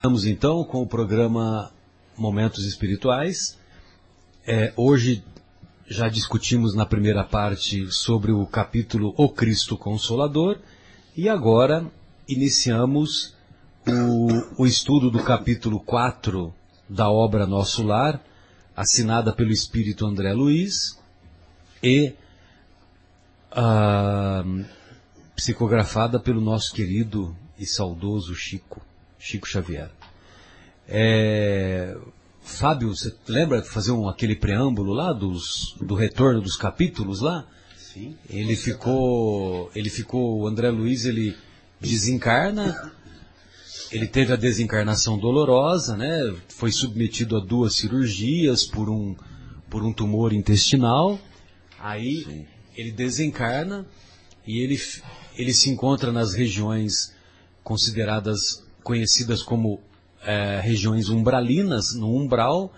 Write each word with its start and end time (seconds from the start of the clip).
Estamos 0.00 0.24
então 0.24 0.64
com 0.64 0.80
o 0.80 0.86
programa 0.86 1.70
Momentos 2.16 2.64
Espirituais. 2.64 3.58
É, 4.46 4.72
hoje 4.74 5.22
já 5.86 6.08
discutimos 6.08 6.74
na 6.74 6.86
primeira 6.86 7.22
parte 7.22 7.92
sobre 7.92 8.32
o 8.32 8.46
capítulo 8.46 9.12
O 9.18 9.28
Cristo 9.28 9.76
Consolador 9.76 10.58
e 11.14 11.28
agora 11.28 11.84
iniciamos 12.26 13.34
o, 13.86 14.62
o 14.62 14.66
estudo 14.66 15.10
do 15.10 15.22
capítulo 15.22 15.78
4 15.78 16.50
da 16.88 17.10
obra 17.10 17.46
Nosso 17.46 17.82
Lar, 17.82 18.24
assinada 18.74 19.34
pelo 19.34 19.52
Espírito 19.52 20.06
André 20.06 20.32
Luiz 20.32 20.98
e 21.82 22.14
uh, 23.52 24.64
psicografada 25.36 26.18
pelo 26.18 26.40
nosso 26.40 26.72
querido 26.72 27.36
e 27.58 27.66
saudoso 27.66 28.34
Chico. 28.34 28.80
Chico 29.20 29.46
Xavier. 29.46 29.90
É, 30.88 31.96
Fábio, 32.42 32.88
você 32.88 33.14
lembra 33.28 33.60
de 33.60 33.68
fazer 33.68 33.92
um, 33.92 34.08
aquele 34.08 34.34
preâmbulo 34.34 34.92
lá 34.92 35.12
dos, 35.12 35.76
do 35.80 35.94
retorno 35.94 36.40
dos 36.40 36.56
capítulos 36.56 37.20
lá? 37.20 37.46
Sim. 37.76 38.16
Ele 38.28 38.56
ficou, 38.56 39.70
ele 39.74 39.90
ficou, 39.90 40.40
o 40.40 40.48
André 40.48 40.70
Luiz, 40.70 41.04
ele 41.04 41.36
desencarna, 41.80 42.92
ele 43.92 44.06
teve 44.06 44.32
a 44.32 44.36
desencarnação 44.36 45.18
dolorosa, 45.18 45.96
né? 45.96 46.34
Foi 46.48 46.72
submetido 46.72 47.36
a 47.36 47.40
duas 47.40 47.74
cirurgias 47.74 48.64
por 48.64 48.88
um, 48.88 49.14
por 49.68 49.84
um 49.84 49.92
tumor 49.92 50.32
intestinal. 50.32 51.20
Aí 51.78 52.24
Sim. 52.24 52.46
ele 52.76 52.90
desencarna 52.90 53.86
e 54.46 54.60
ele, 54.60 54.80
ele 55.36 55.52
se 55.52 55.68
encontra 55.68 56.10
nas 56.10 56.32
regiões 56.32 57.14
consideradas 57.62 58.64
conhecidas 58.90 59.40
como 59.40 59.80
é, 60.20 60.58
regiões 60.60 61.08
umbralinas, 61.08 61.94
no 61.94 62.12
umbral, 62.12 62.74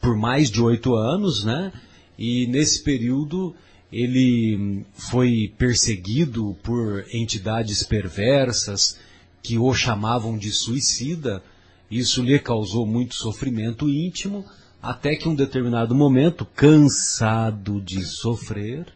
por 0.00 0.16
mais 0.16 0.50
de 0.50 0.60
oito 0.60 0.96
anos, 0.96 1.44
né? 1.44 1.72
E 2.18 2.48
nesse 2.48 2.82
período 2.82 3.54
ele 3.92 4.84
foi 4.92 5.54
perseguido 5.56 6.56
por 6.64 7.04
entidades 7.12 7.84
perversas 7.84 8.98
que 9.40 9.56
o 9.56 9.72
chamavam 9.72 10.36
de 10.36 10.50
suicida. 10.50 11.44
Isso 11.88 12.20
lhe 12.20 12.36
causou 12.40 12.84
muito 12.84 13.14
sofrimento 13.14 13.88
íntimo, 13.88 14.44
até 14.82 15.14
que 15.14 15.28
um 15.28 15.34
determinado 15.34 15.94
momento, 15.94 16.44
cansado 16.44 17.80
de 17.80 18.04
sofrer, 18.04 18.92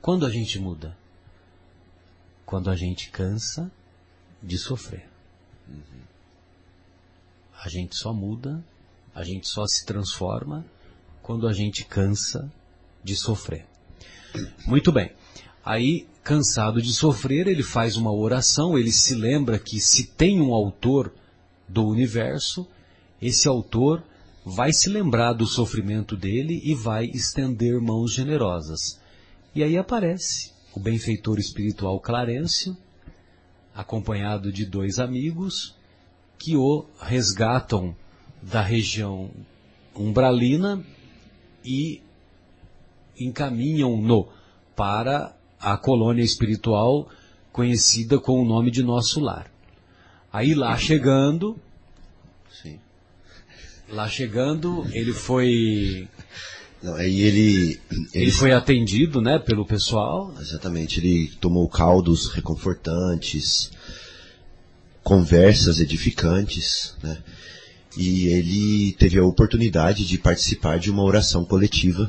quando 0.00 0.24
a 0.24 0.30
gente 0.30 0.58
muda? 0.58 0.96
Quando 2.46 2.70
a 2.70 2.74
gente 2.74 3.10
cansa 3.10 3.70
de 4.42 4.58
sofrer. 4.58 5.08
A 7.62 7.68
gente 7.68 7.96
só 7.96 8.12
muda, 8.12 8.64
a 9.14 9.22
gente 9.22 9.48
só 9.48 9.66
se 9.66 9.84
transforma 9.84 10.64
quando 11.22 11.46
a 11.46 11.52
gente 11.52 11.84
cansa 11.84 12.50
de 13.04 13.14
sofrer. 13.14 13.66
Muito 14.66 14.90
bem. 14.90 15.12
Aí, 15.64 16.06
cansado 16.24 16.80
de 16.80 16.92
sofrer, 16.92 17.46
ele 17.46 17.62
faz 17.62 17.96
uma 17.96 18.12
oração, 18.12 18.78
ele 18.78 18.90
se 18.90 19.14
lembra 19.14 19.58
que 19.58 19.78
se 19.78 20.06
tem 20.06 20.40
um 20.40 20.54
autor 20.54 21.12
do 21.68 21.86
universo, 21.86 22.66
esse 23.20 23.46
autor 23.46 24.02
vai 24.44 24.72
se 24.72 24.88
lembrar 24.88 25.34
do 25.34 25.46
sofrimento 25.46 26.16
dele 26.16 26.60
e 26.64 26.74
vai 26.74 27.04
estender 27.06 27.80
mãos 27.80 28.12
generosas. 28.12 28.98
E 29.54 29.62
aí 29.62 29.76
aparece 29.76 30.52
o 30.74 30.80
benfeitor 30.80 31.38
espiritual 31.38 32.00
Clarencio, 32.00 32.76
acompanhado 33.74 34.52
de 34.52 34.64
dois 34.64 34.98
amigos, 34.98 35.74
que 36.38 36.56
o 36.56 36.86
resgatam 37.00 37.94
da 38.42 38.62
região 38.62 39.30
umbralina 39.94 40.82
e 41.64 42.02
encaminham-no 43.18 44.28
para 44.74 45.36
a 45.60 45.76
colônia 45.76 46.22
espiritual 46.22 47.08
conhecida 47.52 48.18
com 48.18 48.40
o 48.40 48.44
nome 48.44 48.70
de 48.70 48.82
Nosso 48.82 49.20
Lar. 49.20 49.50
Aí 50.32 50.54
lá 50.54 50.76
chegando, 50.76 51.58
Sim. 52.50 52.78
lá 53.88 54.08
chegando, 54.08 54.86
ele 54.92 55.12
foi 55.12 56.08
Não, 56.82 56.94
aí 56.94 57.20
ele, 57.20 57.80
ele 58.14 58.32
foi 58.32 58.52
atendido, 58.52 59.20
né, 59.20 59.38
pelo 59.38 59.66
pessoal. 59.66 60.34
Exatamente, 60.40 60.98
ele 60.98 61.30
tomou 61.40 61.68
caldos 61.68 62.28
reconfortantes, 62.28 63.70
conversas 65.02 65.78
edificantes, 65.78 66.94
né? 67.02 67.18
E 67.96 68.26
ele 68.28 68.92
teve 68.92 69.18
a 69.18 69.24
oportunidade 69.24 70.06
de 70.06 70.16
participar 70.16 70.78
de 70.78 70.90
uma 70.90 71.02
oração 71.02 71.44
coletiva, 71.44 72.08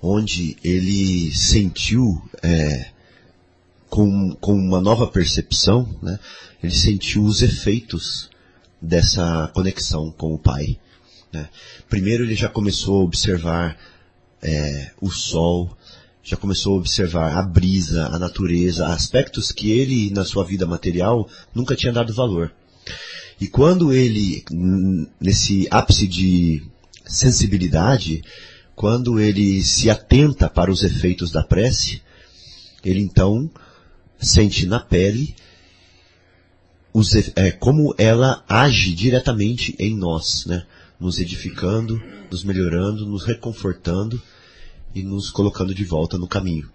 onde 0.00 0.56
ele 0.62 1.34
sentiu, 1.34 2.22
é, 2.42 2.90
com, 3.90 4.34
com 4.36 4.54
uma 4.54 4.80
nova 4.80 5.08
percepção, 5.08 5.88
né? 6.00 6.18
Ele 6.62 6.72
sentiu 6.72 7.24
os 7.24 7.42
efeitos 7.42 8.30
dessa 8.80 9.50
conexão 9.52 10.10
com 10.10 10.32
o 10.32 10.38
Pai. 10.38 10.78
Né? 11.32 11.48
Primeiro 11.88 12.24
ele 12.24 12.34
já 12.34 12.48
começou 12.48 13.00
a 13.00 13.04
observar 13.04 13.78
é, 14.42 14.90
o 15.00 15.10
sol, 15.10 15.76
já 16.22 16.36
começou 16.36 16.74
a 16.74 16.78
observar 16.78 17.36
a 17.36 17.42
brisa, 17.42 18.06
a 18.06 18.18
natureza, 18.18 18.88
aspectos 18.88 19.50
que 19.50 19.70
ele, 19.70 20.10
na 20.10 20.24
sua 20.24 20.44
vida 20.44 20.66
material, 20.66 21.28
nunca 21.54 21.74
tinha 21.74 21.92
dado 21.92 22.14
valor. 22.14 22.52
E 23.40 23.48
quando 23.48 23.92
ele, 23.92 24.44
nesse 25.20 25.66
ápice 25.70 26.06
de 26.06 26.62
sensibilidade, 27.04 28.22
quando 28.74 29.18
ele 29.18 29.62
se 29.62 29.90
atenta 29.90 30.48
para 30.48 30.70
os 30.70 30.84
efeitos 30.84 31.32
da 31.32 31.42
prece, 31.42 32.02
ele 32.84 33.00
então 33.00 33.50
sente 34.18 34.66
na 34.66 34.78
pele 34.78 35.34
os 36.92 37.14
é, 37.34 37.50
como 37.50 37.94
ela 37.96 38.44
age 38.48 38.92
diretamente 38.92 39.74
em 39.78 39.96
nós, 39.96 40.44
né? 40.46 40.64
Nos 41.02 41.18
edificando, 41.18 42.00
nos 42.30 42.44
melhorando, 42.44 43.04
nos 43.04 43.24
reconfortando 43.24 44.22
e 44.94 45.02
nos 45.02 45.30
colocando 45.30 45.74
de 45.74 45.84
volta 45.84 46.16
no 46.16 46.28
caminho. 46.28 46.70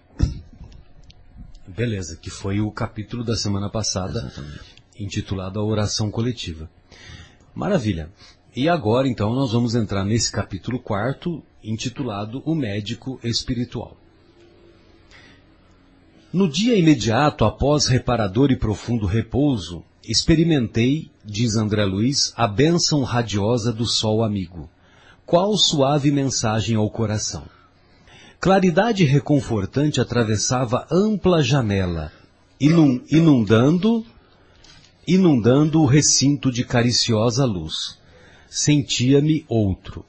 Beleza, 1.65 2.17
que 2.17 2.29
foi 2.29 2.59
o 2.59 2.69
capítulo 2.69 3.23
da 3.23 3.37
semana 3.37 3.69
passada 3.69 4.19
Exatamente. 4.19 4.75
intitulado 4.99 5.61
A 5.61 5.63
Oração 5.63 6.11
Coletiva. 6.11 6.69
Maravilha. 7.55 8.11
E 8.53 8.67
agora 8.67 9.07
então 9.07 9.33
nós 9.33 9.53
vamos 9.53 9.75
entrar 9.75 10.03
nesse 10.03 10.29
capítulo 10.29 10.77
quarto, 10.77 11.41
intitulado 11.63 12.43
O 12.45 12.53
Médico 12.53 13.17
Espiritual. 13.23 13.95
No 16.33 16.49
dia 16.49 16.75
imediato 16.75 17.45
após 17.45 17.87
reparador 17.87 18.51
e 18.51 18.57
profundo 18.57 19.05
repouso, 19.05 19.85
experimentei, 20.07 21.11
diz 21.23 21.55
André 21.57 21.83
Luiz, 21.83 22.33
a 22.37 22.47
bênção 22.47 23.03
radiosa 23.03 23.73
do 23.73 23.85
sol 23.85 24.23
amigo. 24.23 24.69
Qual 25.25 25.57
suave 25.57 26.09
mensagem 26.09 26.77
ao 26.77 26.89
coração. 26.89 27.43
Claridade 28.39 29.03
reconfortante 29.03 29.99
atravessava 29.99 30.87
ampla 30.89 31.43
janela, 31.43 32.11
inun- 32.59 33.01
inundando, 33.11 34.05
inundando 35.05 35.81
o 35.81 35.85
recinto 35.85 36.51
de 36.51 36.63
cariciosa 36.63 37.43
luz. 37.43 37.97
Sentia-me 38.49 39.43
outro. 39.49 40.05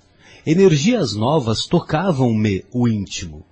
Energias 0.47 1.15
novas 1.15 1.67
tocavam-me 1.67 2.65
o 2.73 2.87
íntimo. 2.87 3.45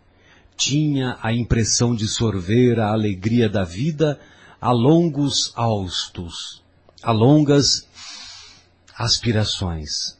Tinha 0.57 1.19
a 1.21 1.33
impressão 1.33 1.95
de 1.95 2.07
sorver 2.07 2.79
a 2.79 2.93
alegria 2.93 3.49
da 3.49 3.65
vida 3.65 4.21
a 4.61 4.73
longos 4.73 5.53
haustos, 5.55 6.63
a 7.03 7.13
longas 7.13 7.87
aspirações. 8.97 10.17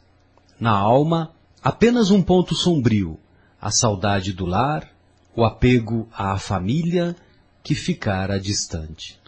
Na 0.61 0.73
alma, 0.73 1.33
apenas 1.63 2.11
um 2.11 2.23
ponto 2.23 2.55
sombrio, 2.55 3.19
a 3.61 3.71
saudade 3.71 4.33
do 4.33 4.47
lar, 4.47 4.91
o 5.35 5.45
apego 5.45 6.09
à 6.13 6.39
família 6.39 7.17
que 7.63 7.75
ficara 7.75 8.39
distante. 8.39 9.19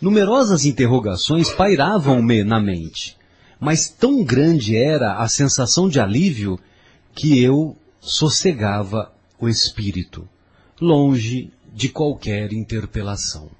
Numerosas 0.00 0.64
interrogações 0.64 1.50
pairavam-me 1.50 2.44
na 2.44 2.60
mente, 2.60 3.16
mas 3.58 3.88
tão 3.88 4.22
grande 4.22 4.76
era 4.76 5.18
a 5.18 5.28
sensação 5.28 5.88
de 5.88 6.00
alívio 6.00 6.58
que 7.14 7.42
eu 7.42 7.76
sossegava 8.00 9.12
o 9.40 9.48
espírito, 9.48 10.28
longe 10.80 11.52
de 11.72 11.88
qualquer 11.88 12.52
interpelação. 12.52 13.50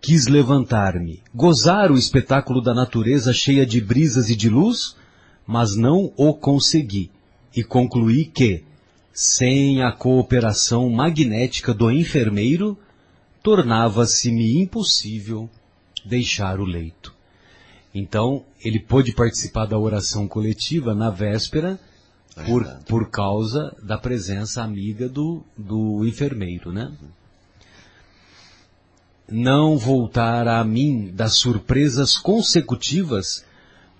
Quis 0.00 0.26
levantar-me, 0.26 1.22
gozar 1.34 1.92
o 1.92 1.98
espetáculo 1.98 2.62
da 2.62 2.72
natureza 2.72 3.34
cheia 3.34 3.66
de 3.66 3.80
brisas 3.80 4.30
e 4.30 4.36
de 4.36 4.48
luz, 4.48 4.96
mas 5.46 5.76
não 5.76 6.10
o 6.16 6.32
consegui, 6.32 7.10
e 7.54 7.62
concluí 7.62 8.24
que, 8.24 8.64
sem 9.12 9.82
a 9.82 9.92
cooperação 9.92 10.88
magnética 10.88 11.74
do 11.74 11.90
enfermeiro, 11.90 12.78
tornava-se-me 13.42 14.62
impossível 14.62 15.50
deixar 16.04 16.60
o 16.60 16.64
leito. 16.64 17.14
Então, 17.94 18.44
ele 18.64 18.78
pôde 18.78 19.12
participar 19.12 19.66
da 19.66 19.78
oração 19.78 20.26
coletiva 20.26 20.94
na 20.94 21.10
véspera 21.10 21.78
por, 22.46 22.64
por 22.86 23.10
causa 23.10 23.76
da 23.82 23.98
presença 23.98 24.62
amiga 24.62 25.08
do, 25.08 25.42
do 25.58 26.06
enfermeiro, 26.06 26.72
né? 26.72 26.90
Não 29.30 29.78
voltara 29.78 30.58
a 30.58 30.64
mim 30.64 31.10
das 31.14 31.34
surpresas 31.34 32.16
consecutivas 32.16 33.44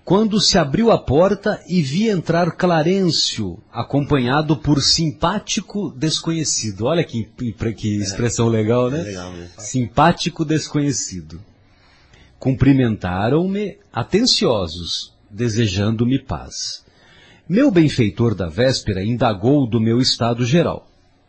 quando 0.03 0.41
se 0.41 0.57
abriu 0.57 0.91
a 0.91 0.97
porta 0.97 1.61
e 1.67 1.81
vi 1.81 2.09
entrar 2.09 2.51
Clarencio, 2.51 3.59
acompanhado 3.71 4.57
por 4.57 4.81
simpático 4.81 5.93
desconhecido. 5.95 6.85
Olha 6.85 7.03
que, 7.03 7.29
que 7.77 7.97
expressão 7.97 8.47
legal, 8.47 8.87
legal, 8.87 9.31
né? 9.31 9.47
Simpático 9.57 10.43
desconhecido. 10.43 11.39
Cumprimentaram-me 12.39 13.77
atenciosos, 13.93 15.13
desejando-me 15.29 16.19
paz. 16.19 16.83
Meu 17.47 17.69
benfeitor 17.69 18.33
da 18.33 18.47
véspera 18.47 19.03
indagou 19.03 19.67
do 19.67 19.79
meu 19.79 19.99
estado 19.99 20.45
geral. 20.45 20.87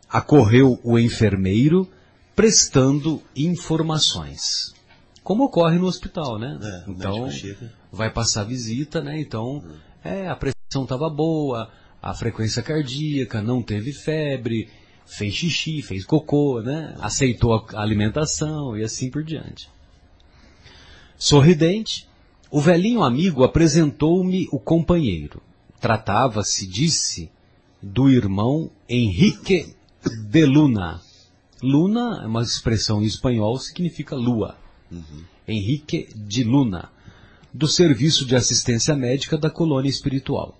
Acorreu 0.09 0.79
o 0.83 0.97
enfermeiro, 0.97 1.87
prestando 2.35 3.21
informações. 3.35 4.73
Como 5.23 5.45
ocorre 5.45 5.77
no 5.77 5.85
hospital, 5.85 6.37
né? 6.37 6.59
É, 6.61 6.91
então, 6.91 7.29
vai 7.91 8.09
passar 8.11 8.43
visita, 8.43 9.01
né? 9.01 9.19
Então, 9.19 9.63
é, 10.03 10.27
a 10.27 10.35
pressão 10.35 10.83
estava 10.83 11.09
boa, 11.09 11.71
a 12.01 12.13
frequência 12.13 12.61
cardíaca, 12.61 13.41
não 13.41 13.61
teve 13.61 13.93
febre, 13.93 14.69
fez 15.05 15.33
xixi, 15.33 15.81
fez 15.81 16.05
cocô, 16.05 16.61
né? 16.61 16.95
Aceitou 16.99 17.53
a 17.53 17.81
alimentação 17.81 18.77
e 18.77 18.83
assim 18.83 19.09
por 19.09 19.23
diante. 19.23 19.69
Sorridente, 21.17 22.07
o 22.51 22.59
velhinho 22.59 23.01
amigo 23.01 23.43
apresentou-me 23.43 24.49
o 24.51 24.59
companheiro. 24.59 25.41
Tratava-se, 25.79 26.67
disse, 26.67 27.31
do 27.81 28.09
irmão 28.09 28.69
Henrique 28.87 29.73
de 30.29 30.45
Luna. 30.45 31.01
Luna 31.63 32.19
é 32.21 32.27
uma 32.27 32.41
expressão 32.41 33.01
em 33.01 33.05
espanhol, 33.05 33.57
significa 33.57 34.17
lua. 34.17 34.57
Henrique 35.47 36.09
de 36.13 36.43
Luna, 36.43 36.91
do 37.53 37.69
Serviço 37.69 38.25
de 38.25 38.35
Assistência 38.35 38.93
Médica 38.97 39.37
da 39.37 39.49
Colônia 39.49 39.89
Espiritual. 39.89 40.59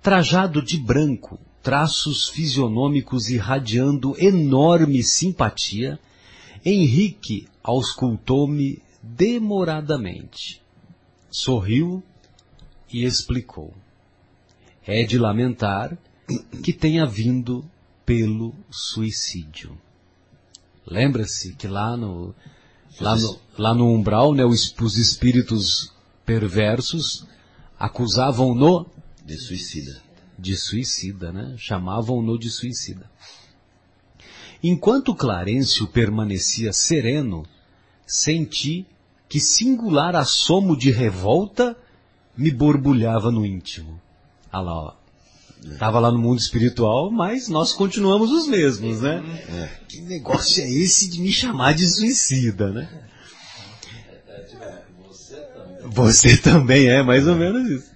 Trajado 0.00 0.62
de 0.62 0.78
branco, 0.78 1.38
traços 1.62 2.30
fisionômicos 2.30 3.28
irradiando 3.28 4.16
enorme 4.18 5.02
simpatia, 5.02 6.00
Henrique 6.64 7.46
auscultou-me 7.62 8.80
demoradamente. 9.02 10.62
Sorriu 11.30 12.02
e 12.90 13.04
explicou. 13.04 13.74
É 14.86 15.04
de 15.04 15.18
lamentar 15.18 15.98
que 16.64 16.72
tenha 16.72 17.04
vindo 17.04 17.62
pelo 18.06 18.54
suicídio. 18.70 19.78
Lembra-se 20.86 21.54
que 21.54 21.68
lá 21.68 21.96
no, 21.96 22.34
lá 23.00 23.16
no, 23.16 23.38
lá 23.58 23.74
no 23.74 23.92
umbral, 23.92 24.34
né, 24.34 24.44
os, 24.44 24.74
os 24.80 24.96
espíritos 24.96 25.92
perversos 26.24 27.26
acusavam-no 27.78 28.86
De 29.24 29.38
suicida. 29.38 30.02
de 30.38 30.56
suicida, 30.56 31.32
né? 31.32 31.54
Chamavam-no 31.58 32.38
de 32.38 32.50
suicida. 32.50 33.10
Enquanto 34.62 35.14
Clarencio 35.14 35.88
permanecia 35.88 36.72
sereno, 36.72 37.44
senti 38.06 38.86
que 39.28 39.40
singular 39.40 40.14
assomo 40.14 40.76
de 40.76 40.90
revolta 40.90 41.76
me 42.36 42.50
borbulhava 42.50 43.30
no 43.30 43.44
íntimo. 43.44 44.00
Ah 44.52 44.60
lá, 44.60 44.74
ó. 44.74 45.01
Tava 45.78 46.00
lá 46.00 46.10
no 46.10 46.18
mundo 46.18 46.38
espiritual, 46.38 47.10
mas 47.10 47.48
nós 47.48 47.72
continuamos 47.72 48.30
os 48.32 48.48
mesmos, 48.48 49.00
né? 49.00 49.22
Que 49.88 50.00
negócio 50.00 50.62
é 50.62 50.68
esse 50.68 51.08
de 51.08 51.20
me 51.20 51.32
chamar 51.32 51.74
de 51.74 51.86
suicida, 51.86 52.70
né? 52.70 52.88
Você 55.84 56.36
também 56.36 56.88
é, 56.88 57.02
mais 57.02 57.26
ou 57.26 57.36
menos 57.36 57.68
isso. 57.70 57.92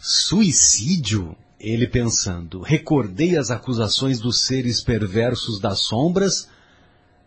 Suicídio, 0.00 1.36
ele 1.60 1.86
pensando, 1.86 2.60
recordei 2.60 3.36
as 3.36 3.50
acusações 3.50 4.18
dos 4.18 4.40
seres 4.40 4.82
perversos 4.82 5.60
das 5.60 5.80
sombras, 5.80 6.48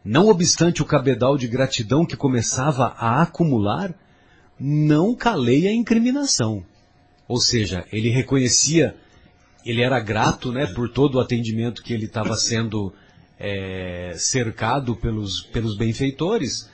não 0.04 0.28
obstante 0.28 0.82
o 0.82 0.86
cabedal 0.86 1.38
de 1.38 1.48
gratidão 1.48 2.06
que 2.06 2.18
começava 2.18 2.96
a 2.98 3.22
acumular, 3.22 3.94
não 4.60 5.16
calei 5.16 5.68
a 5.68 5.74
incriminação. 5.74 6.64
Ou 7.28 7.40
seja, 7.40 7.86
ele 7.92 8.10
reconhecia, 8.10 8.96
ele 9.66 9.82
era 9.82 10.00
grato 10.00 10.52
né, 10.52 10.68
por 10.68 10.90
todo 10.90 11.16
o 11.16 11.20
atendimento 11.20 11.82
que 11.82 11.94
ele 11.94 12.06
estava 12.06 12.36
sendo 12.36 12.94
é, 13.40 14.14
cercado 14.18 14.96
pelos, 14.96 15.42
pelos 15.42 15.76
benfeitores, 15.76 16.70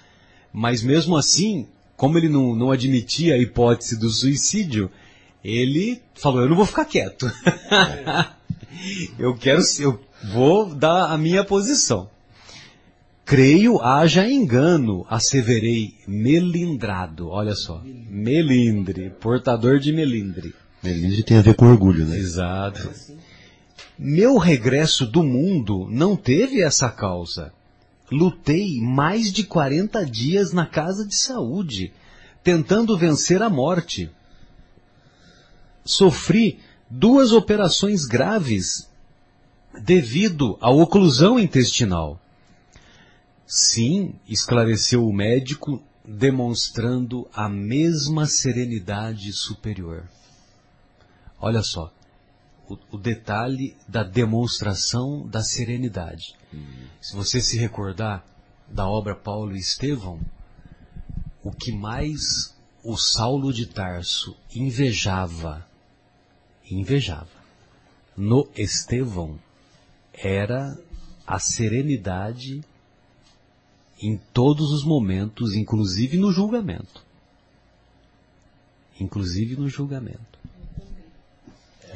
mas 0.51 0.83
mesmo 0.83 1.15
assim, 1.15 1.67
como 1.95 2.17
ele 2.17 2.27
não, 2.27 2.53
não 2.55 2.71
admitia 2.71 3.35
a 3.35 3.38
hipótese 3.38 3.97
do 3.97 4.09
suicídio, 4.09 4.91
ele 5.43 6.01
falou, 6.13 6.41
eu 6.41 6.49
não 6.49 6.55
vou 6.55 6.65
ficar 6.65 6.85
quieto. 6.85 7.31
eu 9.17 9.35
quero, 9.35 9.61
eu 9.79 9.99
vou 10.31 10.75
dar 10.75 11.11
a 11.11 11.17
minha 11.17 11.43
posição. 11.43 12.09
Creio 13.23 13.81
haja 13.81 14.29
engano, 14.29 15.05
asseverei 15.09 15.95
melindrado. 16.05 17.29
Olha 17.29 17.55
só, 17.55 17.81
melindre, 17.85 19.09
portador 19.09 19.79
de 19.79 19.93
melindre. 19.93 20.53
Melindre 20.83 21.23
tem 21.23 21.37
a 21.37 21.41
ver 21.41 21.55
com 21.55 21.67
orgulho, 21.67 22.05
né? 22.05 22.17
Exato. 22.17 22.91
Meu 23.97 24.37
regresso 24.37 25.05
do 25.05 25.21
mundo 25.21 25.87
não 25.89 26.15
teve 26.15 26.61
essa 26.61 26.89
causa. 26.89 27.53
Lutei 28.11 28.81
mais 28.81 29.31
de 29.31 29.43
40 29.43 30.05
dias 30.05 30.51
na 30.51 30.65
casa 30.65 31.07
de 31.07 31.15
saúde, 31.15 31.93
tentando 32.43 32.97
vencer 32.97 33.41
a 33.41 33.49
morte. 33.49 34.09
Sofri 35.85 36.59
duas 36.89 37.31
operações 37.31 38.05
graves 38.05 38.89
devido 39.83 40.57
à 40.59 40.69
oclusão 40.69 41.39
intestinal. 41.39 42.19
Sim, 43.45 44.15
esclareceu 44.27 45.07
o 45.07 45.13
médico, 45.13 45.81
demonstrando 46.03 47.27
a 47.33 47.47
mesma 47.47 48.25
serenidade 48.25 49.31
superior. 49.31 50.09
Olha 51.41 51.63
só, 51.63 51.91
o, 52.69 52.77
o 52.91 52.98
detalhe 53.00 53.75
da 53.88 54.03
demonstração 54.03 55.27
da 55.27 55.41
serenidade. 55.41 56.36
Se 57.01 57.15
você 57.15 57.41
se 57.41 57.57
recordar 57.57 58.24
da 58.67 58.88
obra 58.88 59.15
Paulo 59.15 59.55
e 59.55 59.60
Estevão, 59.60 60.21
o 61.43 61.51
que 61.51 61.71
mais 61.71 62.55
o 62.83 62.95
Saulo 62.95 63.51
de 63.51 63.65
Tarso 63.65 64.38
invejava, 64.53 65.67
invejava, 66.69 67.41
no 68.15 68.48
Estevão, 68.55 69.39
era 70.13 70.77
a 71.25 71.39
serenidade 71.39 72.62
em 74.00 74.17
todos 74.33 74.71
os 74.71 74.83
momentos, 74.83 75.53
inclusive 75.53 76.17
no 76.17 76.31
julgamento. 76.31 77.03
Inclusive 79.00 79.55
no 79.55 79.67
julgamento. 79.67 80.40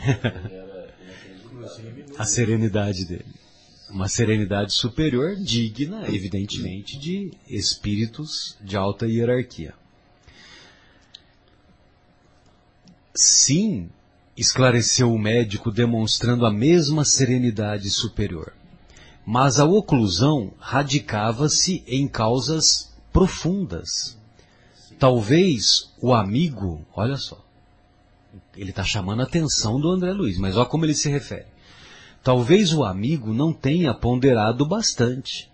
a 2.18 2.26
serenidade 2.26 3.06
dele. 3.06 3.26
Uma 3.90 4.08
serenidade 4.08 4.74
superior, 4.74 5.36
digna, 5.36 6.08
evidentemente, 6.08 6.98
de 6.98 7.32
espíritos 7.48 8.58
de 8.62 8.76
alta 8.76 9.08
hierarquia. 9.08 9.74
Sim, 13.14 13.90
esclareceu 14.36 15.14
o 15.14 15.20
médico, 15.20 15.72
demonstrando 15.72 16.46
a 16.46 16.52
mesma 16.52 17.06
serenidade 17.06 17.90
superior. 17.90 18.54
Mas 19.26 19.60
a 19.60 19.66
oclusão 19.66 20.54
radicava-se 20.60 21.84
em 21.88 22.08
causas 22.08 22.94
profundas. 23.14 24.18
Talvez 25.00 25.94
o 26.02 26.14
amigo, 26.14 26.86
olha 26.94 27.18
só, 27.18 27.45
ele 28.56 28.70
está 28.70 28.84
chamando 28.84 29.22
a 29.22 29.24
atenção 29.24 29.80
do 29.80 29.90
André 29.90 30.12
Luiz, 30.12 30.38
mas 30.38 30.56
olha 30.56 30.66
como 30.66 30.86
ele 30.86 30.94
se 30.94 31.10
refere. 31.10 31.46
Talvez 32.24 32.74
o 32.74 32.84
amigo 32.84 33.34
não 33.34 33.54
tenha 33.54 33.94
ponderado 33.94 34.66
bastante. 34.66 35.50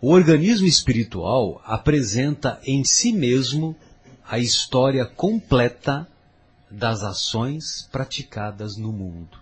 O 0.00 0.12
organismo 0.12 0.66
espiritual 0.66 1.60
apresenta 1.64 2.60
em 2.64 2.84
si 2.84 3.12
mesmo 3.12 3.74
a 4.28 4.38
história 4.38 5.06
completa 5.06 6.06
das 6.70 7.02
ações 7.02 7.88
praticadas 7.90 8.76
no 8.76 8.92
mundo. 8.92 9.38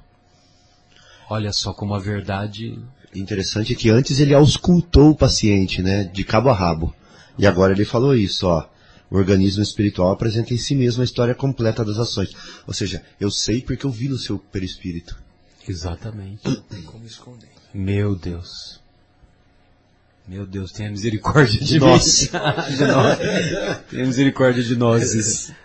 Olha 1.28 1.52
só 1.52 1.72
como 1.72 1.94
a 1.94 1.98
verdade 1.98 2.78
Interessante 3.14 3.72
é 3.72 3.76
que 3.76 3.90
antes 3.90 4.18
ele 4.18 4.34
auscultou 4.34 5.10
o 5.10 5.16
paciente, 5.16 5.80
né, 5.80 6.04
de 6.04 6.24
cabo 6.24 6.48
a 6.48 6.52
rabo. 6.52 6.92
E 7.38 7.46
agora 7.46 7.72
ele 7.72 7.84
falou 7.84 8.14
isso, 8.14 8.46
ó. 8.46 8.66
O 9.14 9.16
organismo 9.16 9.62
espiritual 9.62 10.10
apresenta 10.10 10.52
em 10.52 10.58
si 10.58 10.74
mesmo 10.74 11.00
a 11.00 11.04
história 11.04 11.36
completa 11.36 11.84
das 11.84 11.98
ações. 11.98 12.34
Ou 12.66 12.74
seja, 12.74 13.00
eu 13.20 13.30
sei 13.30 13.62
porque 13.62 13.86
eu 13.86 13.90
vi 13.90 14.08
no 14.08 14.18
seu 14.18 14.40
perispírito. 14.40 15.16
Exatamente. 15.68 16.42
Tem 16.68 16.82
como 16.82 17.06
esconder. 17.06 17.48
Meu 17.72 18.16
Deus. 18.16 18.80
Meu 20.26 20.44
Deus, 20.44 20.72
tenha 20.72 20.90
misericórdia 20.90 21.60
de, 21.60 21.64
de 21.64 21.78
nós. 21.78 22.28
de 22.76 22.84
nós. 22.86 23.18
Tenha 23.88 24.06
misericórdia 24.06 24.64
de 24.64 24.74
nós. 24.74 25.52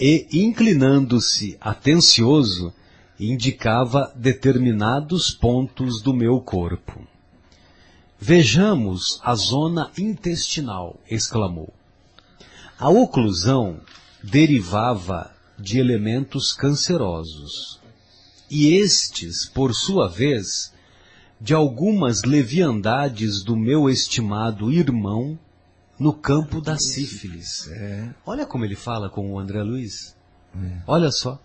E, 0.00 0.26
inclinando-se 0.32 1.56
atencioso, 1.60 2.74
indicava 3.20 4.12
determinados 4.16 5.30
pontos 5.30 6.02
do 6.02 6.12
meu 6.12 6.40
corpo. 6.40 7.06
Vejamos 8.24 9.18
a 9.24 9.34
zona 9.34 9.90
intestinal, 9.98 10.96
exclamou. 11.10 11.74
A 12.78 12.88
oclusão 12.88 13.80
derivava 14.22 15.34
de 15.58 15.80
elementos 15.80 16.52
cancerosos. 16.52 17.80
E 18.48 18.74
estes, 18.74 19.44
por 19.46 19.74
sua 19.74 20.08
vez, 20.08 20.72
de 21.40 21.52
algumas 21.52 22.22
leviandades 22.22 23.42
do 23.42 23.56
meu 23.56 23.90
estimado 23.90 24.70
irmão 24.70 25.36
no 25.98 26.12
campo 26.12 26.60
da 26.60 26.78
sífilis. 26.78 27.66
É. 27.72 28.08
Olha 28.24 28.46
como 28.46 28.64
ele 28.64 28.76
fala 28.76 29.10
com 29.10 29.32
o 29.32 29.38
André 29.40 29.64
Luiz. 29.64 30.14
É. 30.54 30.82
Olha 30.86 31.10
só. 31.10 31.42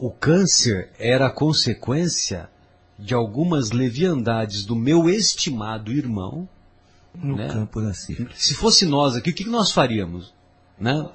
O 0.00 0.10
câncer 0.10 0.90
era 0.98 1.30
consequência 1.30 2.50
de 2.98 3.14
algumas 3.14 3.70
leviandades 3.70 4.64
do 4.64 4.74
meu 4.74 5.08
estimado 5.08 5.92
irmão. 5.92 6.48
No 7.14 7.36
né? 7.36 7.48
campo 7.48 7.80
da 7.80 7.94
sífilis. 7.94 8.34
Se 8.36 8.54
fosse 8.54 8.86
nós 8.86 9.16
aqui, 9.16 9.30
o 9.30 9.34
que 9.34 9.48
nós 9.48 9.72
faríamos? 9.72 10.32
Né? 10.78 11.08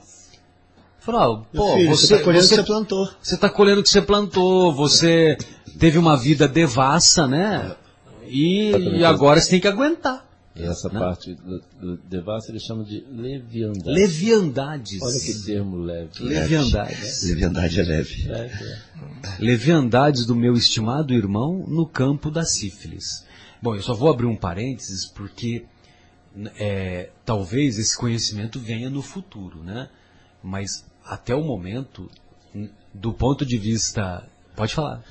Falar, 1.00 1.44
pô, 1.54 1.74
filho, 1.74 1.90
você, 1.90 2.13
está 2.13 2.24
colhendo 2.24 2.46
o 2.46 2.50
que 2.50 2.56
você 2.56 2.63
plantou. 2.63 3.10
Você 3.22 3.36
está 3.36 3.50
colhendo 3.50 3.82
o 3.82 3.84
que 3.84 3.90
você 3.90 4.02
plantou, 4.02 4.74
você 4.74 5.38
teve 5.78 5.98
uma 5.98 6.18
vida 6.18 6.48
devassa, 6.48 7.28
né? 7.28 7.75
E, 8.25 8.72
e 8.72 9.06
agora 9.06 9.40
você 9.40 9.50
tem 9.50 9.60
que 9.60 9.68
aguentar. 9.68 10.25
E 10.55 10.63
essa 10.63 10.88
né? 10.89 11.00
parte 11.00 11.33
do, 11.33 11.60
do 11.81 11.98
devassa 12.07 12.51
ele 12.51 12.60
chama 12.60 12.83
de 12.83 13.03
leviandade. 13.10 13.89
Leviandades. 13.89 15.01
Olha 15.01 15.19
que 15.19 15.45
termo 15.45 15.77
leve. 15.77 16.12
Leviandades. 16.19 17.24
Leviandade 17.24 17.79
é 17.79 17.83
leve. 17.83 18.27
leve 18.27 18.63
é. 18.63 18.81
Leviandades 19.39 20.25
do 20.25 20.36
meu 20.36 20.53
estimado 20.53 21.13
irmão 21.13 21.65
no 21.67 21.88
campo 21.88 22.29
da 22.29 22.45
sífilis. 22.45 23.25
Bom, 23.62 23.75
eu 23.75 23.81
só 23.81 23.95
vou 23.95 24.12
abrir 24.12 24.27
um 24.27 24.36
parênteses 24.36 25.07
porque 25.07 25.65
é, 26.60 27.10
talvez 27.25 27.79
esse 27.79 27.98
conhecimento 27.98 28.60
venha 28.60 28.89
no 28.89 29.01
futuro, 29.01 29.63
né? 29.63 29.89
Mas 30.43 30.86
até 31.03 31.33
o 31.33 31.43
momento, 31.43 32.10
do 32.93 33.13
ponto 33.13 33.45
de 33.45 33.57
vista. 33.57 34.24
Pode 34.55 34.75
falar. 34.75 35.03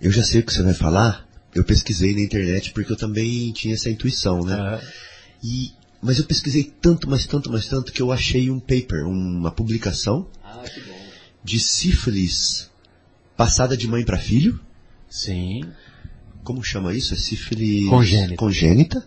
Eu 0.00 0.10
já 0.10 0.22
sei 0.22 0.40
o 0.40 0.44
que 0.44 0.52
você 0.52 0.62
vai 0.62 0.74
falar. 0.74 1.26
Eu 1.54 1.64
pesquisei 1.64 2.14
na 2.14 2.20
internet 2.20 2.72
porque 2.72 2.92
eu 2.92 2.96
também 2.96 3.52
tinha 3.52 3.74
essa 3.74 3.90
intuição, 3.90 4.42
né? 4.42 4.56
Uhum. 4.56 4.80
E, 5.44 5.72
mas 6.00 6.18
eu 6.18 6.24
pesquisei 6.24 6.64
tanto, 6.80 7.08
mas 7.08 7.26
tanto, 7.26 7.50
mas 7.50 7.66
tanto 7.66 7.92
que 7.92 8.00
eu 8.00 8.10
achei 8.10 8.50
um 8.50 8.58
paper, 8.58 9.06
uma 9.06 9.50
publicação 9.50 10.26
ah, 10.42 10.62
de 11.44 11.60
sífilis 11.60 12.70
passada 13.36 13.76
de 13.76 13.86
mãe 13.86 14.04
para 14.04 14.18
filho. 14.18 14.60
Sim. 15.10 15.62
Como 16.42 16.62
chama 16.62 16.94
isso? 16.94 17.12
É 17.12 17.16
sífilis 17.16 17.88
congênita. 17.88 18.36
congênita. 18.36 19.06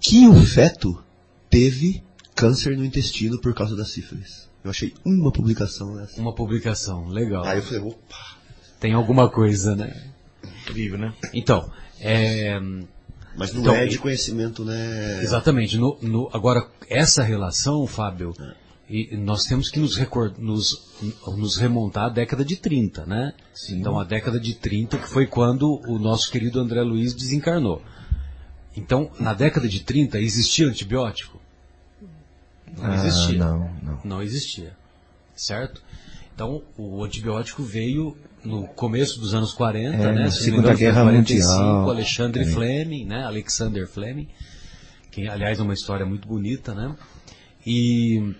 Que 0.00 0.26
o 0.26 0.42
feto 0.42 1.02
teve 1.50 2.02
câncer 2.34 2.76
no 2.76 2.84
intestino 2.84 3.40
por 3.40 3.52
causa 3.54 3.76
da 3.76 3.84
sífilis. 3.84 4.48
Eu 4.62 4.70
achei 4.70 4.94
uma 5.04 5.32
publicação 5.32 5.96
dessa. 5.96 6.20
Uma 6.20 6.34
publicação, 6.34 7.08
legal. 7.08 7.44
Aí 7.44 7.58
eu 7.58 7.62
falei, 7.62 7.80
opa. 7.80 8.38
Tem 8.80 8.92
alguma 8.92 9.28
coisa, 9.28 9.74
né? 9.74 10.12
Incrível, 10.68 10.98
né? 10.98 11.14
Então, 11.32 11.70
é... 12.00 12.60
Mas 13.36 13.52
não 13.52 13.60
então, 13.60 13.74
é 13.74 13.86
de 13.86 13.98
conhecimento, 13.98 14.64
né? 14.64 15.22
Exatamente. 15.22 15.78
No, 15.78 15.96
no, 16.02 16.28
agora, 16.32 16.66
essa 16.88 17.22
relação, 17.22 17.86
Fábio, 17.86 18.34
é. 18.40 18.54
e 18.90 19.16
nós 19.16 19.44
temos 19.44 19.70
que 19.70 19.78
nos, 19.78 19.96
record, 19.96 20.36
nos, 20.38 20.90
nos, 21.36 21.56
remontar 21.56 22.06
à 22.06 22.08
década 22.08 22.44
de 22.44 22.56
30, 22.56 23.06
né? 23.06 23.32
Sim. 23.54 23.78
Então, 23.78 23.98
a 23.98 24.02
década 24.02 24.40
de 24.40 24.54
30, 24.54 24.98
que 24.98 25.08
foi 25.08 25.26
quando 25.26 25.80
o 25.86 26.00
nosso 26.00 26.32
querido 26.32 26.58
André 26.58 26.82
Luiz 26.82 27.14
desencarnou. 27.14 27.80
Então, 28.76 29.10
na 29.20 29.34
década 29.34 29.68
de 29.68 29.80
30, 29.80 30.18
existia 30.18 30.66
antibiótico? 30.66 31.40
Não 32.76 32.86
ah, 32.86 32.94
existia. 32.94 33.38
Não, 33.38 33.72
não. 33.82 34.00
Não 34.04 34.22
existia. 34.22 34.76
Certo? 35.36 35.80
Então, 36.38 36.62
o 36.76 37.02
antibiótico 37.02 37.64
veio 37.64 38.16
no 38.44 38.68
começo 38.68 39.18
dos 39.18 39.34
anos 39.34 39.52
40, 39.52 39.96
é, 39.96 40.12
né? 40.12 40.30
Segunda 40.30 40.72
Guerra 40.72 41.02
45, 41.02 41.48
Mundial. 41.48 41.90
Alexandre 41.90 42.42
é. 42.44 42.46
Fleming, 42.46 43.04
né? 43.06 43.24
Alexander 43.24 43.88
Fleming, 43.88 44.28
que 45.10 45.26
aliás 45.26 45.58
é 45.58 45.62
uma 45.64 45.74
história 45.74 46.06
muito 46.06 46.28
bonita, 46.28 46.72
né? 46.72 46.94
E, 47.66 48.36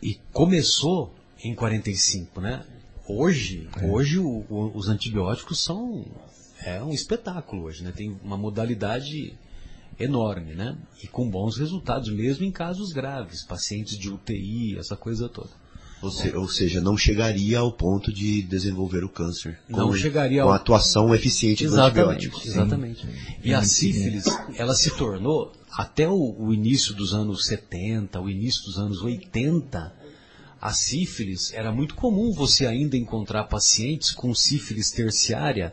e 0.00 0.16
começou 0.32 1.12
em 1.42 1.56
45, 1.56 2.40
né? 2.40 2.62
Hoje, 3.08 3.68
é. 3.80 3.84
hoje 3.84 4.20
o, 4.20 4.46
o, 4.48 4.70
os 4.72 4.88
antibióticos 4.88 5.58
são 5.58 6.06
é 6.64 6.80
um 6.84 6.92
espetáculo 6.92 7.64
hoje, 7.64 7.82
né? 7.82 7.90
Tem 7.90 8.16
uma 8.22 8.36
modalidade 8.36 9.36
enorme, 9.98 10.54
né? 10.54 10.78
E 11.02 11.08
com 11.08 11.28
bons 11.28 11.58
resultados, 11.58 12.14
mesmo 12.14 12.44
em 12.44 12.52
casos 12.52 12.92
graves, 12.92 13.44
pacientes 13.44 13.98
de 13.98 14.08
UTI, 14.08 14.78
essa 14.78 14.94
coisa 14.94 15.28
toda. 15.28 15.61
Ou, 16.02 16.10
se, 16.10 16.34
ou 16.34 16.48
seja, 16.48 16.80
não 16.80 16.96
chegaria 16.96 17.60
ao 17.60 17.70
ponto 17.70 18.12
de 18.12 18.42
desenvolver 18.42 19.04
o 19.04 19.08
câncer. 19.08 19.60
Não 19.68 19.88
com, 19.88 19.94
chegaria 19.94 20.42
com 20.42 20.50
a 20.50 20.56
atuação 20.56 21.14
eficiente 21.14 21.64
exatamente, 21.64 21.94
do 21.94 22.10
antibiótico. 22.10 22.48
Exatamente. 22.48 23.06
E 23.44 23.54
a 23.54 23.62
sífilis, 23.62 24.24
ela 24.56 24.74
se 24.74 24.90
tornou, 24.96 25.52
até 25.70 26.08
o, 26.08 26.34
o 26.36 26.52
início 26.52 26.92
dos 26.92 27.14
anos 27.14 27.46
70, 27.46 28.20
o 28.20 28.28
início 28.28 28.64
dos 28.64 28.78
anos 28.78 29.00
80, 29.00 29.94
a 30.60 30.72
sífilis 30.72 31.52
era 31.52 31.70
muito 31.70 31.94
comum 31.94 32.32
você 32.32 32.66
ainda 32.66 32.96
encontrar 32.96 33.44
pacientes 33.44 34.10
com 34.10 34.34
sífilis 34.34 34.90
terciária 34.90 35.72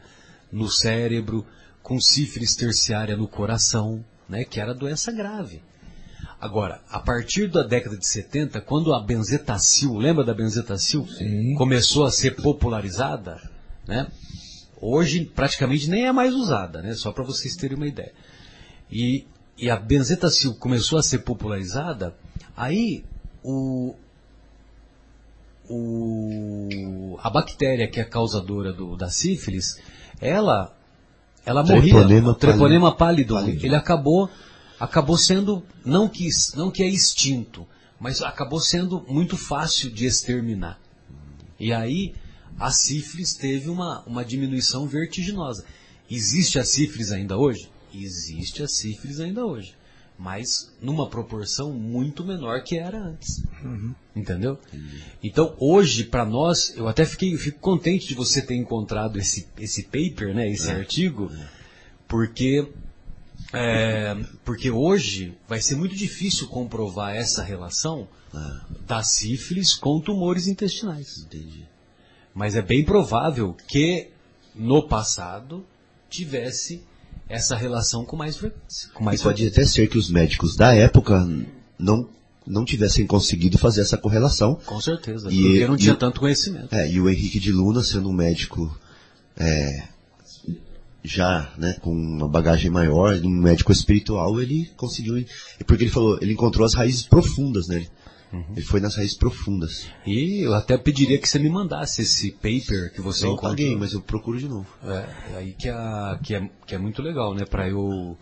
no 0.52 0.70
cérebro, 0.70 1.46
com 1.82 2.00
sífilis 2.00 2.56
terciária 2.56 3.18
no 3.18 3.28
coração, 3.28 4.06
né, 4.28 4.44
que 4.44 4.60
era 4.60 4.76
doença 4.76 5.12
grave. 5.12 5.62
Agora, 6.40 6.82
a 6.90 7.00
partir 7.00 7.48
da 7.48 7.64
década 7.64 7.98
de 7.98 8.06
70, 8.06 8.62
quando 8.62 8.94
a 8.94 9.02
benzetacil, 9.02 9.98
lembra 9.98 10.24
da 10.24 10.34
benzetacil? 10.34 11.06
Sim. 11.06 11.54
Começou 11.56 12.06
a 12.06 12.12
ser 12.12 12.42
popularizada, 12.42 13.42
né? 13.86 14.08
Hoje 14.82 15.26
praticamente 15.26 15.90
nem 15.90 16.08
é 16.08 16.12
mais 16.14 16.34
usada, 16.34 16.82
né? 16.82 16.94
Só 16.94 17.12
para 17.12 17.26
vocês 17.26 17.58
terem 17.58 17.76
uma 17.76 17.88
ideia. 17.88 18.14
E, 18.90 19.28
e 19.58 19.70
a 19.70 19.76
benzetacil 19.76 20.56
começou 20.56 20.98
a 20.98 21.04
ser 21.04 21.20
popularizada, 21.20 22.16
aí 22.56 23.04
o, 23.44 23.94
o, 25.70 27.18
a 27.22 27.30
bactéria 27.30 27.88
que 27.90 28.00
é 28.00 28.06
causadora 28.06 28.72
do, 28.72 28.96
da 28.96 29.10
sífilis, 29.10 29.78
ela 30.22 30.74
ela 31.46 31.64
treponema 31.64 32.22
morria, 32.22 32.34
treponema 32.36 32.96
pálido, 32.96 33.34
pálido, 33.36 33.66
ele 33.66 33.76
acabou 33.76 34.30
acabou 34.80 35.18
sendo 35.18 35.64
não 35.84 36.08
que 36.08 36.30
não 36.56 36.72
que 36.72 36.84
é 36.84 36.88
extinto, 36.88 37.68
mas 38.00 38.22
acabou 38.22 38.60
sendo 38.60 39.06
muito 39.08 39.38
fácil 39.38 39.92
de 39.92 40.06
exterminar. 40.06 40.80
E 41.60 41.74
aí 41.74 42.14
a 42.60 42.72
sífilis 42.72 43.34
teve 43.34 43.70
uma, 43.70 44.02
uma 44.06 44.24
diminuição 44.24 44.88
vertiginosa. 44.88 45.66
Existe 46.10 46.58
a 46.58 46.64
sífilis 46.64 47.12
ainda 47.12 47.38
hoje? 47.38 47.70
Existe 47.94 48.64
a 48.64 48.68
sífilis 48.68 49.20
ainda 49.20 49.46
hoje 49.46 49.76
mas 50.20 50.70
numa 50.82 51.10
proporção 51.10 51.72
muito 51.72 52.26
menor 52.26 52.62
que 52.62 52.78
era 52.78 53.02
antes. 53.02 53.42
Uhum. 53.64 53.96
Entendeu? 54.14 54.60
Então, 55.24 55.56
hoje, 55.58 56.04
para 56.04 56.26
nós, 56.26 56.74
eu 56.76 56.90
até 56.90 57.06
fiquei, 57.06 57.38
fico 57.38 57.60
contente 57.60 58.06
de 58.06 58.16
você 58.16 58.42
ter 58.42 58.56
encontrado 58.56 59.18
esse, 59.18 59.48
esse 59.58 59.84
paper, 59.84 60.36
né, 60.36 60.52
esse 60.52 60.70
é. 60.70 60.74
artigo, 60.74 61.32
porque, 62.06 62.68
é, 63.54 64.16
porque 64.46 64.70
hoje 64.70 65.34
vai 65.48 65.62
ser 65.62 65.76
muito 65.76 65.96
difícil 65.96 66.48
comprovar 66.48 67.16
essa 67.16 67.44
relação 67.44 68.08
ah. 68.34 68.62
da 68.86 69.04
sífilis 69.04 69.74
com 69.74 70.00
tumores 70.00 70.48
intestinais. 70.48 71.18
Entendi. 71.20 71.66
Mas 72.34 72.56
é 72.56 72.62
bem 72.62 72.84
provável 72.84 73.56
que 73.68 74.10
no 74.54 74.88
passado 74.88 75.66
tivesse 76.10 76.84
essa 77.28 77.56
relação 77.56 78.06
com 78.06 78.16
mais 78.16 78.36
frequência. 78.38 78.90
Com 78.94 79.04
mais 79.04 79.20
e 79.20 79.24
pode 79.24 79.48
até 79.48 79.66
ser 79.66 79.88
que 79.88 79.98
os 79.98 80.10
médicos 80.10 80.56
da 80.56 80.74
época 80.74 81.28
não 81.78 82.10
não 82.48 82.66
tivessem 82.66 83.06
conseguido 83.06 83.60
fazer 83.60 83.82
essa 83.82 83.96
correlação. 83.96 84.56
Com 84.66 84.82
certeza, 84.82 85.32
e, 85.32 85.42
porque 85.44 85.68
não 85.68 85.78
tinha 85.78 85.94
e, 85.94 85.98
tanto 85.98 86.20
conhecimento. 86.20 86.74
É, 86.74 86.90
e 86.90 87.00
o 87.00 87.08
Henrique 87.08 87.40
de 87.40 87.52
Luna, 87.52 87.84
sendo 87.84 88.10
um 88.10 88.14
médico 88.14 88.76
é, 89.38 89.84
já, 91.04 91.52
né, 91.58 91.76
com 91.82 91.92
uma 91.92 92.28
bagagem 92.28 92.70
maior, 92.70 93.16
um 93.24 93.30
médico 93.30 93.72
espiritual, 93.72 94.40
ele 94.42 94.70
conseguiu, 94.76 95.24
porque 95.66 95.84
ele 95.84 95.92
falou, 95.92 96.18
ele 96.22 96.34
encontrou 96.34 96.66
as 96.66 96.74
raízes 96.74 97.04
profundas 97.04 97.68
nele. 97.68 97.90
Uhum. 98.32 98.44
Ele 98.52 98.66
foi 98.66 98.80
nas 98.80 98.96
raízes 98.96 99.18
profundas. 99.18 99.88
E 100.06 100.46
eu 100.46 100.54
até 100.54 100.78
pediria 100.78 101.18
que 101.18 101.28
você 101.28 101.40
me 101.40 101.50
mandasse 101.50 102.04
esse 102.04 102.32
paper 102.32 102.94
que 102.94 103.02
você 103.02 103.26
eu 103.26 103.32
encontrou. 103.32 103.52
paguei, 103.52 103.76
mas 103.76 103.94
eu 103.94 104.02
procuro 104.02 104.38
de 104.38 104.48
novo. 104.48 104.68
É, 104.84 105.38
aí 105.38 105.54
que, 105.54 105.68
a, 105.68 106.20
que, 106.22 106.36
é, 106.36 106.50
que 106.66 106.76
é 106.76 106.78
muito 106.78 107.02
legal, 107.02 107.34
né, 107.34 107.44
para 107.46 107.68
eu 107.68 108.18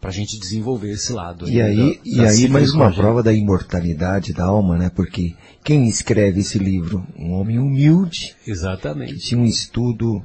para 0.00 0.10
a 0.10 0.12
gente 0.12 0.38
desenvolver 0.38 0.90
esse 0.90 1.12
lado. 1.12 1.48
E 1.48 1.60
aí, 1.60 1.76
da, 1.76 2.00
e 2.04 2.16
da 2.16 2.28
aí 2.28 2.48
mais 2.48 2.72
uma 2.72 2.92
prova 2.92 3.22
da 3.22 3.32
imortalidade 3.32 4.32
da 4.32 4.44
alma, 4.44 4.76
né? 4.76 4.90
Porque 4.94 5.34
quem 5.64 5.88
escreve 5.88 6.40
esse 6.40 6.58
livro? 6.58 7.04
Um 7.18 7.32
homem 7.32 7.58
humilde. 7.58 8.36
Exatamente. 8.46 9.14
Que 9.14 9.20
tinha 9.20 9.40
um 9.40 9.44
estudo, 9.46 10.22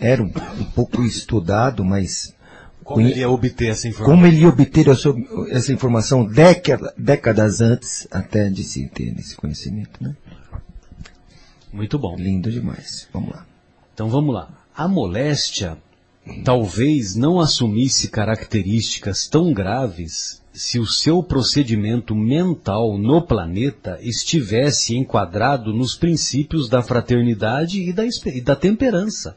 era 0.00 0.22
um, 0.22 0.32
um 0.58 0.64
pouco 0.64 1.04
estudado, 1.04 1.84
mas 1.84 2.34
como 2.82 3.06
ele 3.06 3.20
ia 3.20 3.30
obter 3.30 3.68
essa 3.68 3.86
informação? 3.86 4.14
Como 4.14 4.26
ele 4.26 4.40
ia 4.40 4.48
obter 4.48 4.86
essa 5.50 5.72
informação 5.72 6.24
década, 6.24 6.92
décadas 6.98 7.60
antes 7.60 8.08
até 8.10 8.50
de 8.50 8.64
se 8.64 8.88
ter 8.88 9.16
esse 9.18 9.36
conhecimento, 9.36 10.02
né? 10.02 10.16
Muito 11.72 11.98
bom. 11.98 12.16
Lindo 12.16 12.50
demais. 12.50 13.06
Vamos 13.12 13.30
lá. 13.30 13.46
Então 13.94 14.08
vamos 14.08 14.34
lá. 14.34 14.50
A 14.74 14.88
moléstia 14.88 15.78
talvez 16.44 17.14
não 17.14 17.38
assumisse 17.38 18.08
características 18.08 19.28
tão 19.28 19.52
graves 19.52 20.40
se 20.52 20.80
o 20.80 20.86
seu 20.86 21.22
procedimento 21.22 22.14
mental 22.14 22.98
no 22.98 23.22
planeta 23.22 23.98
estivesse 24.02 24.96
enquadrado 24.96 25.72
nos 25.72 25.94
princípios 25.94 26.68
da 26.68 26.82
fraternidade 26.82 27.80
e 27.80 27.92
da, 27.92 28.02
e 28.04 28.40
da 28.40 28.56
temperança. 28.56 29.36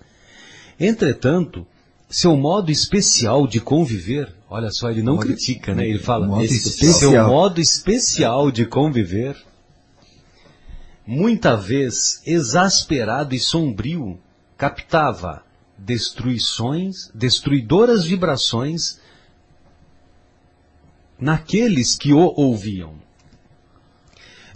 Entretanto, 0.80 1.66
seu 2.10 2.36
modo 2.38 2.72
especial 2.72 3.48
de 3.48 3.60
conviver, 3.60 4.34
olha 4.50 4.70
só, 4.72 4.90
ele 4.90 5.02
não 5.02 5.16
modo, 5.16 5.26
critica, 5.26 5.74
né? 5.74 5.88
Ele 5.88 6.00
fala, 6.00 6.28
modo 6.28 6.48
seu 6.48 7.28
modo 7.28 7.60
especial 7.60 8.52
de 8.52 8.66
conviver, 8.66 9.36
muita 11.06 11.56
vez 11.56 12.22
exasperado 12.26 13.34
e 13.34 13.40
sombrio, 13.40 14.20
captava 14.58 15.44
destruições, 15.78 17.10
destruidoras 17.14 18.06
vibrações 18.06 19.00
naqueles 21.20 21.98
que 21.98 22.14
o 22.14 22.34
ouviam. 22.36 22.96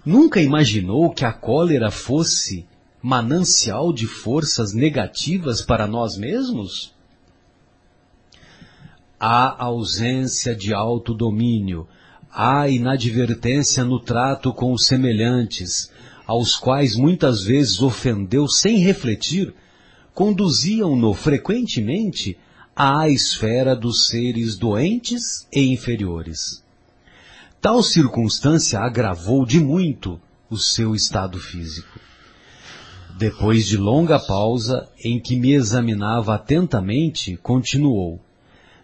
Nunca 0.06 0.40
imaginou 0.40 1.12
que 1.12 1.26
a 1.26 1.34
cólera 1.34 1.92
fosse 1.92 2.66
manancial 3.08 3.94
de 3.94 4.06
forças 4.06 4.74
negativas 4.74 5.62
para 5.62 5.88
nós 5.88 6.18
mesmos? 6.18 6.94
Há 9.18 9.64
ausência 9.64 10.54
de 10.54 10.74
autodomínio, 10.74 11.88
há 12.30 12.68
inadvertência 12.68 13.86
no 13.86 13.98
trato 13.98 14.54
com 14.54 14.74
os 14.74 14.86
semelhantes, 14.88 15.90
aos 16.26 16.58
quais 16.58 16.98
muitas 16.98 17.44
vezes 17.44 17.82
ofendeu 17.82 18.46
sem 18.46 18.80
refletir 18.80 19.56
conduziam-no 20.14 21.14
frequentemente 21.14 22.38
à 22.76 23.08
esfera 23.08 23.74
dos 23.74 24.08
seres 24.08 24.58
doentes 24.58 25.48
e 25.54 25.72
inferiores. 25.72 26.62
Tal 27.62 27.82
circunstância 27.82 28.82
agravou 28.82 29.46
de 29.46 29.62
muito 29.62 30.20
o 30.50 30.58
seu 30.58 30.94
estado 30.94 31.40
físico. 31.40 32.07
Depois 33.18 33.66
de 33.66 33.78
longa 33.78 34.20
pausa, 34.20 34.88
em 35.04 35.20
que 35.20 35.36
me 35.36 35.54
examinava 35.54 36.36
atentamente, 36.36 37.36
continuou. 37.38 38.20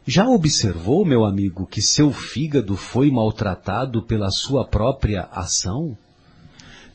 Já 0.06 0.28
observou, 0.28 1.06
meu 1.06 1.24
amigo, 1.24 1.68
que 1.68 1.82
seu 1.82 2.12
fígado 2.12 2.76
foi 2.76 3.12
maltratado 3.12 4.02
pela 4.02 4.32
sua 4.32 4.66
própria 4.66 5.30
ação? 5.32 5.96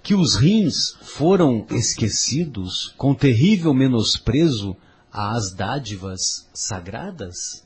que 0.09 0.15
os 0.15 0.37
rins 0.37 0.97
foram 1.03 1.67
esquecidos 1.71 2.95
com 2.97 3.15
terrível 3.15 3.75
menosprezo 3.75 4.75
às 5.13 5.53
dádivas 5.53 6.49
sagradas? 6.51 7.63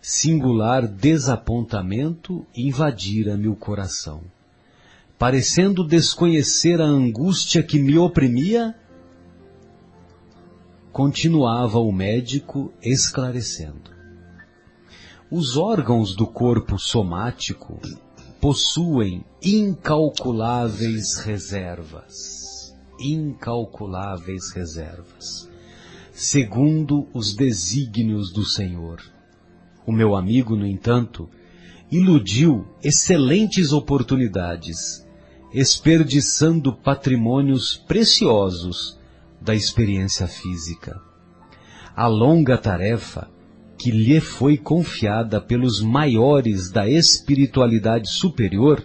Singular 0.00 0.86
desapontamento 0.86 2.46
invadira-me 2.54 3.48
o 3.48 3.56
coração. 3.56 4.22
Parecendo 5.22 5.86
desconhecer 5.86 6.80
a 6.80 6.84
angústia 6.84 7.62
que 7.62 7.78
me 7.78 7.96
oprimia, 7.96 8.74
continuava 10.90 11.78
o 11.78 11.92
médico 11.92 12.72
esclarecendo. 12.82 13.92
Os 15.30 15.56
órgãos 15.56 16.16
do 16.16 16.26
corpo 16.26 16.76
somático 16.76 17.78
possuem 18.40 19.24
incalculáveis 19.40 21.18
reservas. 21.18 22.74
Incalculáveis 22.98 24.50
reservas. 24.50 25.48
Segundo 26.12 27.06
os 27.14 27.32
desígnios 27.32 28.32
do 28.32 28.44
Senhor. 28.44 29.00
O 29.86 29.92
meu 29.92 30.16
amigo, 30.16 30.56
no 30.56 30.66
entanto, 30.66 31.30
iludiu 31.92 32.66
excelentes 32.82 33.72
oportunidades, 33.72 35.06
esperdiçando 35.54 36.72
patrimônios 36.72 37.76
preciosos 37.76 38.98
da 39.40 39.54
experiência 39.54 40.26
física. 40.26 41.00
A 41.94 42.06
longa 42.06 42.56
tarefa 42.56 43.28
que 43.76 43.90
lhe 43.90 44.20
foi 44.20 44.56
confiada 44.56 45.40
pelos 45.40 45.82
maiores 45.82 46.70
da 46.70 46.88
espiritualidade 46.88 48.08
superior 48.08 48.82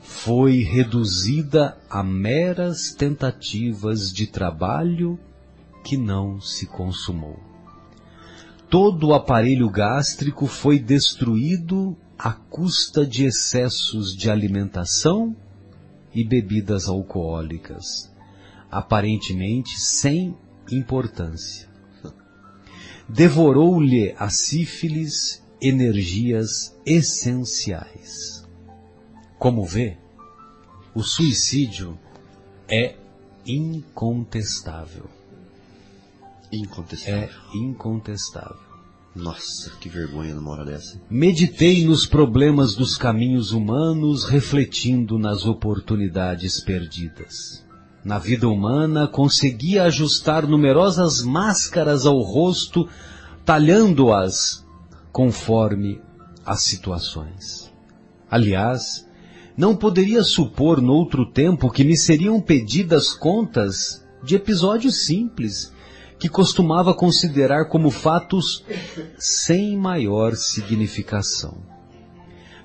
foi 0.00 0.62
reduzida 0.62 1.78
a 1.88 2.02
meras 2.02 2.92
tentativas 2.92 4.12
de 4.12 4.26
trabalho 4.26 5.18
que 5.84 5.96
não 5.96 6.40
se 6.40 6.66
consumou. 6.66 7.38
Todo 8.68 9.08
o 9.08 9.14
aparelho 9.14 9.70
gástrico 9.70 10.46
foi 10.46 10.78
destruído 10.78 11.96
à 12.18 12.32
custa 12.32 13.06
de 13.06 13.24
excessos 13.24 14.16
de 14.16 14.30
alimentação 14.30 15.36
e 16.14 16.24
bebidas 16.24 16.88
alcoólicas, 16.88 18.10
aparentemente 18.70 19.80
sem 19.80 20.36
importância 20.70 21.70
devorou-lhe 23.12 24.14
a 24.16 24.30
sífilis 24.30 25.42
energias 25.60 26.76
essenciais. 26.86 28.46
Como 29.38 29.64
vê, 29.64 29.98
o 30.94 31.02
suicídio 31.02 31.98
é 32.68 32.94
incontestável. 33.44 35.10
Incontestável. 36.52 37.28
É 37.28 37.56
incontestável. 37.56 38.69
Nossa, 39.14 39.70
que 39.80 39.88
vergonha 39.88 40.34
numa 40.34 40.52
hora 40.52 40.64
dessa. 40.64 41.00
Meditei 41.10 41.84
nos 41.84 42.06
problemas 42.06 42.74
dos 42.74 42.96
caminhos 42.96 43.52
humanos, 43.52 44.24
refletindo 44.24 45.18
nas 45.18 45.44
oportunidades 45.44 46.60
perdidas 46.60 47.64
na 48.04 48.18
vida 48.18 48.48
humana 48.48 49.06
conseguia 49.06 49.84
ajustar 49.84 50.46
numerosas 50.46 51.22
máscaras 51.22 52.06
ao 52.06 52.18
rosto, 52.20 52.88
talhando-as 53.44 54.64
conforme 55.12 56.00
as 56.44 56.62
situações. 56.62 57.70
Aliás, 58.30 59.06
não 59.56 59.76
poderia 59.76 60.22
supor 60.22 60.80
noutro 60.80 61.30
tempo 61.30 61.70
que 61.70 61.84
me 61.84 61.96
seriam 61.96 62.40
pedidas 62.40 63.12
contas 63.12 64.04
de 64.24 64.36
episódios 64.36 65.04
simples, 65.04 65.72
que 66.20 66.28
costumava 66.28 66.92
considerar 66.92 67.64
como 67.64 67.90
fatos 67.90 68.62
sem 69.18 69.74
maior 69.74 70.36
significação. 70.36 71.56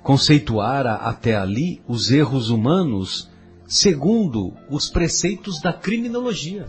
Conceituara 0.04 0.96
até 0.96 1.36
ali 1.36 1.82
os 1.88 2.12
erros 2.12 2.50
humanos 2.50 3.30
segundo 3.66 4.54
os 4.70 4.90
preceitos 4.90 5.62
da 5.62 5.72
criminologia. 5.72 6.68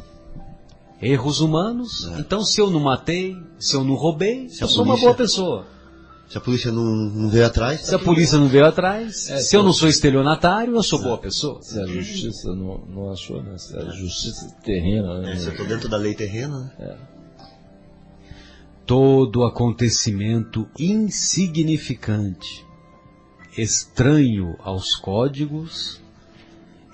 Erros 1.03 1.41
humanos, 1.41 2.09
é. 2.15 2.21
então 2.21 2.43
se 2.43 2.61
eu 2.61 2.71
não 2.71 2.81
matei, 2.81 3.37
se 3.59 3.75
eu 3.75 3.85
não 3.85 3.95
roubei, 3.95 4.49
se 4.49 4.63
eu 4.63 4.69
sou 4.69 4.85
polícia, 4.85 5.05
uma 5.05 5.13
boa 5.13 5.15
pessoa. 5.15 5.67
Se 6.29 6.39
a 6.39 6.41
polícia 6.41 6.73
não, 6.73 6.85
não 6.85 7.31
veio 7.31 7.47
atrás. 7.47 7.83
Se 7.83 7.95
a 7.95 7.99
polícia 7.99 8.37
não 8.37 8.49
veio 8.49 8.67
atrás, 8.67 9.31
é, 9.31 9.39
se 9.39 9.57
eu 9.57 9.63
não 9.63 9.73
sou 9.73 9.89
estelionatário, 9.89 10.75
eu 10.75 10.83
sou 10.83 11.01
boa 11.01 11.19
pessoa. 11.19 11.63
Se 11.63 11.79
a 11.79 11.87
justiça 11.87 12.49
não, 12.53 12.79
não 12.79 13.13
achou, 13.13 13.43
né? 13.43 13.57
Se 13.59 13.77
a 13.77 13.85
justiça 13.91 14.57
terrena, 14.65 15.21
né? 15.21 15.33
É, 15.33 15.37
se 15.37 15.47
eu 15.47 15.53
estou 15.53 15.67
dentro 15.67 15.89
da 15.89 15.97
lei 15.97 16.15
terrena, 16.15 16.59
né? 16.59 16.73
É. 16.81 16.97
Todo 18.85 19.45
acontecimento 19.45 20.69
insignificante, 20.79 22.65
estranho 23.57 24.57
aos 24.61 24.97
códigos, 24.97 26.01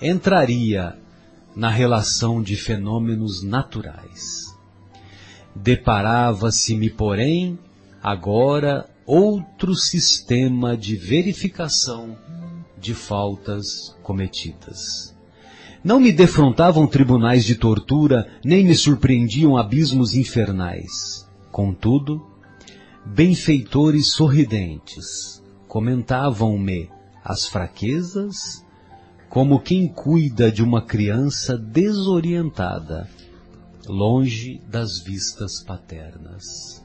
entraria 0.00 0.96
na 1.56 1.70
relação 1.70 2.42
de 2.42 2.56
fenômenos 2.56 3.42
naturais. 3.42 4.54
Deparava-se-me, 5.54 6.88
porém, 6.90 7.58
agora 8.02 8.86
outro 9.06 9.74
sistema 9.74 10.76
de 10.76 10.96
verificação 10.96 12.16
de 12.78 12.94
faltas 12.94 13.96
cometidas. 14.02 15.16
Não 15.84 15.98
me 15.98 16.12
defrontavam 16.12 16.86
tribunais 16.86 17.44
de 17.44 17.56
tortura, 17.56 18.30
nem 18.44 18.64
me 18.64 18.74
surpreendiam 18.74 19.56
abismos 19.56 20.14
infernais. 20.14 21.28
Contudo, 21.50 22.24
benfeitores 23.04 24.08
sorridentes 24.08 25.42
comentavam-me 25.66 26.88
as 27.24 27.46
fraquezas 27.46 28.64
como 29.28 29.60
quem 29.60 29.88
cuida 29.88 30.52
de 30.52 30.62
uma 30.62 30.82
criança 30.82 31.56
desorientada, 31.56 33.08
longe 33.88 34.60
das 34.68 35.00
vistas 35.00 35.64
paternas. 35.64 36.84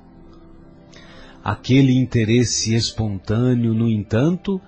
Aquele 1.48 1.94
interesse 1.94 2.76
espontâneo, 2.76 3.74
no 3.74 3.90
entanto, 3.90 4.60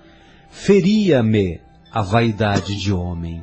feria-me 0.48 1.60
a 1.92 2.00
vaidade 2.00 2.74
de 2.74 2.90
homem. 2.90 3.42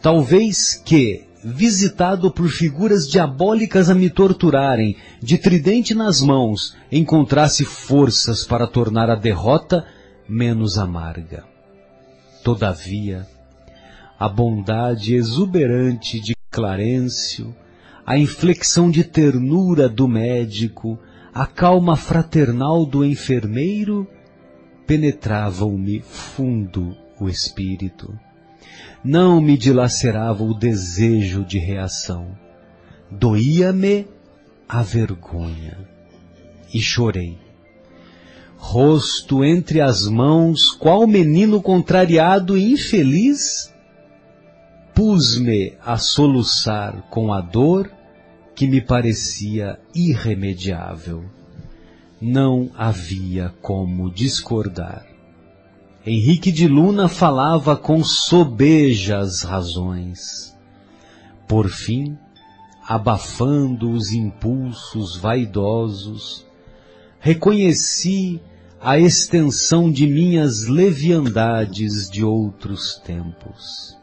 Talvez 0.00 0.76
que, 0.76 1.24
visitado 1.42 2.30
por 2.30 2.48
figuras 2.48 3.08
diabólicas 3.08 3.90
a 3.90 3.96
me 3.96 4.08
torturarem, 4.08 4.96
de 5.20 5.38
tridente 5.38 5.92
nas 5.92 6.20
mãos, 6.20 6.76
encontrasse 6.92 7.64
forças 7.64 8.44
para 8.44 8.68
tornar 8.68 9.10
a 9.10 9.16
derrota 9.16 9.84
menos 10.28 10.78
amarga. 10.78 11.42
Todavia, 12.44 13.26
a 14.16 14.28
bondade 14.28 15.16
exuberante 15.16 16.20
de 16.20 16.36
Clarencio, 16.48 17.52
a 18.06 18.16
inflexão 18.16 18.88
de 18.88 19.02
ternura 19.02 19.88
do 19.88 20.06
médico, 20.06 20.96
a 21.34 21.46
calma 21.46 21.96
fraternal 21.96 22.84
do 22.84 23.04
enfermeiro, 23.04 24.06
penetravam-me 24.86 26.00
fundo 26.00 26.94
o 27.18 27.28
espírito. 27.28 28.12
Não 29.02 29.40
me 29.40 29.56
dilacerava 29.56 30.44
o 30.44 30.52
desejo 30.52 31.44
de 31.44 31.58
reação. 31.58 32.36
Doía-me 33.10 34.06
a 34.68 34.82
vergonha. 34.82 35.78
E 36.72 36.80
chorei. 36.80 37.38
Rosto 38.56 39.42
entre 39.42 39.80
as 39.80 40.06
mãos, 40.06 40.70
qual 40.70 41.06
menino 41.06 41.60
contrariado 41.60 42.56
e 42.56 42.72
infeliz, 42.72 43.72
pus-me 44.94 45.74
a 45.84 45.96
soluçar 45.96 47.02
com 47.10 47.32
a 47.32 47.40
dor 47.40 47.90
que 48.54 48.66
me 48.66 48.80
parecia 48.80 49.78
irremediável. 49.94 51.24
Não 52.20 52.70
havia 52.76 53.52
como 53.60 54.12
discordar. 54.12 55.06
Henrique 56.04 56.50
de 56.50 56.66
Luna 56.66 57.08
falava 57.08 57.76
com 57.76 58.02
sobejas 58.02 59.42
razões. 59.42 60.56
Por 61.46 61.68
fim, 61.68 62.16
abafando 62.86 63.90
os 63.90 64.12
impulsos 64.12 65.16
vaidosos, 65.16 66.46
reconheci 67.20 68.40
a 68.80 68.98
extensão 68.98 69.90
de 69.90 70.08
minhas 70.08 70.66
leviandades 70.66 72.10
de 72.10 72.24
outros 72.24 72.96
tempos. 73.04 73.96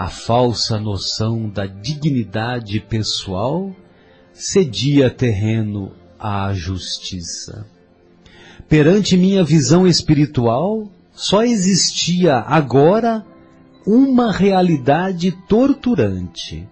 A 0.00 0.06
falsa 0.06 0.78
noção 0.78 1.48
da 1.48 1.66
dignidade 1.66 2.78
pessoal 2.78 3.74
cedia 4.32 5.10
terreno 5.10 5.90
à 6.16 6.52
justiça. 6.54 7.66
Perante 8.68 9.16
minha 9.16 9.42
visão 9.42 9.88
espiritual, 9.88 10.88
só 11.12 11.42
existia 11.42 12.36
agora 12.36 13.26
uma 13.84 14.30
realidade 14.30 15.32
torturante. 15.48 16.64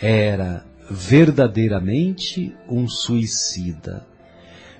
Era 0.00 0.66
verdadeiramente 0.90 2.52
um 2.68 2.88
suicida. 2.88 4.04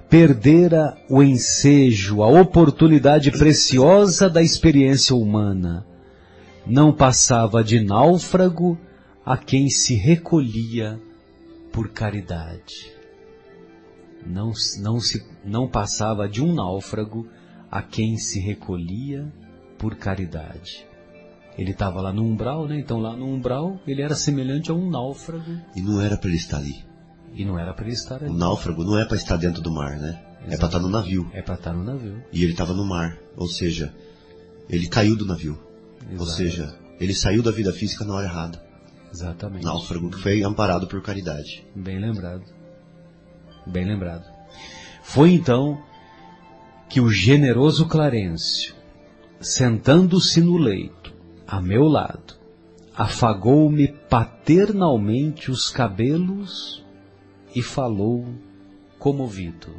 Perdera 0.08 0.98
o 1.08 1.22
ensejo, 1.22 2.20
a 2.20 2.26
oportunidade 2.26 3.30
preciosa 3.30 4.28
da 4.28 4.42
experiência 4.42 5.14
humana. 5.14 5.86
Não 6.66 6.92
passava 6.92 7.64
de 7.64 7.80
náufrago 7.80 8.78
a 9.24 9.36
quem 9.36 9.68
se 9.68 9.94
recolhia 9.94 11.00
por 11.72 11.88
caridade 11.88 13.00
não, 14.26 14.52
não, 14.78 15.00
se, 15.00 15.24
não 15.44 15.68
passava 15.68 16.28
de 16.28 16.42
um 16.42 16.54
náufrago 16.54 17.26
a 17.70 17.82
quem 17.82 18.16
se 18.16 18.40
recolhia 18.40 19.32
por 19.78 19.96
caridade. 19.96 20.86
Ele 21.56 21.72
estava 21.72 22.00
lá 22.00 22.12
no 22.12 22.24
umbral, 22.24 22.66
né? 22.66 22.78
Então 22.78 22.98
lá 22.98 23.16
no 23.16 23.26
umbral 23.26 23.80
ele 23.86 24.02
era 24.02 24.14
semelhante 24.14 24.70
a 24.70 24.74
um 24.74 24.90
náufrago. 24.90 25.60
E 25.74 25.80
não 25.80 26.00
era 26.00 26.16
para 26.16 26.28
ele 26.28 26.38
estar 26.38 26.58
ali. 26.58 26.84
E 27.34 27.44
não 27.44 27.58
era 27.58 27.72
para 27.72 27.84
ele 27.84 27.94
estar 27.94 28.16
ali. 28.16 28.30
O 28.30 28.34
náufrago 28.34 28.84
não 28.84 28.98
é 28.98 29.04
para 29.04 29.16
estar 29.16 29.36
dentro 29.36 29.62
do 29.62 29.72
mar, 29.72 29.98
né? 29.98 30.20
É 30.48 30.56
para 30.56 30.66
estar 30.66 30.78
no 30.78 30.88
navio. 30.88 31.30
É 31.32 31.42
para 31.42 31.54
estar 31.54 31.72
no 31.72 31.84
navio. 31.84 32.22
E 32.32 32.42
ele 32.42 32.52
estava 32.52 32.72
no 32.72 32.84
mar, 32.84 33.16
ou 33.36 33.46
seja, 33.46 33.94
ele 34.68 34.88
caiu 34.88 35.16
do 35.16 35.26
navio. 35.26 35.58
Exato. 36.10 36.22
Ou 36.22 36.26
seja, 36.26 36.78
ele 36.98 37.14
saiu 37.14 37.42
da 37.42 37.50
vida 37.50 37.72
física 37.72 38.04
na 38.04 38.14
hora 38.14 38.26
errada. 38.26 38.62
Exatamente. 39.12 39.64
Náufrago 39.64 40.10
que 40.10 40.18
foi 40.18 40.42
amparado 40.42 40.86
por 40.86 41.02
caridade. 41.02 41.66
Bem 41.74 41.98
lembrado. 41.98 42.44
Bem 43.66 43.84
lembrado. 43.84 44.24
Foi 45.02 45.32
então 45.32 45.82
que 46.88 47.00
o 47.00 47.10
generoso 47.10 47.86
Clarencio, 47.86 48.74
sentando-se 49.40 50.40
no 50.40 50.56
leito, 50.56 51.12
a 51.46 51.60
meu 51.60 51.84
lado, 51.84 52.34
afagou-me 52.94 53.88
paternalmente 53.88 55.50
os 55.50 55.70
cabelos 55.70 56.84
e 57.54 57.62
falou 57.62 58.26
comovido. 58.98 59.74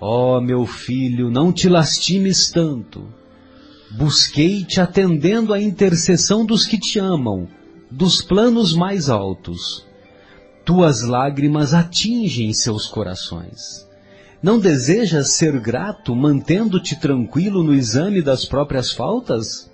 Ó 0.00 0.38
oh, 0.38 0.40
meu 0.40 0.66
filho, 0.66 1.30
não 1.30 1.52
te 1.52 1.68
lastimes 1.68 2.50
tanto. 2.50 3.06
Busquei-te 3.92 4.80
atendendo 4.80 5.52
à 5.52 5.60
intercessão 5.60 6.44
dos 6.44 6.66
que 6.66 6.78
te 6.78 6.98
amam, 6.98 7.48
dos 7.90 8.22
planos 8.22 8.74
mais 8.74 9.08
altos 9.08 9.84
tuas 10.64 11.02
lágrimas 11.02 11.74
atingem 11.74 12.52
seus 12.52 12.86
corações. 12.86 13.86
Não 14.42 14.58
desejas 14.58 15.30
ser 15.30 15.58
grato 15.60 16.14
mantendo-te 16.14 16.98
tranquilo 16.98 17.62
no 17.62 17.74
exame 17.74 18.22
das 18.22 18.44
próprias 18.44 18.92
faltas? 18.92 19.70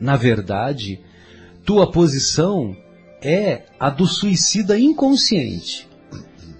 Na 0.00 0.16
verdade, 0.16 1.00
tua 1.64 1.90
posição 1.90 2.74
é 3.22 3.64
a 3.78 3.90
do 3.90 4.06
suicida 4.06 4.78
inconsciente. 4.78 5.86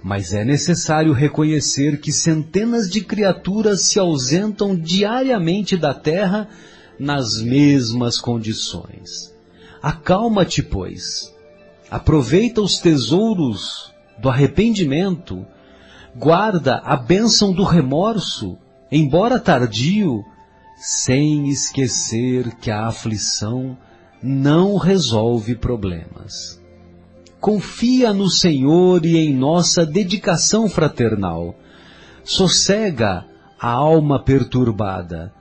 Mas 0.03 0.33
é 0.33 0.45
necessário 0.45 1.13
reconhecer 1.13 2.01
que 2.01 2.13
centenas 2.13 2.89
de 2.91 3.01
criaturas 3.01 3.83
se 3.83 3.99
ausentam 3.99 4.77
diariamente 4.77 5.77
da 5.77 5.93
terra 5.93 6.49
nas 6.99 7.41
mesmas 7.41 8.19
condições. 8.19 9.35
Acalma-te, 9.83 10.63
pois 10.63 11.35
aproveita 11.91 12.61
os 12.61 12.79
tesouros 12.79 13.93
do 14.19 14.29
arrependimento, 14.29 15.47
guarda 16.15 16.83
a 16.85 16.97
bênção 16.97 17.53
do 17.53 17.63
remorso, 17.63 18.59
embora 18.91 19.39
tardio, 19.39 20.23
sem 20.77 21.49
esquecer 21.49 22.55
que 22.57 22.71
a 22.71 22.87
aflição 22.87 23.77
não 24.23 24.77
resolve 24.77 25.55
problemas. 25.55 26.61
Confia 27.41 28.13
no 28.13 28.29
Senhor 28.29 29.07
e 29.07 29.17
em 29.17 29.33
nossa 29.33 29.87
dedicação 29.87 30.69
fraternal. 30.69 31.55
Sossega 32.25 33.25
a 33.59 33.71
alma 33.71 34.23
perturbada, 34.23 35.33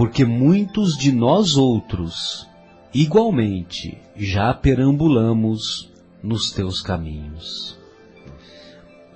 porque 0.00 0.24
muitos 0.24 0.96
de 0.96 1.12
nós 1.12 1.58
outros 1.58 2.48
igualmente 2.94 4.00
já 4.16 4.54
perambulamos 4.54 5.92
nos 6.22 6.52
teus 6.52 6.80
caminhos. 6.80 7.78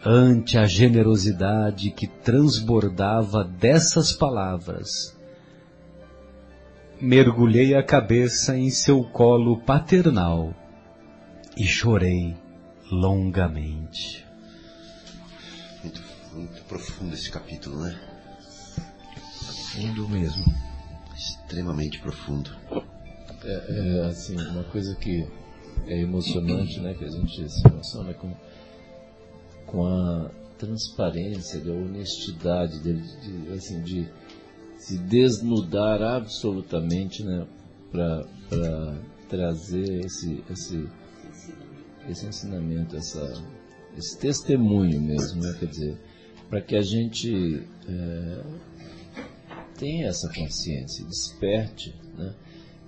Ante 0.04 0.58
a 0.58 0.66
generosidade 0.66 1.90
que 1.90 2.06
transbordava 2.06 3.42
dessas 3.42 4.12
palavras, 4.12 5.18
mergulhei 7.00 7.74
a 7.74 7.82
cabeça 7.82 8.54
em 8.54 8.68
seu 8.68 9.02
colo 9.04 9.62
paternal 9.62 10.52
e 11.56 11.64
chorei 11.64 12.36
longamente. 12.92 14.22
Muito, 15.82 16.02
muito 16.34 16.62
profundo 16.64 17.14
esse 17.14 17.30
capítulo, 17.30 17.80
né? 17.80 17.98
Profundo 19.46 20.06
mesmo. 20.10 20.63
Extremamente 21.44 22.00
profundo. 22.00 22.50
É, 23.44 23.98
é, 23.98 24.06
assim, 24.06 24.36
uma 24.36 24.64
coisa 24.64 24.94
que 24.96 25.26
é 25.86 26.00
emocionante, 26.00 26.80
né, 26.80 26.94
que 26.94 27.04
a 27.04 27.10
gente 27.10 27.48
se 27.50 27.68
emociona 27.68 28.14
com 28.14 28.34
com 29.66 29.86
a 29.86 30.30
transparência, 30.56 31.60
a 31.60 31.72
honestidade 31.74 32.78
dele, 32.80 33.02
de, 33.22 33.52
assim, 33.52 33.82
de 33.82 34.08
se 34.78 34.98
desnudar 34.98 36.00
absolutamente, 36.00 37.24
né, 37.24 37.46
para 37.90 38.24
trazer 39.28 40.04
esse, 40.04 40.44
esse, 40.50 40.88
esse 42.08 42.26
ensinamento, 42.26 42.96
essa, 42.96 43.42
esse 43.96 44.18
testemunho 44.18 45.00
mesmo, 45.00 45.42
né, 45.42 45.56
quer 45.58 45.66
dizer, 45.66 45.98
para 46.48 46.60
que 46.60 46.76
a 46.76 46.82
gente 46.82 47.66
é, 47.88 48.44
tenha 49.84 50.06
essa 50.06 50.28
consciência, 50.28 51.04
desperte, 51.04 51.94
né, 52.16 52.34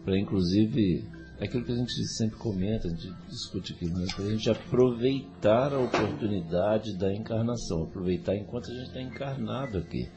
para 0.02 0.18
inclusive 0.18 1.04
aquilo 1.38 1.62
que 1.62 1.72
a 1.72 1.76
gente 1.76 1.92
sempre 2.16 2.38
comenta, 2.38 2.88
a 2.88 2.90
gente 2.90 3.12
discute 3.28 3.74
aqui, 3.74 3.86
né? 3.86 4.06
para 4.14 4.24
a 4.24 4.30
gente 4.30 4.48
aproveitar 4.48 5.74
a 5.74 5.78
oportunidade 5.78 6.96
da 6.96 7.12
encarnação, 7.12 7.82
aproveitar 7.82 8.34
enquanto 8.34 8.70
a 8.70 8.74
gente 8.74 8.86
está 8.86 9.02
encarnado 9.02 9.76
aqui. 9.76 10.08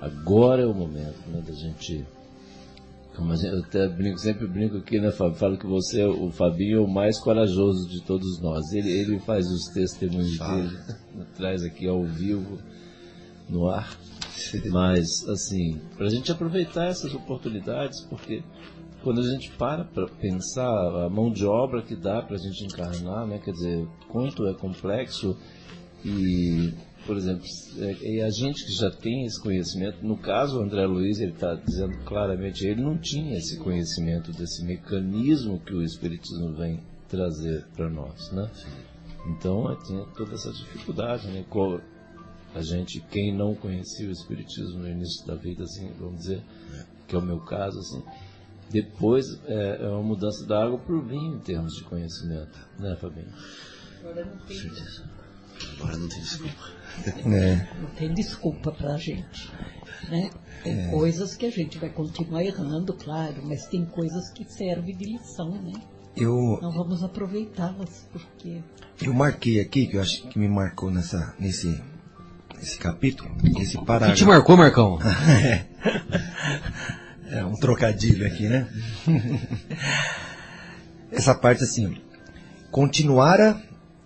Agora 0.00 0.62
é 0.62 0.66
o 0.66 0.74
momento 0.74 1.20
né, 1.28 1.40
da 1.40 1.52
gente. 1.52 2.04
Como 3.14 3.36
gente, 3.36 3.54
eu 3.54 3.60
até 3.60 3.88
brinco, 3.88 4.18
sempre 4.18 4.48
brinco 4.48 4.78
aqui, 4.78 4.98
né, 4.98 5.12
Fábio? 5.12 5.36
Falo 5.36 5.56
que 5.56 5.66
você, 5.66 6.02
o 6.04 6.32
Fabinho, 6.32 6.78
é 6.78 6.80
o 6.80 6.88
mais 6.88 7.20
corajoso 7.20 7.88
de 7.88 8.02
todos 8.02 8.40
nós. 8.40 8.72
Ele, 8.72 8.90
ele 8.90 9.20
faz 9.20 9.46
os 9.46 9.66
testemunhos 9.68 10.36
dele, 10.36 10.76
traz 11.36 11.62
aqui 11.62 11.86
ao 11.86 12.02
vivo, 12.02 12.58
no 13.48 13.68
ar. 13.68 13.96
Mas, 14.70 15.28
assim, 15.28 15.80
para 15.96 16.06
a 16.06 16.10
gente 16.10 16.30
aproveitar 16.30 16.86
essas 16.86 17.14
oportunidades, 17.14 18.00
porque 18.02 18.42
quando 19.02 19.20
a 19.20 19.28
gente 19.28 19.50
para 19.52 19.84
para 19.84 20.06
pensar 20.06 21.04
a 21.04 21.08
mão 21.08 21.30
de 21.30 21.44
obra 21.44 21.82
que 21.82 21.96
dá 21.96 22.22
para 22.22 22.36
a 22.36 22.38
gente 22.38 22.64
encarnar, 22.64 23.26
né? 23.26 23.40
Quer 23.44 23.52
dizer, 23.52 23.88
quanto 24.08 24.46
é 24.46 24.54
complexo 24.54 25.36
e, 26.04 26.72
por 27.06 27.16
exemplo, 27.16 27.44
é, 27.78 28.18
é, 28.18 28.22
a 28.22 28.30
gente 28.30 28.64
que 28.64 28.72
já 28.72 28.90
tem 28.90 29.24
esse 29.24 29.40
conhecimento, 29.40 30.04
no 30.04 30.16
caso 30.16 30.58
o 30.58 30.62
André 30.62 30.86
Luiz, 30.86 31.18
ele 31.18 31.32
está 31.32 31.54
dizendo 31.54 31.98
claramente, 32.04 32.66
ele 32.66 32.82
não 32.82 32.96
tinha 32.96 33.36
esse 33.36 33.58
conhecimento 33.58 34.32
desse 34.32 34.64
mecanismo 34.64 35.60
que 35.60 35.74
o 35.74 35.82
Espiritismo 35.82 36.52
vem 36.54 36.80
trazer 37.08 37.66
para 37.74 37.90
nós, 37.90 38.30
né? 38.32 38.50
Então, 39.26 39.76
tinha 39.84 40.04
toda 40.16 40.34
essa 40.34 40.52
dificuldade, 40.52 41.28
né? 41.28 41.44
A 42.54 42.62
gente, 42.62 43.00
quem 43.10 43.34
não 43.34 43.54
conhecia 43.54 44.08
o 44.08 44.12
Espiritismo 44.12 44.80
no 44.80 44.88
início 44.88 45.26
da 45.26 45.34
vida, 45.34 45.64
assim, 45.64 45.90
vamos 45.98 46.20
dizer, 46.20 46.42
que 47.08 47.14
é 47.14 47.18
o 47.18 47.22
meu 47.22 47.40
caso, 47.40 47.78
assim, 47.78 48.02
depois 48.70 49.26
é, 49.46 49.78
é 49.82 49.88
uma 49.88 50.02
mudança 50.02 50.46
da 50.46 50.64
água 50.64 50.78
para 50.78 50.94
o 50.94 51.02
vinho 51.02 51.36
em 51.36 51.40
termos 51.40 51.74
de 51.74 51.84
conhecimento, 51.84 52.58
né, 52.78 52.96
Fabinho? 53.00 53.32
Agora 54.00 54.24
não 54.24 54.38
tem, 54.46 54.58
Agora 55.78 55.96
não 55.96 56.08
tem 56.08 56.20
desculpa. 56.20 56.72
É. 57.24 57.80
Não 57.80 57.90
tem 57.90 58.14
desculpa 58.14 58.72
para 58.72 58.94
a 58.94 58.98
gente. 58.98 59.50
Né? 60.08 60.30
Tem 60.62 60.78
é. 60.78 60.90
coisas 60.90 61.36
que 61.36 61.46
a 61.46 61.50
gente 61.50 61.78
vai 61.78 61.90
continuar 61.90 62.44
errando, 62.44 62.92
claro, 62.94 63.42
mas 63.44 63.66
tem 63.66 63.84
coisas 63.84 64.30
que 64.30 64.44
servem 64.44 64.96
de 64.96 65.04
lição, 65.04 65.50
né? 65.50 65.72
Eu, 66.14 66.58
Não 66.60 66.70
vamos 66.70 67.02
aproveitá-las, 67.02 68.06
porque... 68.12 68.62
Eu 69.00 69.14
marquei 69.14 69.60
aqui, 69.60 69.86
que 69.86 69.96
eu 69.96 70.02
acho 70.02 70.28
que 70.28 70.38
me 70.38 70.48
marcou 70.48 70.90
nessa, 70.90 71.34
nesse, 71.38 71.82
nesse 72.62 72.78
capítulo, 72.78 73.28
esse 73.58 73.76
parágrafo. 73.78 74.12
Que 74.12 74.18
te 74.18 74.24
marcou, 74.24 74.56
Marcão? 74.56 74.98
é. 75.42 75.66
É 77.28 77.44
um 77.44 77.54
trocadilho 77.54 78.24
aqui, 78.24 78.48
né? 78.48 78.68
Essa 81.10 81.34
parte 81.34 81.64
assim, 81.64 81.96
continuara 82.70 83.60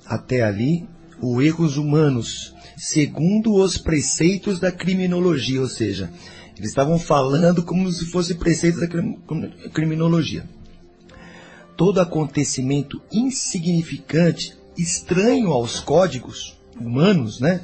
até 0.06 0.42
ali 0.42 0.88
o 1.20 1.42
erros 1.42 1.76
humanos, 1.76 2.54
segundo 2.76 3.54
os 3.54 3.76
preceitos 3.76 4.58
da 4.58 4.72
criminologia, 4.72 5.60
ou 5.60 5.68
seja, 5.68 6.10
eles 6.56 6.70
estavam 6.70 6.98
falando 6.98 7.62
como 7.62 7.90
se 7.92 8.06
fosse 8.06 8.36
preceitos 8.36 8.80
da 8.80 8.88
criminologia. 9.72 10.48
Todo 11.76 12.00
acontecimento 12.00 13.02
insignificante, 13.12 14.56
estranho 14.78 15.50
aos 15.50 15.78
códigos 15.78 16.56
humanos, 16.80 17.38
né? 17.40 17.60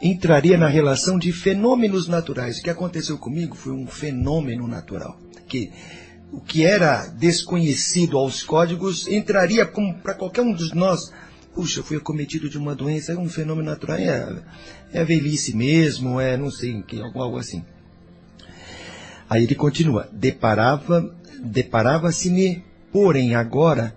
Entraria 0.00 0.56
na 0.56 0.68
relação 0.68 1.18
de 1.18 1.32
fenômenos 1.32 2.06
naturais. 2.06 2.58
O 2.58 2.62
que 2.62 2.70
aconteceu 2.70 3.18
comigo 3.18 3.56
foi 3.56 3.72
um 3.72 3.86
fenômeno 3.86 4.66
natural. 4.66 5.18
Que 5.48 5.72
o 6.32 6.40
que 6.40 6.64
era 6.64 7.06
desconhecido 7.06 8.18
aos 8.18 8.42
códigos 8.42 9.08
entraria 9.08 9.64
como 9.64 9.94
para 9.98 10.14
qualquer 10.14 10.42
um 10.42 10.54
de 10.54 10.74
nós. 10.74 11.12
Puxa, 11.54 11.82
fui 11.82 11.96
acometido 11.96 12.48
de 12.48 12.58
uma 12.58 12.74
doença, 12.74 13.12
é 13.12 13.16
um 13.16 13.28
fenômeno 13.28 13.68
natural, 13.68 13.96
é, 13.96 14.42
é 14.92 15.00
a 15.00 15.04
velhice 15.04 15.56
mesmo, 15.56 16.20
é 16.20 16.36
não 16.36 16.50
sei, 16.50 16.84
algo 17.14 17.38
assim. 17.38 17.64
Aí 19.28 19.42
ele 19.42 19.54
continua, 19.54 20.08
deparava, 20.12 21.14
deparava-se-me, 21.42 22.64
porém 22.92 23.34
agora, 23.34 23.94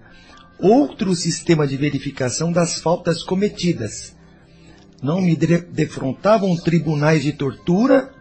outro 0.58 1.16
sistema 1.16 1.68
de 1.68 1.78
verificação 1.78 2.52
das 2.52 2.80
faltas 2.80 3.24
cometidas, 3.24 4.16
não 5.02 5.20
me 5.20 5.36
defrontavam 5.36 6.56
tribunais 6.56 7.24
de 7.24 7.34
tortura, 7.34 8.14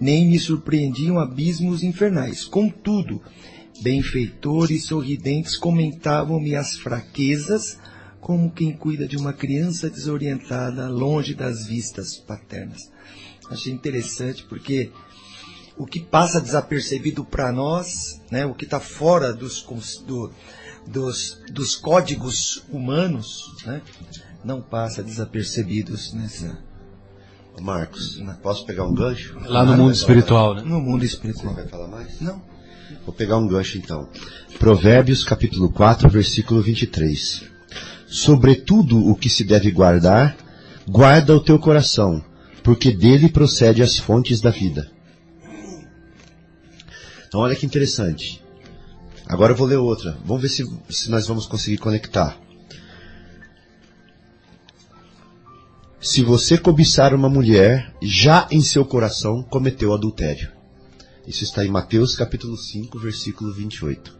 nem 0.00 0.28
me 0.28 0.38
surpreendiam 0.38 1.18
abismos 1.18 1.82
infernais. 1.82 2.44
Contudo, 2.44 3.20
benfeitores 3.82 4.86
sorridentes 4.86 5.56
comentavam-me 5.56 6.54
as 6.54 6.76
fraquezas, 6.76 7.78
como 8.20 8.50
quem 8.50 8.72
cuida 8.72 9.06
de 9.06 9.16
uma 9.16 9.32
criança 9.32 9.90
desorientada, 9.90 10.88
longe 10.88 11.34
das 11.34 11.66
vistas 11.66 12.16
paternas. 12.16 12.90
Achei 13.50 13.72
interessante 13.72 14.44
porque 14.44 14.92
o 15.76 15.86
que 15.86 15.98
passa 15.98 16.40
desapercebido 16.40 17.24
para 17.24 17.50
nós, 17.50 18.20
né, 18.30 18.44
o 18.46 18.54
que 18.54 18.64
está 18.64 18.78
fora 18.78 19.32
dos, 19.32 19.66
do, 20.06 20.30
dos, 20.86 21.40
dos 21.50 21.74
códigos 21.74 22.62
humanos, 22.70 23.54
né, 23.64 23.82
não 24.44 24.60
passa 24.60 25.02
desapercebidos 25.02 26.12
nessa. 26.12 26.58
Marcos, 27.60 28.22
posso 28.42 28.64
pegar 28.64 28.84
um 28.84 28.94
gancho? 28.94 29.38
Lá 29.44 29.64
no 29.64 29.76
mundo 29.76 29.92
espiritual, 29.92 30.54
né? 30.54 30.62
No 30.62 30.80
mundo 30.80 31.04
espiritual. 31.04 31.54
Você 31.54 31.60
vai 31.60 31.68
falar 31.68 31.88
mais? 31.88 32.20
Não. 32.20 32.42
Vou 33.04 33.14
pegar 33.14 33.36
um 33.36 33.46
gancho 33.46 33.76
então. 33.76 34.08
Provérbios 34.58 35.24
capítulo 35.24 35.70
4, 35.70 36.08
versículo 36.08 36.62
23. 36.62 37.44
Sobretudo 38.06 39.06
o 39.06 39.14
que 39.14 39.28
se 39.28 39.44
deve 39.44 39.70
guardar, 39.70 40.36
guarda 40.88 41.36
o 41.36 41.40
teu 41.40 41.58
coração, 41.58 42.24
porque 42.62 42.90
dele 42.92 43.28
procede 43.28 43.82
as 43.82 43.98
fontes 43.98 44.40
da 44.40 44.50
vida. 44.50 44.90
Então 47.28 47.40
olha 47.40 47.54
que 47.54 47.66
interessante. 47.66 48.42
Agora 49.26 49.52
eu 49.52 49.56
vou 49.56 49.66
ler 49.66 49.76
outra. 49.76 50.18
Vamos 50.24 50.42
ver 50.42 50.48
se, 50.48 50.68
se 50.88 51.10
nós 51.10 51.28
vamos 51.28 51.46
conseguir 51.46 51.78
conectar. 51.78 52.36
Se 56.02 56.22
você 56.22 56.56
cobiçar 56.56 57.14
uma 57.14 57.28
mulher, 57.28 57.94
já 58.00 58.48
em 58.50 58.62
seu 58.62 58.86
coração 58.86 59.42
cometeu 59.42 59.92
adultério. 59.92 60.50
Isso 61.26 61.44
está 61.44 61.62
em 61.62 61.68
Mateus 61.68 62.14
capítulo 62.14 62.56
5, 62.56 62.98
versículo 62.98 63.52
28. 63.52 64.18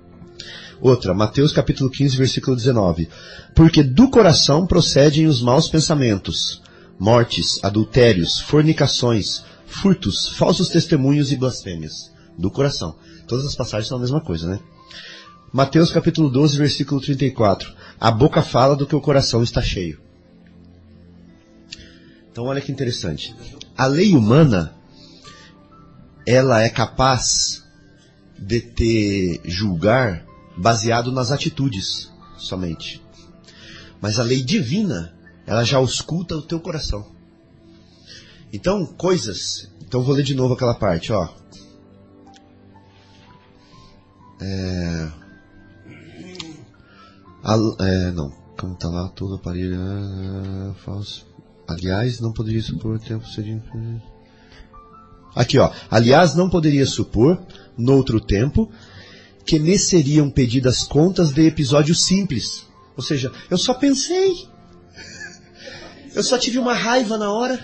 Outra, 0.78 1.14
Mateus 1.14 1.54
capítulo 1.54 1.88
15, 1.88 2.18
versículo 2.18 2.54
19. 2.54 3.08
Porque 3.54 3.82
do 3.82 4.10
coração 4.10 4.66
procedem 4.66 5.26
os 5.26 5.40
maus 5.40 5.68
pensamentos, 5.68 6.60
mortes, 6.98 7.58
adultérios, 7.62 8.38
fornicações, 8.40 9.42
furtos, 9.64 10.28
falsos 10.36 10.68
testemunhos 10.68 11.32
e 11.32 11.36
blasfêmias. 11.36 12.12
Do 12.36 12.50
coração. 12.50 12.94
Todas 13.26 13.46
as 13.46 13.54
passagens 13.54 13.88
são 13.88 13.96
a 13.96 14.00
mesma 14.02 14.20
coisa, 14.20 14.46
né? 14.46 14.60
Mateus 15.50 15.90
capítulo 15.90 16.28
12, 16.28 16.58
versículo 16.58 17.00
34. 17.00 17.72
A 17.98 18.10
boca 18.10 18.42
fala 18.42 18.76
do 18.76 18.86
que 18.86 18.94
o 18.94 19.00
coração 19.00 19.42
está 19.42 19.62
cheio. 19.62 20.09
Então 22.30 22.44
olha 22.44 22.60
que 22.60 22.72
interessante. 22.72 23.34
A 23.76 23.86
lei 23.86 24.14
humana, 24.14 24.74
ela 26.26 26.62
é 26.62 26.68
capaz 26.68 27.64
de 28.38 28.60
ter 28.60 29.40
julgar 29.44 30.24
baseado 30.56 31.10
nas 31.10 31.30
atitudes 31.30 32.10
somente. 32.38 33.02
Mas 34.00 34.18
a 34.18 34.22
lei 34.22 34.42
divina, 34.42 35.14
ela 35.46 35.64
já 35.64 35.78
ausculta 35.78 36.36
o 36.36 36.42
teu 36.42 36.60
coração. 36.60 37.06
Então, 38.52 38.86
coisas. 38.86 39.70
Então 39.82 40.02
vou 40.02 40.14
ler 40.14 40.22
de 40.22 40.34
novo 40.34 40.54
aquela 40.54 40.74
parte, 40.74 41.12
ó. 41.12 41.28
É, 44.40 45.10
a, 47.44 47.54
é, 47.80 48.10
não, 48.12 48.30
como 48.58 48.74
tá 48.74 48.88
lá, 48.88 49.08
todo 49.08 49.34
aparelho 49.34 49.76
é, 49.76 50.74
falso. 50.82 51.29
Aliás, 51.70 52.18
não 52.20 52.32
poderia 52.32 52.62
supor 52.62 52.96
o 52.96 52.98
tempo 52.98 53.26
seria. 53.28 53.62
Aqui, 55.34 55.58
ó. 55.58 55.70
Aliás, 55.90 56.34
não 56.34 56.50
poderia 56.50 56.84
supor, 56.84 57.40
noutro 57.78 58.20
tempo, 58.20 58.70
que 59.44 59.56
lhe 59.56 59.78
seriam 59.78 60.28
pedidas 60.28 60.82
contas 60.82 61.32
de 61.32 61.46
episódios 61.46 62.02
simples. 62.02 62.66
Ou 62.96 63.02
seja, 63.02 63.30
eu 63.48 63.56
só 63.56 63.72
pensei. 63.74 64.48
Eu 66.12 66.24
só 66.24 66.36
tive 66.36 66.58
uma 66.58 66.74
raiva 66.74 67.16
na 67.16 67.30
hora. 67.32 67.60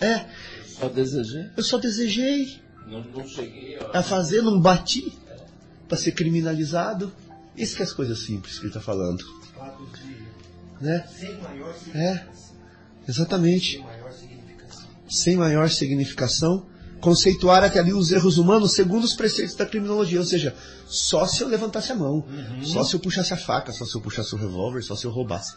É, 0.00 0.26
Só 0.66 0.88
desejei. 0.88 1.44
eu 1.56 1.62
só 1.62 1.78
desejei 1.78 2.60
Não, 2.88 3.04
não 3.04 3.26
cheguei 3.26 3.78
ó. 3.80 3.96
a 3.96 4.02
fazer, 4.02 4.42
não 4.42 4.60
bati 4.60 5.12
para 5.88 5.96
ser 5.96 6.12
criminalizado. 6.12 7.12
Isso 7.56 7.76
que 7.76 7.82
é 7.82 7.84
as 7.84 7.92
coisas 7.92 8.18
simples 8.20 8.54
que 8.54 8.62
ele 8.62 8.68
está 8.68 8.80
falando. 8.80 9.22
Né? 10.82 11.04
Sem 11.18 11.38
maior 11.40 11.74
É, 11.94 12.26
exatamente. 13.08 13.78
maior 13.78 14.12
significação. 14.12 14.88
Sem 15.08 15.36
maior 15.36 15.70
significação. 15.70 16.66
Conceituar 17.00 17.64
até 17.64 17.78
ali 17.80 17.92
os 17.92 18.12
erros 18.12 18.38
humanos 18.38 18.72
segundo 18.74 19.04
os 19.04 19.14
preceitos 19.14 19.54
da 19.56 19.66
criminologia. 19.66 20.18
Ou 20.20 20.24
seja, 20.26 20.54
só 20.86 21.26
se 21.26 21.42
eu 21.42 21.48
levantasse 21.48 21.90
a 21.92 21.94
mão, 21.96 22.24
só 22.62 22.84
se 22.84 22.94
eu 22.94 23.00
puxasse 23.00 23.32
a 23.32 23.36
faca, 23.36 23.72
só 23.72 23.84
se 23.84 23.94
eu 23.96 24.00
puxasse 24.00 24.34
o 24.34 24.38
revólver, 24.38 24.82
só 24.82 24.94
se 24.94 25.04
eu 25.04 25.10
roubasse. 25.10 25.54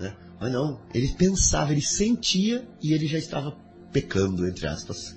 né? 0.00 0.14
Mas 0.40 0.52
não, 0.52 0.80
ele 0.92 1.08
pensava, 1.16 1.72
ele 1.72 1.80
sentia 1.82 2.66
e 2.82 2.92
ele 2.92 3.06
já 3.06 3.16
estava 3.18 3.56
pecando, 3.92 4.46
entre 4.46 4.66
aspas. 4.66 5.14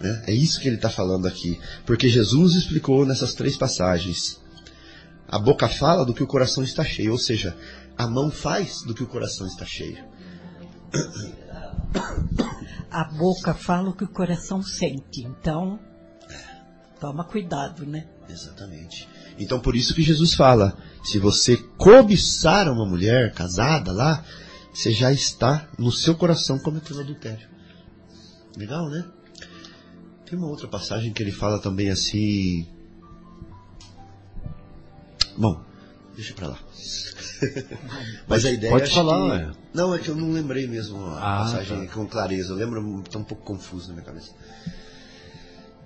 né? 0.00 0.24
É 0.26 0.32
isso 0.32 0.58
que 0.60 0.68
ele 0.68 0.76
está 0.76 0.88
falando 0.90 1.26
aqui. 1.26 1.60
Porque 1.86 2.08
Jesus 2.08 2.54
explicou 2.54 3.04
nessas 3.06 3.34
três 3.34 3.56
passagens. 3.56 4.40
A 5.28 5.38
boca 5.38 5.68
fala 5.68 6.04
do 6.04 6.12
que 6.14 6.22
o 6.22 6.26
coração 6.26 6.64
está 6.64 6.82
cheio, 6.84 7.12
ou 7.12 7.18
seja, 7.18 7.54
a 7.96 8.06
mão 8.06 8.30
faz 8.30 8.82
do 8.82 8.94
que 8.94 9.02
o 9.02 9.06
coração 9.06 9.46
está 9.46 9.64
cheio. 9.64 10.04
A 12.90 13.04
boca 13.04 13.54
fala 13.54 13.90
o 13.90 13.96
que 13.96 14.04
o 14.04 14.08
coração 14.08 14.62
sente. 14.62 15.22
Então, 15.22 15.78
toma 17.00 17.24
cuidado, 17.24 17.86
né? 17.86 18.06
Exatamente. 18.28 19.08
Então 19.38 19.60
por 19.60 19.74
isso 19.74 19.94
que 19.94 20.02
Jesus 20.02 20.34
fala: 20.34 20.76
se 21.02 21.18
você 21.18 21.56
cobiçar 21.76 22.70
uma 22.70 22.86
mulher 22.86 23.32
casada 23.34 23.92
lá, 23.92 24.24
você 24.72 24.92
já 24.92 25.12
está 25.12 25.68
no 25.78 25.90
seu 25.90 26.14
coração 26.14 26.58
cometendo 26.58 27.00
adultério. 27.00 27.48
Legal, 28.56 28.88
né? 28.88 29.04
Tem 30.26 30.38
uma 30.38 30.48
outra 30.48 30.68
passagem 30.68 31.12
que 31.12 31.22
ele 31.22 31.32
fala 31.32 31.58
também 31.58 31.90
assim. 31.90 32.66
Bom, 35.36 35.62
deixa 36.14 36.34
pra 36.34 36.48
lá. 36.48 36.58
Mas 38.28 38.44
a 38.44 38.50
ideia 38.50 38.72
pode 38.72 38.92
falar, 38.94 39.16
que... 39.16 39.44
ué. 39.46 39.52
Não, 39.74 39.94
é 39.94 39.98
que 39.98 40.08
eu 40.08 40.14
não 40.14 40.32
lembrei 40.32 40.66
mesmo 40.66 41.04
a 41.06 41.18
Ah, 41.18 41.38
passagem 41.44 41.86
tá. 41.86 41.94
com 41.94 42.06
clareza. 42.06 42.52
Eu 42.52 42.56
lembro, 42.56 43.02
tá 43.10 43.18
um 43.18 43.24
pouco 43.24 43.44
confuso 43.44 43.88
na 43.88 43.94
minha 43.94 44.04
cabeça. 44.04 44.32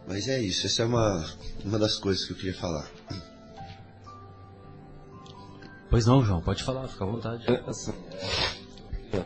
Mas 0.08 0.28
é 0.28 0.40
isso, 0.40 0.66
essa 0.66 0.82
é 0.82 0.84
uma, 0.86 1.26
uma 1.64 1.78
das 1.78 1.96
coisas 1.96 2.24
que 2.24 2.32
eu 2.32 2.36
queria 2.36 2.54
falar. 2.54 2.88
Pois 5.90 6.06
não, 6.06 6.24
João, 6.24 6.40
pode 6.40 6.62
falar, 6.62 6.86
fica 6.88 7.04
à 7.04 7.06
vontade. 7.06 7.44
Assim, 7.66 7.92
é, 9.12 9.24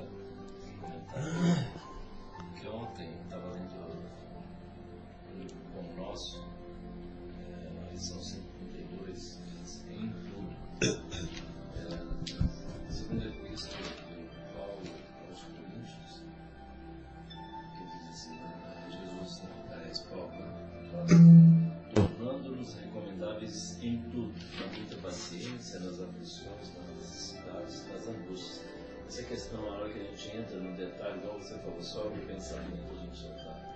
angústias. 28.10 28.64
Essa 29.06 29.22
questão, 29.24 29.66
a 29.66 29.72
hora 29.72 29.92
que 29.92 29.98
a 29.98 30.04
gente 30.04 30.36
entra 30.36 30.56
no 30.58 30.76
detalhe, 30.76 31.18
igual 31.18 31.38
você 31.38 31.58
falou, 31.58 31.82
só 31.82 32.06
o 32.06 32.10
pensamento 32.26 32.92
a 32.92 33.04
gente 33.04 33.22
já 33.22 33.28
está 33.34 33.70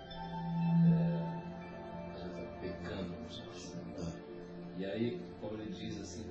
já 2.17 2.29
tá 2.29 2.41
pecando. 2.61 3.15
gente. 3.29 3.75
E 4.79 4.85
aí, 4.85 5.21
como 5.41 5.61
ele 5.61 5.73
diz 5.73 6.01
assim, 6.01 6.25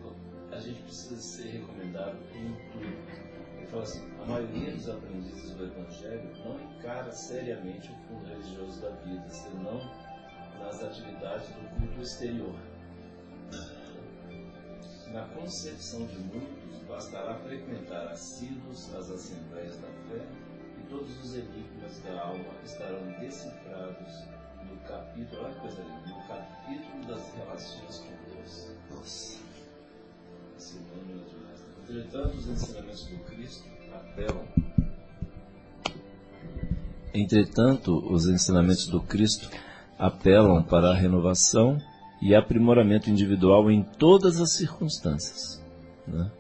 a 0.52 0.60
gente 0.60 0.82
precisa 0.84 1.20
ser 1.20 1.50
recomendado 1.50 2.18
em 2.36 2.54
tudo. 2.72 3.34
Ele 3.58 3.66
fala 3.68 3.84
assim, 3.84 4.08
a 4.22 4.26
maioria 4.26 4.72
dos 4.72 4.90
aprendizes 4.90 5.52
do 5.52 5.66
Evangelho 5.66 6.30
não 6.46 6.60
encara 6.62 7.12
seriamente 7.12 7.92
o 7.92 7.96
fundo 8.08 8.26
religioso 8.26 8.82
da 8.82 8.90
vida, 8.90 9.28
senão 9.30 9.80
nas 10.60 10.84
atividades 10.84 11.48
do 11.50 11.76
culto 11.76 12.02
exterior. 12.02 12.56
Na 15.12 15.26
concepção 15.28 16.06
de 16.08 16.18
muitos, 16.20 16.63
bastará 16.94 17.34
frequentar 17.40 18.08
assíduos 18.10 18.94
as 18.94 19.10
assembleias 19.10 19.78
da 19.78 19.88
fé 19.88 20.24
e 20.78 20.90
todos 20.90 21.24
os 21.24 21.36
enigmas 21.36 22.00
da 22.04 22.22
alma 22.22 22.54
estarão 22.64 23.20
decifrados 23.20 24.28
no 24.70 24.78
capítulo, 24.88 25.42
olha 25.44 25.54
que 25.56 25.60
coisa 25.60 25.82
linda, 25.82 26.08
no 26.08 26.28
capítulo 26.28 27.06
das 27.08 27.34
relações 27.34 27.98
com 27.98 28.36
Deus. 28.36 28.72
Nossa. 28.92 29.40
Silvano 30.58 31.16
naturais. 31.16 31.66
Entretanto, 31.82 32.38
os 32.38 32.48
ensinamentos 32.48 33.08
do 33.08 33.18
Cristo 33.26 33.70
apelam. 33.92 34.48
Entretanto, 37.14 38.14
os 38.14 38.28
ensinamentos 38.28 38.88
do 38.88 39.02
Cristo 39.02 39.50
apelam 39.98 40.62
para 40.62 40.92
a 40.92 40.96
renovação 40.96 41.78
e 42.22 42.36
aprimoramento 42.36 43.10
individual 43.10 43.72
em 43.72 43.84
todas 43.84 44.40
as 44.40 44.54
circunstâncias. 44.54 45.62
né? 46.08 46.32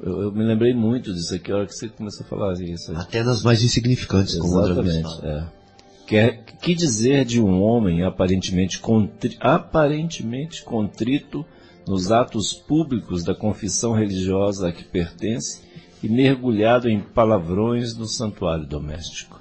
Eu, 0.00 0.22
eu 0.22 0.32
me 0.32 0.44
lembrei 0.44 0.72
muito 0.72 1.12
disso 1.12 1.34
aqui, 1.34 1.50
a 1.50 1.56
hora 1.56 1.66
que 1.66 1.74
você 1.74 1.88
começou 1.88 2.24
a 2.24 2.28
falar 2.28 2.52
isso. 2.60 2.92
aí. 2.92 2.96
Até 2.96 3.22
nas 3.22 3.42
mais 3.42 3.62
insignificantes, 3.62 4.36
como 4.38 4.60
Exatamente. 4.60 5.26
É. 5.26 5.58
Quer, 6.06 6.44
que 6.44 6.74
dizer 6.74 7.24
de 7.24 7.40
um 7.40 7.60
homem 7.60 8.02
aparentemente, 8.02 8.78
contri, 8.78 9.36
aparentemente 9.40 10.62
contrito 10.62 11.44
nos 11.86 12.10
atos 12.10 12.52
públicos 12.52 13.22
da 13.24 13.34
confissão 13.34 13.92
religiosa 13.92 14.68
a 14.68 14.72
que 14.72 14.84
pertence 14.84 15.62
e 16.02 16.08
mergulhado 16.08 16.88
em 16.88 17.00
palavrões 17.00 17.96
no 17.96 18.06
santuário 18.06 18.66
doméstico? 18.66 19.38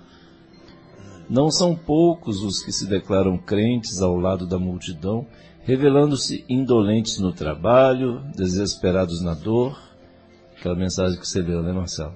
Não 1.30 1.52
são 1.52 1.76
poucos 1.76 2.42
os 2.42 2.64
que 2.64 2.72
se 2.72 2.86
declaram 2.86 3.38
crentes 3.38 4.02
ao 4.02 4.18
lado 4.18 4.46
da 4.48 4.58
multidão, 4.58 5.26
revelando-se 5.64 6.46
indolentes 6.48 7.20
no 7.20 7.34
trabalho, 7.34 8.22
desesperados 8.36 9.22
na 9.22 9.34
dor. 9.34 9.87
Aquela 10.60 10.76
mensagem 10.76 11.20
que 11.20 11.28
você 11.28 11.42
leu, 11.42 11.62
né, 11.62 11.72
Marcelo? 11.72 12.16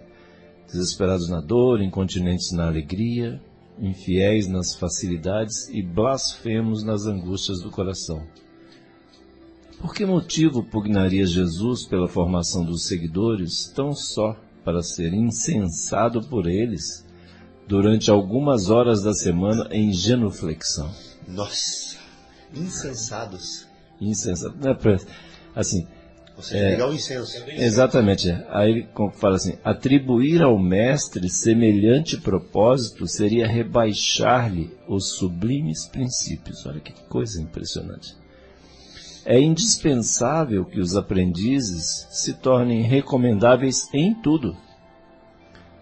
Desesperados 0.66 1.30
na 1.30 1.42
dor, 1.42 1.82
incontinentes 1.82 2.52
na 2.52 2.68
alegria, 2.68 3.42
infiéis 3.80 4.48
nas 4.48 4.76
facilidades 4.76 5.70
e 5.70 5.82
blasfemos 5.82 6.84
nas 6.84 7.06
angústias 7.06 7.62
do 7.62 7.70
coração. 7.70 8.26
Por 9.80 9.94
que 9.94 10.06
motivo 10.06 10.64
pugnaria 10.64 11.26
Jesus 11.26 11.86
pela 11.88 12.08
formação 12.08 12.64
dos 12.64 12.86
seguidores 12.86 13.72
tão 13.76 13.94
só 13.94 14.36
para 14.64 14.82
ser 14.82 15.14
incensado 15.14 16.22
por 16.22 16.48
eles 16.48 17.06
durante 17.68 18.12
algumas 18.12 18.70
horas 18.70 19.02
da 19.02 19.14
semana 19.14 19.68
em 19.72 19.92
genuflexão? 19.92 20.92
Nossa. 21.28 21.98
Insensados. 22.54 23.68
Insensado. 24.00 24.56
Não 24.60 24.72
é 24.72 24.98
assim, 25.56 25.88
Ou 26.36 26.44
seja, 26.44 26.70
pegar 26.70 26.90
o 26.90 26.94
incenso. 26.94 27.44
Exatamente. 27.50 28.30
é. 28.30 28.46
Aí 28.50 28.88
fala 29.16 29.36
assim: 29.36 29.58
atribuir 29.64 30.42
ao 30.42 30.58
mestre 30.58 31.30
semelhante 31.30 32.18
propósito 32.18 33.08
seria 33.08 33.48
rebaixar-lhe 33.48 34.76
os 34.88 35.18
sublimes 35.18 35.88
princípios. 35.88 36.66
Olha 36.66 36.80
que 36.80 36.94
coisa 37.08 37.42
impressionante. 37.42 38.16
É 39.24 39.40
indispensável 39.40 40.66
que 40.66 40.80
os 40.80 40.96
aprendizes 40.96 42.08
se 42.10 42.34
tornem 42.34 42.82
recomendáveis 42.82 43.88
em 43.94 44.16
tudo, 44.16 44.58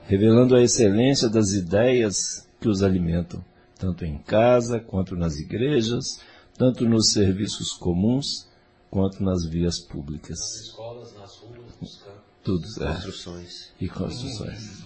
revelando 0.08 0.56
a 0.56 0.62
excelência 0.62 1.30
das 1.30 1.54
ideias 1.54 2.46
que 2.60 2.68
os 2.68 2.84
alimentam, 2.84 3.44
tanto 3.78 4.04
em 4.04 4.18
casa 4.18 4.78
quanto 4.82 5.16
nas 5.16 5.38
igrejas, 5.38 6.20
tanto 6.58 6.84
nos 6.84 7.14
serviços 7.14 7.72
comuns 7.72 8.49
quanto 8.90 9.24
nas 9.24 9.46
vias 9.46 9.80
públicas. 9.80 10.40
escolas, 10.56 11.14
nas 11.16 11.38
ruas, 11.38 11.80
nos 11.82 11.98
campos. 11.98 12.30
Tudo, 12.44 12.66
é. 12.84 12.94
Construções. 12.94 13.72
E 13.80 13.88
construções. 13.88 14.84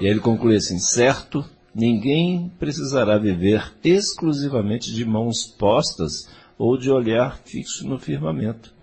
E 0.00 0.04
aí 0.04 0.10
ele 0.10 0.20
conclui 0.20 0.56
assim: 0.56 0.78
certo, 0.78 1.44
ninguém 1.74 2.48
precisará 2.58 3.18
viver 3.18 3.74
exclusivamente 3.82 4.92
de 4.92 5.04
mãos 5.04 5.46
postas 5.46 6.28
ou 6.58 6.76
de 6.76 6.90
olhar 6.90 7.38
fixo 7.38 7.86
no 7.86 7.98
firmamento. 7.98 8.74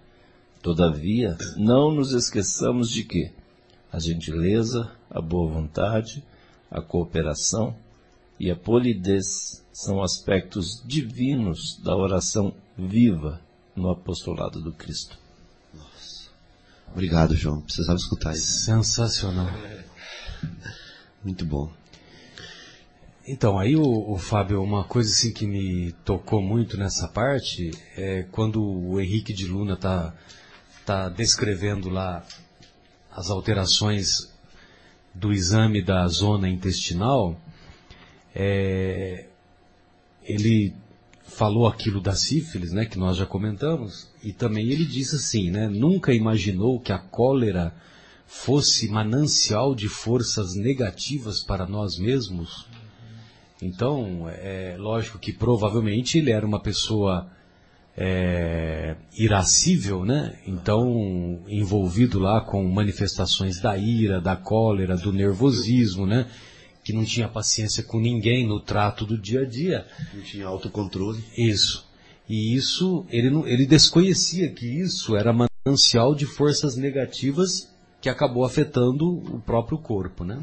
Todavia, 0.62 1.38
não 1.58 1.92
nos 1.92 2.14
esqueçamos 2.14 2.90
de 2.90 3.04
que 3.04 3.32
a 3.92 4.00
gentileza, 4.00 4.90
a 5.10 5.22
boa 5.22 5.52
vontade, 5.52 6.24
a 6.72 6.82
cooperação 6.82 7.76
e 8.40 8.50
a 8.50 8.56
polidez 8.56 9.64
são 9.72 10.02
aspectos 10.02 10.82
divinos 10.86 11.80
da 11.84 11.96
oração 11.96 12.54
viva 12.78 13.42
no 13.76 13.90
apostolado 13.90 14.62
do 14.62 14.72
Cristo. 14.72 15.18
Obrigado, 16.92 17.36
João. 17.36 17.62
Precisava 17.62 17.98
escutar 17.98 18.34
isso. 18.34 18.66
Sensacional. 18.66 19.50
Muito 21.24 21.46
bom. 21.46 21.72
Então, 23.26 23.58
aí 23.58 23.76
o, 23.76 24.12
o, 24.12 24.18
Fábio, 24.18 24.62
uma 24.62 24.84
coisa 24.84 25.10
assim 25.10 25.32
que 25.32 25.48
me 25.48 25.94
tocou 26.04 26.42
muito 26.42 26.78
nessa 26.78 27.08
parte 27.08 27.72
é 27.96 28.24
quando 28.32 28.62
o 28.62 29.00
Henrique 29.00 29.34
de 29.34 29.48
Luna 29.48 29.76
está 29.76 30.14
tá 30.86 31.10
descrevendo 31.10 31.90
lá 31.90 32.24
as 33.10 33.30
alterações 33.30 34.30
do 35.14 35.32
exame 35.32 35.82
da 35.82 36.06
zona 36.08 36.50
intestinal, 36.50 37.40
é, 38.36 39.28
ele 40.24 40.76
falou 41.36 41.68
aquilo 41.68 42.00
da 42.00 42.14
sífilis, 42.14 42.72
né, 42.72 42.86
que 42.86 42.98
nós 42.98 43.18
já 43.18 43.26
comentamos, 43.26 44.10
e 44.24 44.32
também 44.32 44.70
ele 44.70 44.86
disse 44.86 45.16
assim, 45.16 45.52
né, 45.52 45.68
nunca 45.68 46.14
imaginou 46.14 46.80
que 46.80 46.92
a 46.92 46.98
cólera 46.98 47.74
fosse 48.26 48.90
manancial 48.90 49.76
de 49.76 49.88
forças 49.88 50.56
negativas 50.56 51.44
para 51.44 51.66
nós 51.66 51.98
mesmos. 51.98 52.66
Então, 53.62 54.28
é 54.30 54.76
lógico 54.78 55.20
que 55.20 55.32
provavelmente 55.32 56.18
ele 56.18 56.32
era 56.32 56.46
uma 56.46 56.60
pessoa 56.60 57.30
é, 57.96 58.96
irascível, 59.18 60.04
né? 60.04 60.38
Então, 60.48 61.42
envolvido 61.48 62.20
lá 62.20 62.42
com 62.42 62.68
manifestações 62.68 63.62
da 63.62 63.78
ira, 63.78 64.20
da 64.20 64.36
cólera, 64.36 64.98
do 64.98 65.14
nervosismo, 65.14 66.06
né? 66.06 66.28
Que 66.84 66.94
não 66.94 67.06
tinha 67.06 67.28
paciência 67.28 67.84
com 67.84 68.00
ninguém 68.00 68.46
no 68.46 68.60
trato 68.60 69.06
do 69.06 69.18
dia 69.18 69.42
a 69.42 69.46
dia. 69.46 69.86
Não 70.14 70.22
tinha 70.22 70.48
autocontrole. 70.48 71.24
Isso. 71.38 71.88
E 72.28 72.56
isso, 72.56 73.06
ele, 73.10 73.30
não, 73.30 73.48
ele 73.48 73.66
desconhecia 73.66 74.50
que 74.50 74.66
isso 74.66 75.16
era 75.16 75.34
manancial 75.34 76.16
de 76.16 76.26
forças 76.26 76.76
negativas 76.76 77.70
que 78.02 78.10
acabou 78.10 78.44
afetando 78.44 79.06
o 79.08 79.40
próprio 79.40 79.78
corpo, 79.78 80.24
né? 80.24 80.42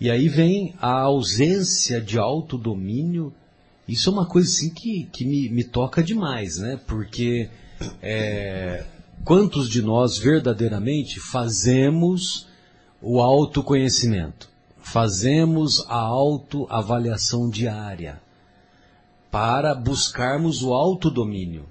E 0.00 0.10
aí 0.10 0.28
vem 0.28 0.74
a 0.80 1.00
ausência 1.00 2.00
de 2.00 2.18
autodomínio. 2.18 3.32
Isso 3.88 4.10
é 4.10 4.12
uma 4.12 4.26
coisa 4.26 4.48
assim 4.48 4.70
que, 4.70 5.08
que 5.12 5.24
me, 5.24 5.48
me 5.48 5.64
toca 5.64 6.02
demais, 6.02 6.58
né? 6.58 6.78
Porque 6.86 7.48
é, 8.02 8.84
quantos 9.24 9.68
de 9.68 9.80
nós 9.80 10.18
verdadeiramente 10.18 11.18
fazemos 11.18 12.46
o 13.00 13.20
autoconhecimento? 13.20 14.48
Fazemos 14.88 15.84
a 15.88 15.98
autoavaliação 15.98 17.50
diária 17.50 18.22
para 19.32 19.74
buscarmos 19.74 20.62
o 20.62 20.72
autodomínio, 20.72 21.66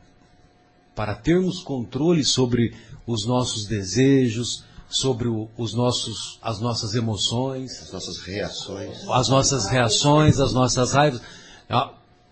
para 0.94 1.16
termos 1.16 1.64
controle 1.64 2.26
sobre 2.26 2.76
os 3.08 3.26
nossos 3.26 3.68
desejos, 3.68 4.66
sobre 4.90 5.30
os 5.58 5.74
nossos, 5.74 6.38
as 6.42 6.60
nossas 6.60 6.94
emoções, 6.94 7.82
as 7.84 7.94
nossas 7.94 8.18
reações, 8.20 9.08
as 9.10 9.30
nossas 9.30 9.66
reações, 9.68 10.38
as 10.38 10.52
nossas 10.54 10.92
raivas, 10.92 11.22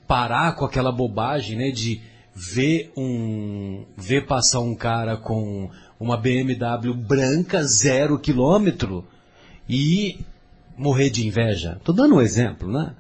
parar 0.06 0.54
com 0.58 0.66
aquela 0.66 0.92
bobagem, 0.92 1.56
né, 1.58 1.72
de 1.72 2.02
ver 2.36 2.92
um, 2.98 3.86
ver 3.96 4.28
passar 4.28 4.60
um 4.60 4.76
cara 4.76 5.16
com 5.16 5.72
uma 5.98 6.18
BMW 6.18 6.94
branca 6.94 7.64
zero 7.64 8.20
quilômetro 8.20 9.08
e 9.68 10.26
morrer 10.78 11.10
de 11.10 11.26
inveja. 11.26 11.80
Tô 11.84 11.94
dando 11.94 12.16
um 12.16 12.22
exemplo, 12.22 12.72
né? 12.72 12.94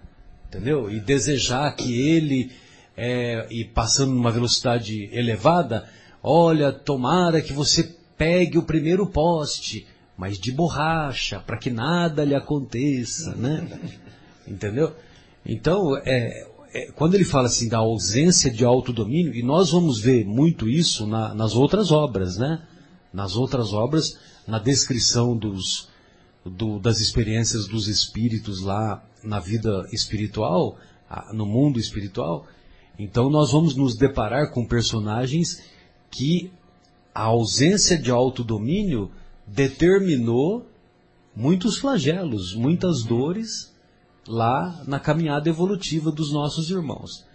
Entendeu? 0.47 0.89
E 0.91 0.99
desejar 0.99 1.75
que 1.75 1.99
ele 1.99 2.51
é, 2.95 3.47
e 3.49 3.65
passando 3.65 4.13
numa 4.13 4.31
velocidade 4.31 5.09
elevada, 5.11 5.87
olha, 6.21 6.71
tomara 6.71 7.41
que 7.41 7.53
você 7.53 7.95
pegue 8.17 8.57
o 8.57 8.63
primeiro 8.63 9.07
poste, 9.07 9.87
mas 10.17 10.37
de 10.37 10.51
borracha, 10.51 11.39
para 11.39 11.57
que 11.57 11.69
nada 11.69 12.23
lhe 12.23 12.35
aconteça, 12.35 13.35
né? 13.35 13.67
Entendeu? 14.47 14.93
Então, 15.45 15.97
é, 16.05 16.47
é, 16.73 16.91
quando 16.91 17.15
ele 17.15 17.25
fala 17.25 17.47
assim 17.47 17.67
da 17.67 17.79
ausência 17.79 18.51
de 18.51 18.63
autodomínio, 18.63 19.33
e 19.33 19.43
nós 19.43 19.71
vamos 19.71 19.99
ver 19.99 20.25
muito 20.25 20.69
isso 20.69 21.07
na, 21.07 21.33
nas 21.33 21.55
outras 21.55 21.91
obras, 21.91 22.37
né? 22.37 22.61
Nas 23.11 23.35
outras 23.35 23.73
obras, 23.73 24.17
na 24.47 24.59
descrição 24.59 25.35
dos, 25.35 25.89
do, 26.45 26.79
das 26.79 26.99
experiências 26.99 27.67
dos 27.67 27.87
espíritos 27.87 28.61
lá 28.61 29.03
na 29.23 29.39
vida 29.39 29.87
espiritual, 29.91 30.77
no 31.31 31.45
mundo 31.45 31.79
espiritual. 31.79 32.47
Então, 32.97 33.29
nós 33.29 33.51
vamos 33.51 33.75
nos 33.75 33.95
deparar 33.95 34.51
com 34.51 34.65
personagens 34.65 35.63
que 36.11 36.51
a 37.13 37.23
ausência 37.23 37.97
de 37.97 38.11
autodomínio 38.11 39.11
determinou 39.45 40.65
muitos 41.35 41.77
flagelos, 41.77 42.55
muitas 42.55 43.03
dores 43.03 43.73
lá 44.27 44.83
na 44.87 44.99
caminhada 44.99 45.49
evolutiva 45.49 46.11
dos 46.11 46.31
nossos 46.31 46.69
irmãos. 46.69 47.25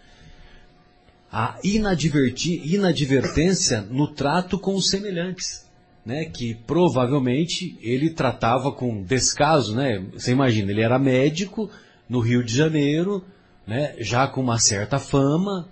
A 1.31 1.59
inadvertência 1.63 3.83
no 3.83 4.09
trato 4.09 4.59
com 4.59 4.75
os 4.75 4.89
semelhantes, 4.89 5.68
né, 6.09 6.25
que 6.25 6.55
provavelmente 6.55 7.79
ele 7.83 8.09
tratava 8.09 8.73
com 8.73 9.03
descaso, 9.03 9.77
né? 9.77 10.03
Você 10.15 10.33
imagina, 10.33 10.71
ele 10.71 10.81
era 10.81 10.99
médico 10.99 11.69
no 12.09 12.21
Rio 12.21 12.43
de 12.43 12.57
Janeiro, 12.57 13.23
né, 13.67 13.95
já 13.99 14.27
com 14.27 14.41
uma 14.41 14.59
certa 14.59 14.99
fama, 14.99 15.69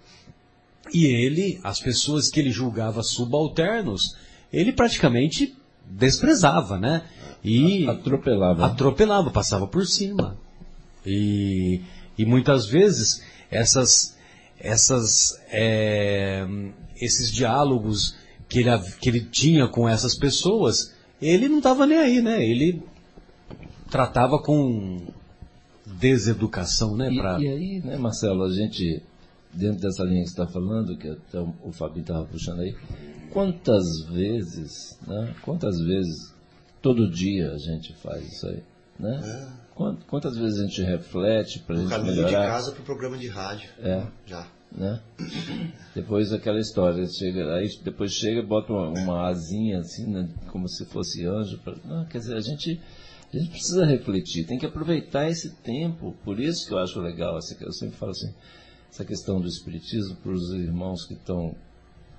e 0.93 1.07
ele, 1.07 1.59
as 1.65 1.81
pessoas 1.81 2.29
que 2.29 2.39
ele 2.39 2.51
julgava 2.51 3.03
subalternos, 3.03 4.15
ele 4.53 4.75
praticamente 4.75 5.57
desprezava, 5.89 6.79
né? 6.79 7.05
E 7.43 7.89
atropelava. 7.89 8.67
Atropelava, 8.67 9.31
passava 9.31 9.67
por 9.67 9.87
cima. 9.87 10.37
E, 11.05 11.81
e 12.19 12.27
muitas 12.27 12.67
vezes 12.67 13.25
essas, 13.51 14.19
essas, 14.61 15.41
é, 15.49 16.47
esses 17.01 17.33
diálogos 17.33 18.15
que 18.49 18.61
ele, 18.61 18.71
que 19.01 19.09
ele 19.09 19.21
tinha 19.21 19.69
com 19.69 19.89
essas 19.89 20.17
pessoas, 20.17 20.95
ele 21.21 21.49
não 21.49 21.59
estava 21.59 21.87
nem 21.87 21.99
aí, 21.99 22.23
né? 22.23 22.45
Ele 22.45 22.83
tratava 23.91 24.39
com 24.39 25.07
deseducação, 25.85 26.97
né? 26.97 27.11
E, 27.11 27.17
pra... 27.17 27.41
e 27.41 27.49
aí, 27.49 27.81
né, 27.85 27.97
Marcelo, 27.97 28.45
a 28.45 28.53
gente 28.53 29.03
dentro 29.53 29.81
dessa 29.81 30.05
linha 30.05 30.23
que 30.23 30.29
você 30.29 30.43
está 30.43 30.47
falando, 30.47 30.97
que 30.97 31.09
até 31.09 31.41
o 31.41 31.73
Fabinho 31.73 32.03
estava 32.03 32.25
puxando 32.27 32.61
aí, 32.61 32.77
quantas 33.33 33.85
vezes, 34.11 34.99
né? 35.07 35.35
Quantas 35.43 35.81
vezes 35.81 36.35
todo 36.83 37.11
dia 37.11 37.53
a 37.53 37.59
gente 37.59 37.95
faz 37.95 38.25
isso 38.33 38.47
aí, 38.47 38.63
né? 38.99 39.21
É. 39.25 39.67
Quantas 40.07 40.37
vezes 40.39 40.59
a 40.59 40.63
gente 40.63 40.83
reflete 40.83 41.59
para 41.61 41.77
a 41.77 41.79
gente 41.79 41.91
caminho 41.91 42.15
melhorar? 42.17 42.29
de 42.29 42.35
casa 42.49 42.73
para 42.73 42.81
o 42.81 42.85
programa 42.85 43.19
de 43.19 43.29
rádio. 43.29 43.69
É. 43.79 44.07
Já. 44.25 44.47
Né? 44.73 45.01
depois 45.95 46.33
aquela 46.33 46.61
história, 46.61 47.07
chega, 47.07 47.55
aí 47.55 47.69
depois 47.83 48.13
chega 48.13 48.41
e 48.41 48.47
bota 48.47 48.73
uma, 48.73 48.91
uma 48.91 49.29
asinha 49.29 49.79
assim, 49.79 50.07
né? 50.07 50.29
como 50.49 50.69
se 50.69 50.85
fosse 50.85 51.25
anjo. 51.25 51.59
Pra, 51.59 51.75
não, 51.85 52.05
quer 52.05 52.19
dizer, 52.19 52.37
a 52.37 52.41
gente, 52.41 52.81
a 53.33 53.39
gente 53.39 53.51
precisa 53.51 53.87
refletir, 53.87 54.47
tem 54.47 54.59
que 54.59 54.67
aproveitar 54.67 55.29
esse 55.29 55.55
tempo. 55.63 56.15
Por 56.25 56.39
isso 56.39 56.67
que 56.67 56.75
eu 56.75 56.79
acho 56.79 57.01
legal, 57.01 57.37
assim, 57.37 57.57
eu 57.61 57.73
sempre 57.73 57.97
falo 57.97 58.11
assim, 58.11 58.33
essa 58.91 59.05
questão 59.05 59.41
do 59.41 59.49
espiritismo 59.49 60.17
para 60.17 60.33
os 60.33 60.53
irmãos 60.53 61.07
que 61.07 61.15
estão 61.15 61.55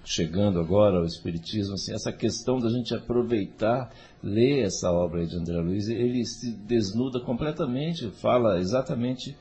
chegando 0.08 0.60
agora 0.60 1.00
ao 1.00 1.06
espiritismo, 1.06 1.74
assim, 1.74 1.94
essa 1.94 2.14
questão 2.14 2.60
da 2.60 2.70
gente 2.70 2.96
aproveitar, 2.96 3.94
ler 4.24 4.64
essa 4.64 4.90
obra 4.90 5.28
de 5.28 5.36
André 5.36 5.60
Luiz, 5.60 5.90
ele 5.90 6.26
se 6.26 6.54
desnuda 6.54 7.20
completamente, 7.20 8.10
fala 8.12 8.58
exatamente 8.58 9.36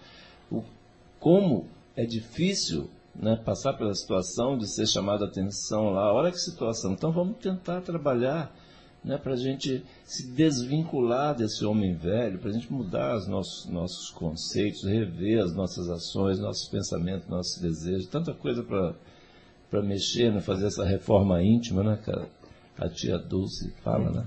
o, 0.51 0.65
como 1.21 1.69
é 1.95 2.05
difícil 2.05 2.91
né, 3.19 3.37
passar 3.37 3.75
pela 3.75 3.95
situação 3.95 4.57
de 4.57 4.67
ser 4.67 4.87
chamado 4.87 5.25
a 5.25 5.29
atenção 5.29 5.91
lá. 5.91 6.13
Olha 6.13 6.31
que 6.31 6.39
situação. 6.39 6.93
Então 6.93 7.13
vamos 7.13 7.39
tentar 7.39 7.81
trabalhar 7.81 8.55
né, 9.07 9.17
para 9.17 9.35
a 9.35 9.37
gente 9.37 9.85
se 10.05 10.27
desvincular 10.33 11.35
desse 11.35 11.65
homem 11.65 11.95
velho, 11.95 12.39
para 12.39 12.51
a 12.51 12.53
gente 12.53 12.71
mudar 12.73 13.17
os 13.17 13.29
nossos, 13.29 13.71
nossos 13.71 14.11
conceitos, 14.11 14.83
rever 14.83 15.43
as 15.43 15.55
nossas 15.55 15.89
ações, 15.89 16.41
nossos 16.41 16.69
pensamentos, 16.69 17.29
nossos 17.29 17.61
desejos, 17.61 18.09
tanta 18.09 18.35
coisa 18.35 18.65
para 18.65 19.83
mexer, 19.83 20.33
né, 20.33 20.41
fazer 20.41 20.67
essa 20.67 20.85
reforma 20.85 21.41
íntima, 21.43 21.85
né, 21.85 21.97
cara? 22.05 22.29
A 22.79 22.91
tia 22.91 23.17
Dulce 23.17 23.73
fala, 23.83 24.11
né? 24.11 24.27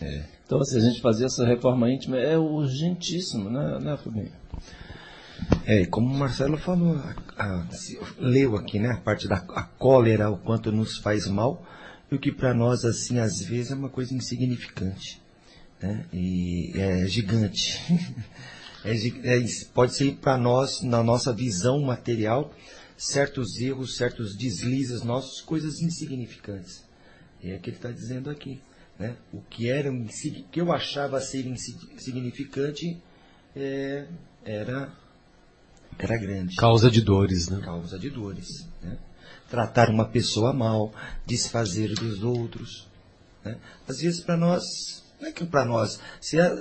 É. 0.00 0.24
Então, 0.46 0.62
se 0.64 0.78
assim, 0.78 0.86
a 0.86 0.90
gente 0.90 1.02
fazer 1.02 1.26
essa 1.26 1.44
reforma 1.44 1.90
íntima 1.90 2.16
é 2.16 2.38
urgentíssimo, 2.38 3.50
né, 3.50 3.78
né 3.78 3.96
Fabinho? 3.98 4.32
É, 5.66 5.86
como 5.86 6.12
o 6.12 6.18
Marcelo 6.18 6.56
falou, 6.56 6.96
a, 6.96 7.14
a, 7.44 7.68
leu 8.18 8.56
aqui, 8.56 8.78
né, 8.78 8.90
a 8.90 8.96
parte 8.96 9.28
da 9.28 9.36
a 9.36 9.62
cólera, 9.62 10.30
o 10.30 10.38
quanto 10.38 10.72
nos 10.72 10.98
faz 10.98 11.26
mal, 11.26 11.64
e 12.10 12.14
o 12.14 12.18
que 12.18 12.32
para 12.32 12.52
nós, 12.52 12.84
assim, 12.84 13.18
às 13.18 13.40
vezes 13.40 13.70
é 13.70 13.74
uma 13.74 13.88
coisa 13.88 14.14
insignificante. 14.14 15.20
Né? 15.80 16.06
E 16.12 16.72
é 16.74 17.06
gigante. 17.06 17.78
é, 18.84 18.94
é, 19.36 19.44
pode 19.72 19.94
ser 19.94 20.16
para 20.16 20.36
nós, 20.36 20.82
na 20.82 21.02
nossa 21.02 21.32
visão 21.32 21.80
material, 21.80 22.52
certos 22.96 23.58
erros, 23.58 23.96
certos 23.96 24.36
deslizes 24.36 25.02
nossos, 25.02 25.40
coisas 25.40 25.80
insignificantes. 25.80 26.84
E 27.42 27.50
é 27.50 27.56
o 27.56 27.60
que 27.60 27.70
ele 27.70 27.76
está 27.76 27.90
dizendo 27.90 28.28
aqui. 28.28 28.60
né? 28.98 29.16
O 29.32 29.40
que 29.40 29.70
era 29.70 29.90
que 30.50 30.60
eu 30.60 30.72
achava 30.72 31.20
ser 31.20 31.46
insi- 31.46 31.78
insignificante 31.94 33.00
é, 33.56 34.06
era 34.44 34.92
era 36.04 36.16
grande 36.16 36.56
Causa 36.56 36.90
de 36.90 37.00
dores, 37.00 37.48
né? 37.48 37.60
causa 37.62 37.98
de 37.98 38.10
dores. 38.10 38.66
né? 38.82 38.96
Tratar 39.48 39.90
uma 39.90 40.04
pessoa 40.06 40.52
mal, 40.52 40.92
desfazer 41.26 41.94
dos 41.94 42.22
outros. 42.22 42.86
né? 43.44 43.56
Às 43.88 44.00
vezes 44.00 44.20
para 44.20 44.36
nós, 44.36 44.62
não 45.20 45.28
é 45.28 45.32
que 45.32 45.44
para 45.44 45.64
nós, 45.64 46.00
se 46.20 46.38
é, 46.38 46.54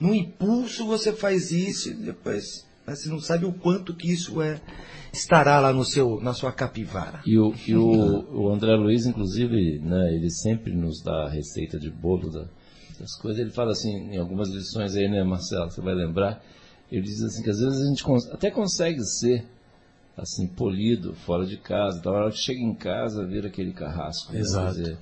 num 0.00 0.14
impulso 0.14 0.86
você 0.86 1.12
faz 1.12 1.50
isso 1.50 1.90
e 1.90 1.94
depois 1.94 2.66
mas 2.86 3.02
você 3.02 3.10
não 3.10 3.20
sabe 3.20 3.44
o 3.44 3.52
quanto 3.52 3.92
que 3.94 4.10
isso 4.10 4.40
é 4.40 4.58
estará 5.12 5.60
lá 5.60 5.74
no 5.74 5.84
seu 5.84 6.18
na 6.22 6.32
sua 6.32 6.50
capivara. 6.52 7.20
E 7.26 7.38
o, 7.38 7.52
e 7.66 7.76
o, 7.76 8.44
o 8.44 8.50
André 8.50 8.74
Luiz, 8.76 9.04
inclusive, 9.04 9.78
né, 9.80 10.14
ele 10.14 10.30
sempre 10.30 10.72
nos 10.74 11.02
dá 11.02 11.26
a 11.26 11.28
receita 11.28 11.78
de 11.78 11.90
bolo 11.90 12.30
da- 12.30 12.48
das 12.98 13.14
coisas. 13.20 13.40
Ele 13.42 13.50
fala 13.50 13.72
assim, 13.72 13.90
em 13.90 14.16
algumas 14.16 14.48
lições 14.48 14.96
aí, 14.96 15.06
né, 15.06 15.22
Marcelo, 15.22 15.70
você 15.70 15.82
vai 15.82 15.94
lembrar, 15.94 16.42
ele 16.90 17.02
diz 17.02 17.22
assim 17.22 17.42
que 17.42 17.50
às 17.50 17.58
vezes 17.58 17.80
a 17.80 17.86
gente 17.86 18.04
até 18.32 18.50
consegue 18.50 19.02
ser 19.04 19.44
assim, 20.16 20.46
polido, 20.48 21.14
fora 21.14 21.46
de 21.46 21.56
casa. 21.56 21.98
Então, 21.98 22.12
a 22.12 22.22
hora 22.22 22.30
que 22.32 22.38
chega 22.38 22.60
em 22.60 22.74
casa, 22.74 23.24
vira 23.24 23.46
aquele 23.46 23.72
carrasco. 23.72 24.32
né? 24.32 24.40
Exato. 24.40 24.74
Quer 24.74 24.82
dizer, 24.82 24.98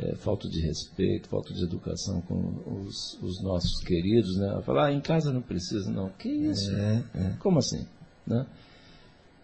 é, 0.00 0.14
falta 0.16 0.48
de 0.48 0.60
respeito, 0.60 1.28
falta 1.28 1.52
de 1.52 1.62
educação 1.62 2.20
com 2.22 2.84
os, 2.84 3.18
os 3.22 3.42
nossos 3.42 3.80
queridos, 3.84 4.36
né? 4.36 4.60
Falar, 4.62 4.86
ah, 4.86 4.92
em 4.92 5.00
casa 5.00 5.32
não 5.32 5.42
precisa, 5.42 5.90
não. 5.90 6.08
Que 6.10 6.28
isso? 6.28 6.74
É, 6.74 7.04
é. 7.14 7.36
Como 7.38 7.58
assim? 7.58 7.86
Né? 8.26 8.46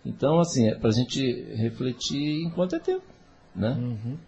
Então, 0.05 0.39
assim, 0.39 0.69
é 0.69 0.75
para 0.75 0.91
a 0.91 0.93
gente 0.93 1.21
refletir 1.55 2.45
enquanto 2.45 2.77
é 2.77 2.79
tempo, 2.79 3.07
né? 3.55 3.71
Uhum. 3.71 4.19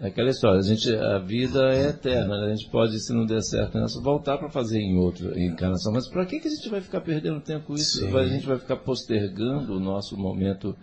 É 0.00 0.06
aquela 0.06 0.30
história, 0.30 0.60
a, 0.60 0.62
gente, 0.62 0.94
a 0.94 1.18
vida 1.18 1.72
é 1.74 1.88
eterna, 1.88 2.38
né? 2.40 2.52
a 2.52 2.54
gente 2.54 2.70
pode, 2.70 3.00
se 3.00 3.12
não 3.12 3.26
der 3.26 3.42
certo 3.42 3.78
nessa, 3.80 4.00
voltar 4.00 4.38
para 4.38 4.48
fazer 4.48 4.78
em 4.78 4.96
outra 4.96 5.36
encarnação. 5.40 5.92
Mas 5.92 6.08
para 6.08 6.24
que, 6.24 6.38
que 6.38 6.46
a 6.46 6.50
gente 6.50 6.68
vai 6.68 6.80
ficar 6.80 7.00
perdendo 7.00 7.40
tempo 7.40 7.66
com 7.66 7.74
isso? 7.74 7.98
Sim. 7.98 8.16
A 8.16 8.26
gente 8.26 8.46
vai 8.46 8.58
ficar 8.58 8.76
postergando 8.76 9.76
o 9.76 9.80
nosso 9.80 10.16
momento 10.16 10.76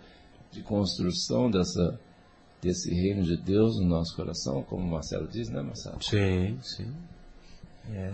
de 0.52 0.60
construção 0.60 1.50
dessa, 1.50 1.98
desse 2.60 2.92
reino 2.92 3.22
de 3.22 3.38
Deus 3.38 3.80
no 3.80 3.86
nosso 3.86 4.14
coração, 4.14 4.62
como 4.62 4.84
o 4.84 4.90
Marcelo 4.90 5.26
diz, 5.26 5.48
né, 5.48 5.62
Marcelo? 5.62 5.96
Sim, 6.02 6.58
sim. 6.60 6.86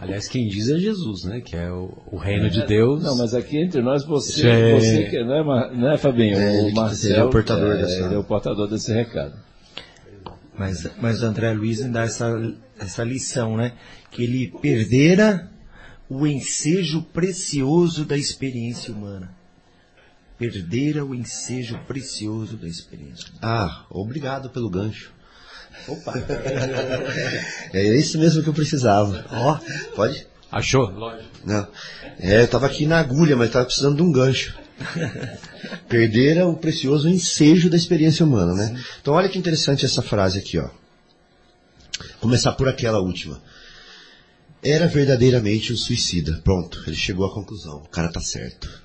Aliás, 0.01 0.29
quem 0.29 0.47
diz 0.47 0.69
é 0.69 0.79
Jesus, 0.79 1.25
né? 1.25 1.41
Que 1.41 1.57
é 1.57 1.73
o, 1.73 1.91
o 2.13 2.17
reino 2.17 2.49
de 2.51 2.65
Deus. 2.67 3.03
Não, 3.03 3.17
mas 3.17 3.35
aqui 3.35 3.59
entre 3.59 3.81
nós, 3.81 4.05
você, 4.05 4.43
você 4.79 5.05
que, 5.09 5.25
né, 5.25 5.43
Mar- 5.43 5.73
né 5.73 5.97
Fabinho? 5.97 6.39
É, 6.39 6.61
o 6.61 6.75
Marcelo 6.75 6.95
seria 6.95 7.25
o 7.25 7.31
portador 7.31 7.73
é, 7.77 7.99
ele 7.99 8.15
é 8.15 8.19
o 8.19 8.25
portador 8.25 8.69
desse 8.69 8.93
recado. 8.93 9.35
Mas, 10.63 10.87
mas 11.01 11.23
o 11.23 11.27
André 11.27 11.53
Luiz 11.53 11.81
dá 11.91 12.03
essa, 12.03 12.31
essa 12.79 13.03
lição, 13.03 13.57
né? 13.57 13.73
Que 14.13 14.23
ele 14.23 14.55
perdera 14.63 15.51
o 16.09 16.25
ensejo 16.25 17.03
precioso 17.03 18.05
da 18.05 18.17
experiência 18.17 18.95
humana. 18.95 19.35
Perdera 20.39 21.05
o 21.05 21.17
ensejo 21.17 21.77
precioso 21.89 22.57
da 22.57 22.69
experiência 22.69 23.31
humana. 23.31 23.41
Ah, 23.43 23.87
obrigado 23.91 24.51
pelo 24.51 24.71
gancho. 24.71 25.13
Opa! 25.89 26.13
É 27.75 27.85
esse 27.85 28.17
mesmo 28.17 28.43
que 28.45 28.49
eu 28.49 28.55
precisava. 28.55 29.25
Ó, 29.33 29.59
pode? 29.97 30.29
Achou? 30.51 30.91
Lógico. 30.91 31.29
Não. 31.45 31.67
É, 32.21 32.43
eu 32.43 32.49
tava 32.49 32.67
aqui 32.67 32.87
na 32.87 33.01
agulha, 33.01 33.35
mas 33.35 33.51
tava 33.51 33.65
precisando 33.65 33.97
de 33.97 34.03
um 34.03 34.13
gancho. 34.13 34.57
Perdera 35.89 36.47
o 36.47 36.57
precioso 36.57 37.09
ensejo 37.09 37.71
da 37.71 37.77
experiência 37.77 38.25
humana, 38.25 38.55
né? 38.55 38.85
Então 39.01 39.15
olha 39.15 39.29
que 39.29 39.39
interessante 39.39 39.85
essa 39.85 40.03
frase 40.03 40.39
aqui, 40.39 40.59
ó. 40.59 40.69
Começar 42.21 42.53
por 42.53 42.69
aquela 42.69 43.01
última. 43.01 43.41
Era 44.63 44.87
verdadeiramente 44.87 45.73
um 45.73 45.77
suicida. 45.77 46.41
Pronto, 46.45 46.83
ele 46.87 46.97
chegou 46.97 47.27
à 47.27 47.33
conclusão. 47.35 47.79
O 47.79 47.89
cara 47.89 48.11
tá 48.11 48.21
certo. 48.21 48.83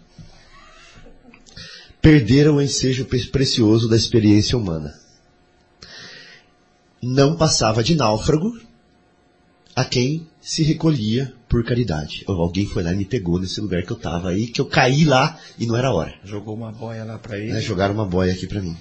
Perderam 2.01 2.55
o 2.55 2.61
ensejo 2.61 3.05
pre- 3.05 3.27
precioso 3.27 3.87
da 3.87 3.95
experiência 3.95 4.57
humana. 4.57 4.93
Não 7.01 7.35
passava 7.35 7.83
de 7.83 7.95
náufrago 7.95 8.59
a 9.75 9.85
quem 9.85 10.27
se 10.47 10.63
recolhia 10.63 11.33
por 11.49 11.61
caridade. 11.65 12.23
Ou 12.25 12.41
Alguém 12.41 12.65
foi 12.65 12.81
lá 12.81 12.93
e 12.93 12.95
me 12.95 13.03
pegou 13.03 13.37
nesse 13.37 13.59
lugar 13.59 13.83
que 13.83 13.91
eu 13.91 13.97
tava 13.97 14.29
aí, 14.29 14.47
que 14.47 14.61
eu 14.61 14.65
caí 14.65 15.03
lá 15.03 15.37
e 15.59 15.65
não 15.65 15.75
era 15.75 15.91
hora. 15.91 16.17
Jogou 16.23 16.55
uma 16.55 16.71
boia 16.71 17.03
lá 17.03 17.19
pra 17.19 17.37
ele. 17.37 17.51
Né? 17.51 17.59
Jogaram 17.59 17.93
uma 17.93 18.05
boia 18.05 18.31
aqui 18.31 18.47
pra 18.47 18.61
mim. 18.61 18.77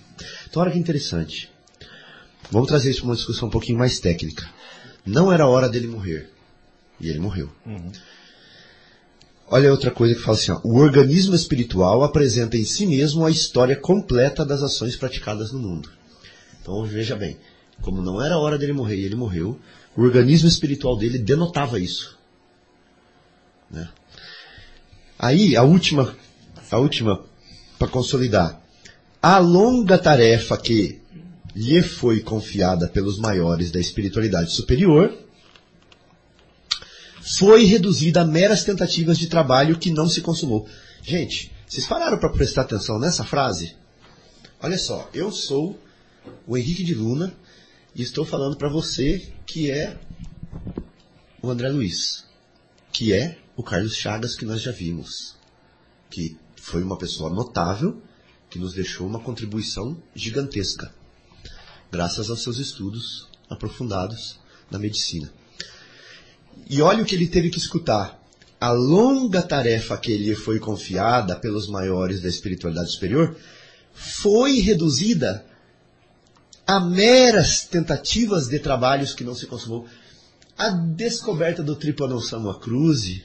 Então 0.48 0.62
olha 0.62 0.70
que 0.70 0.78
interessante. 0.78 1.50
Vamos 2.52 2.68
trazer 2.68 2.92
isso 2.92 3.00
para 3.00 3.08
uma 3.08 3.16
discussão 3.16 3.48
um 3.48 3.50
pouquinho 3.50 3.76
mais 3.76 3.98
técnica. 3.98 4.48
Não 5.04 5.32
era 5.32 5.48
hora 5.48 5.68
dele 5.68 5.88
morrer. 5.88 6.30
E 7.00 7.08
ele 7.08 7.18
morreu. 7.18 7.50
Olha 9.48 9.72
outra 9.72 9.90
coisa 9.90 10.14
que 10.14 10.20
fala 10.20 10.38
assim, 10.38 10.52
ó, 10.52 10.60
o 10.62 10.76
organismo 10.76 11.34
espiritual 11.34 12.04
apresenta 12.04 12.56
em 12.56 12.64
si 12.64 12.86
mesmo 12.86 13.26
a 13.26 13.30
história 13.30 13.74
completa 13.74 14.46
das 14.46 14.62
ações 14.62 14.94
praticadas 14.94 15.50
no 15.50 15.58
mundo. 15.58 15.90
Então 16.62 16.84
veja 16.84 17.16
bem, 17.16 17.36
como 17.82 18.00
não 18.00 18.22
era 18.22 18.38
hora 18.38 18.56
dele 18.56 18.72
morrer 18.72 18.98
e 18.98 19.04
ele 19.04 19.16
morreu, 19.16 19.58
o 19.96 20.02
organismo 20.02 20.48
espiritual 20.48 20.96
dele 20.96 21.18
denotava 21.18 21.80
isso. 21.80 22.18
Né? 23.70 23.88
Aí 25.18 25.56
a 25.56 25.62
última, 25.62 26.14
a 26.70 26.78
última 26.78 27.24
para 27.78 27.88
consolidar, 27.88 28.60
a 29.22 29.38
longa 29.38 29.98
tarefa 29.98 30.56
que 30.56 31.00
lhe 31.54 31.82
foi 31.82 32.20
confiada 32.20 32.86
pelos 32.86 33.18
maiores 33.18 33.70
da 33.70 33.80
espiritualidade 33.80 34.52
superior 34.52 35.16
foi 37.22 37.64
reduzida 37.64 38.20
a 38.20 38.24
meras 38.24 38.62
tentativas 38.62 39.18
de 39.18 39.26
trabalho 39.26 39.78
que 39.78 39.90
não 39.90 40.08
se 40.08 40.20
consumou. 40.20 40.68
Gente, 41.02 41.50
vocês 41.66 41.86
pararam 41.86 42.18
para 42.18 42.28
prestar 42.28 42.62
atenção 42.62 42.98
nessa 42.98 43.24
frase? 43.24 43.74
Olha 44.62 44.78
só, 44.78 45.08
eu 45.12 45.32
sou 45.32 45.78
o 46.46 46.56
Henrique 46.56 46.84
de 46.84 46.94
Luna 46.94 47.32
e 47.96 48.02
estou 48.02 48.26
falando 48.26 48.58
para 48.58 48.68
você 48.68 49.26
que 49.46 49.70
é 49.70 49.98
o 51.40 51.50
André 51.50 51.70
Luiz, 51.70 52.26
que 52.92 53.14
é 53.14 53.38
o 53.56 53.62
Carlos 53.62 53.96
Chagas 53.96 54.36
que 54.36 54.44
nós 54.44 54.60
já 54.60 54.70
vimos, 54.70 55.34
que 56.10 56.36
foi 56.60 56.82
uma 56.82 56.98
pessoa 56.98 57.30
notável, 57.30 58.02
que 58.50 58.58
nos 58.58 58.74
deixou 58.74 59.06
uma 59.06 59.18
contribuição 59.18 59.96
gigantesca, 60.14 60.94
graças 61.90 62.28
aos 62.28 62.42
seus 62.42 62.58
estudos 62.58 63.28
aprofundados 63.48 64.38
na 64.70 64.78
medicina. 64.78 65.32
E 66.68 66.82
olha 66.82 67.02
o 67.02 67.06
que 67.06 67.14
ele 67.14 67.26
teve 67.26 67.48
que 67.48 67.58
escutar. 67.58 68.22
A 68.60 68.72
longa 68.72 69.40
tarefa 69.40 69.96
que 69.96 70.14
lhe 70.18 70.34
foi 70.34 70.58
confiada 70.58 71.34
pelos 71.34 71.66
maiores 71.66 72.20
da 72.20 72.28
espiritualidade 72.28 72.92
superior 72.92 73.36
foi 73.94 74.60
reduzida 74.60 75.46
a 76.66 76.80
meras 76.80 77.64
tentativas 77.64 78.48
de 78.48 78.58
trabalhos 78.58 79.14
que 79.14 79.22
não 79.22 79.34
se 79.34 79.46
consumou. 79.46 79.86
A 80.58 80.70
descoberta 80.70 81.62
do 81.62 81.76
Tripanão 81.76 82.20
Samoa 82.20 82.58
Cruze, 82.58 83.24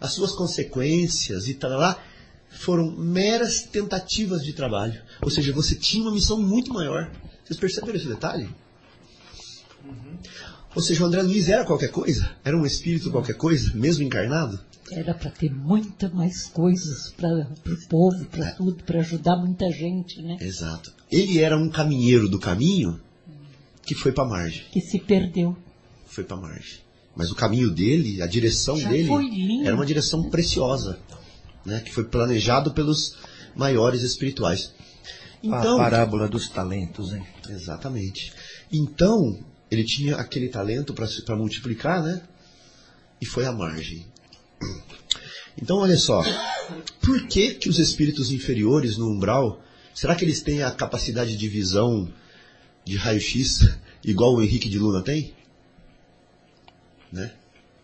as 0.00 0.12
suas 0.12 0.32
consequências 0.32 1.46
e 1.46 1.54
tal 1.54 1.70
lá, 1.72 2.00
foram 2.50 2.90
meras 2.92 3.62
tentativas 3.62 4.42
de 4.42 4.52
trabalho. 4.52 5.00
Ou 5.20 5.30
seja, 5.30 5.52
você 5.52 5.74
tinha 5.74 6.04
uma 6.04 6.12
missão 6.12 6.40
muito 6.40 6.72
maior. 6.72 7.10
Vocês 7.44 7.58
perceberam 7.58 7.96
esse 7.96 8.08
detalhe? 8.08 8.48
Ou 10.74 10.82
seja, 10.82 11.02
o 11.02 11.06
André 11.06 11.22
Luiz 11.22 11.48
era 11.48 11.64
qualquer 11.64 11.90
coisa? 11.90 12.30
Era 12.44 12.56
um 12.56 12.64
espírito 12.64 13.10
qualquer 13.10 13.34
coisa, 13.34 13.72
mesmo 13.74 14.04
encarnado? 14.04 14.58
Era 14.92 15.14
para 15.14 15.30
ter 15.30 15.52
muita 15.52 16.08
mais 16.08 16.46
coisas 16.46 17.12
para 17.16 17.48
o 17.66 17.88
povo, 17.88 18.24
para 18.26 18.52
tudo, 18.52 18.84
para 18.84 19.00
ajudar 19.00 19.36
muita 19.36 19.70
gente, 19.70 20.22
né? 20.22 20.36
Exato. 20.40 20.92
Ele 21.10 21.40
era 21.40 21.56
um 21.56 21.68
caminheiro 21.68 22.28
do 22.28 22.38
caminho 22.38 23.00
que 23.84 23.94
foi 23.94 24.12
para 24.12 24.24
margem. 24.24 24.64
Que 24.70 24.80
se 24.80 24.98
perdeu. 24.98 25.56
Foi 26.06 26.24
para 26.24 26.36
margem. 26.36 26.78
Mas 27.16 27.30
o 27.30 27.34
caminho 27.34 27.70
dele, 27.70 28.22
a 28.22 28.26
direção 28.26 28.76
Já 28.76 28.90
dele, 28.90 29.10
era 29.64 29.74
uma 29.74 29.86
direção 29.86 30.28
preciosa, 30.28 30.98
né? 31.64 31.80
Que 31.80 31.92
foi 31.92 32.04
planejado 32.04 32.72
pelos 32.72 33.16
maiores 33.54 34.02
espirituais. 34.02 34.72
Então, 35.42 35.76
A 35.76 35.84
parábola 35.84 36.28
dos 36.28 36.48
talentos, 36.48 37.12
hein? 37.12 37.24
Exatamente. 37.48 38.32
Então, 38.72 39.38
ele 39.70 39.84
tinha 39.84 40.16
aquele 40.16 40.48
talento 40.48 40.94
para 40.94 41.36
multiplicar, 41.36 42.02
né? 42.02 42.22
E 43.20 43.26
foi 43.26 43.46
à 43.46 43.52
margem. 43.52 44.06
Então, 45.60 45.78
olha 45.78 45.96
só. 45.96 46.22
Por 47.00 47.26
que, 47.26 47.54
que 47.54 47.68
os 47.68 47.78
espíritos 47.78 48.30
inferiores 48.30 48.96
no 48.96 49.08
umbral, 49.10 49.62
será 49.94 50.14
que 50.14 50.24
eles 50.24 50.40
têm 50.40 50.62
a 50.62 50.70
capacidade 50.70 51.36
de 51.36 51.48
visão 51.48 52.12
de 52.84 52.96
raio-x 52.96 53.78
igual 54.04 54.34
o 54.34 54.42
Henrique 54.42 54.68
de 54.68 54.78
Luna 54.78 55.02
tem? 55.02 55.34
Né? 57.12 57.32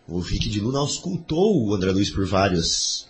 O 0.07 0.21
Henrique 0.21 0.49
de 0.49 0.61
Luna 0.61 0.81
auscultou 0.81 1.65
o 1.65 1.75
André 1.75 1.93
Luiz 1.93 2.11
por 2.11 2.27
vários. 2.27 3.09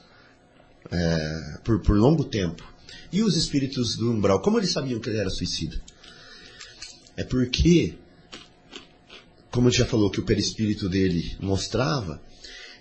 é, 0.91 1.59
por, 1.65 1.81
por 1.81 1.97
longo 1.97 2.25
tempo. 2.25 2.63
E 3.11 3.23
os 3.23 3.37
espíritos 3.37 3.97
do 3.97 4.11
umbral, 4.11 4.41
como 4.41 4.59
eles 4.59 4.73
sabiam 4.73 5.01
que 5.01 5.09
ele 5.09 5.19
era 5.19 5.31
suicida? 5.31 5.81
É 7.17 7.25
porque 7.25 7.99
como 9.53 9.69
a 9.69 9.71
gente 9.71 9.81
já 9.81 9.87
falou 9.87 10.11
que 10.11 10.19
o 10.19 10.25
perispírito 10.25 10.89
dele 10.89 11.37
mostrava, 11.39 12.21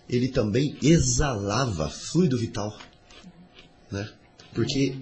ele 0.10 0.28
também 0.28 0.78
exalava 0.82 1.90
fluido 1.90 2.38
vital. 2.38 2.78
Né? 3.90 4.10
Porque 4.54 4.98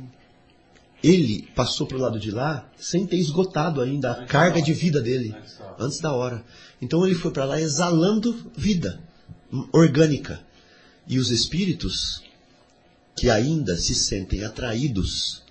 ele 1.03 1.47
passou 1.55 1.87
para 1.87 1.97
o 1.97 2.01
lado 2.01 2.19
de 2.19 2.31
lá 2.31 2.69
sem 2.77 3.05
ter 3.05 3.17
esgotado 3.17 3.81
ainda 3.81 4.11
a 4.11 4.25
carga 4.25 4.61
de 4.61 4.73
vida 4.73 5.01
dele, 5.01 5.35
antes 5.77 5.99
da 5.99 6.11
hora. 6.11 6.43
Então 6.81 7.05
ele 7.05 7.15
foi 7.15 7.31
para 7.31 7.45
lá 7.45 7.59
exalando 7.59 8.51
vida 8.55 9.01
orgânica. 9.71 10.41
E 11.07 11.17
os 11.17 11.31
espíritos 11.31 12.21
que 13.15 13.29
ainda 13.29 13.75
se 13.75 13.95
sentem 13.95 14.43
atraídos 14.43 15.43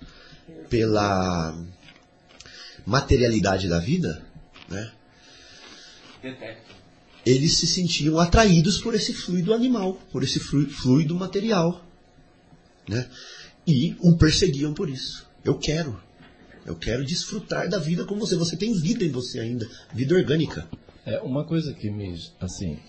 pela 0.69 1.55
materialidade 2.85 3.67
da 3.67 3.79
vida, 3.79 4.23
né? 4.67 4.91
Eles 7.29 7.57
se 7.57 7.67
sentiam 7.67 8.17
atraídos 8.17 8.79
por 8.79 8.95
esse 8.95 9.13
fluido 9.13 9.53
animal, 9.53 9.93
por 10.11 10.23
esse 10.23 10.39
fluido 10.39 11.13
material, 11.13 11.85
né? 12.87 13.07
E 13.67 13.95
o 13.99 14.17
perseguiam 14.17 14.73
por 14.73 14.89
isso. 14.89 15.27
Eu 15.45 15.59
quero. 15.59 16.01
Eu 16.65 16.75
quero 16.75 17.05
desfrutar 17.05 17.69
da 17.69 17.77
vida 17.77 18.03
com 18.03 18.17
você. 18.17 18.35
Você 18.35 18.57
tem 18.57 18.73
vida 18.73 19.05
em 19.05 19.11
você 19.11 19.39
ainda, 19.39 19.69
vida 19.93 20.15
orgânica. 20.15 20.67
É 21.05 21.21
uma 21.21 21.45
coisa 21.45 21.71
que 21.71 21.91
me, 21.91 22.19
assim, 22.39 22.79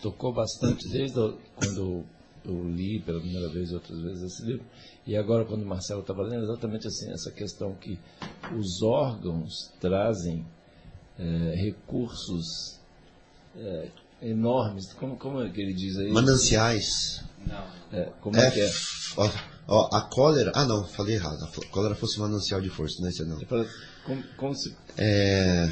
tocou 0.00 0.32
bastante 0.32 0.88
desde 0.88 1.18
quando 1.54 2.02
eu 2.42 2.68
li 2.70 3.00
pela 3.00 3.20
primeira 3.20 3.50
vez 3.50 3.70
e 3.70 3.74
outras 3.74 4.00
vezes 4.00 4.22
esse 4.22 4.42
livro. 4.46 4.64
E 5.06 5.14
agora, 5.14 5.44
quando 5.44 5.62
o 5.62 5.66
Marcelo 5.66 6.00
estava 6.00 6.22
lendo, 6.22 6.44
exatamente 6.44 6.86
assim, 6.86 7.12
essa 7.12 7.30
questão 7.30 7.74
que 7.74 7.98
os 8.58 8.80
órgãos 8.80 9.70
trazem 9.78 10.46
é, 11.18 11.54
recursos 11.54 12.79
é, 13.56 13.88
enormes. 14.22 14.92
Como, 14.92 15.16
como 15.16 15.42
é 15.42 15.48
que 15.48 15.60
ele 15.60 15.72
diz 15.72 15.96
aí? 15.96 16.10
Mananciais. 16.10 17.24
Não. 17.46 17.64
É, 17.92 18.08
como 18.20 18.36
é, 18.36 18.50
que 18.50 18.60
é? 18.60 18.70
Ó, 19.16 19.30
ó, 19.68 19.96
a 19.96 20.02
cólera. 20.02 20.52
Ah, 20.54 20.64
não, 20.64 20.84
falei 20.84 21.16
errado. 21.16 21.42
A 21.44 21.66
cólera 21.70 21.94
fosse 21.94 22.18
manancial 22.20 22.60
de 22.60 22.68
força, 22.68 23.00
não 23.00 23.08
é 23.08 23.10
isso 23.10 23.24
não. 23.24 23.40
É 23.40 23.66
como, 24.04 24.22
como 24.36 24.54
se. 24.54 24.76
É. 24.96 25.70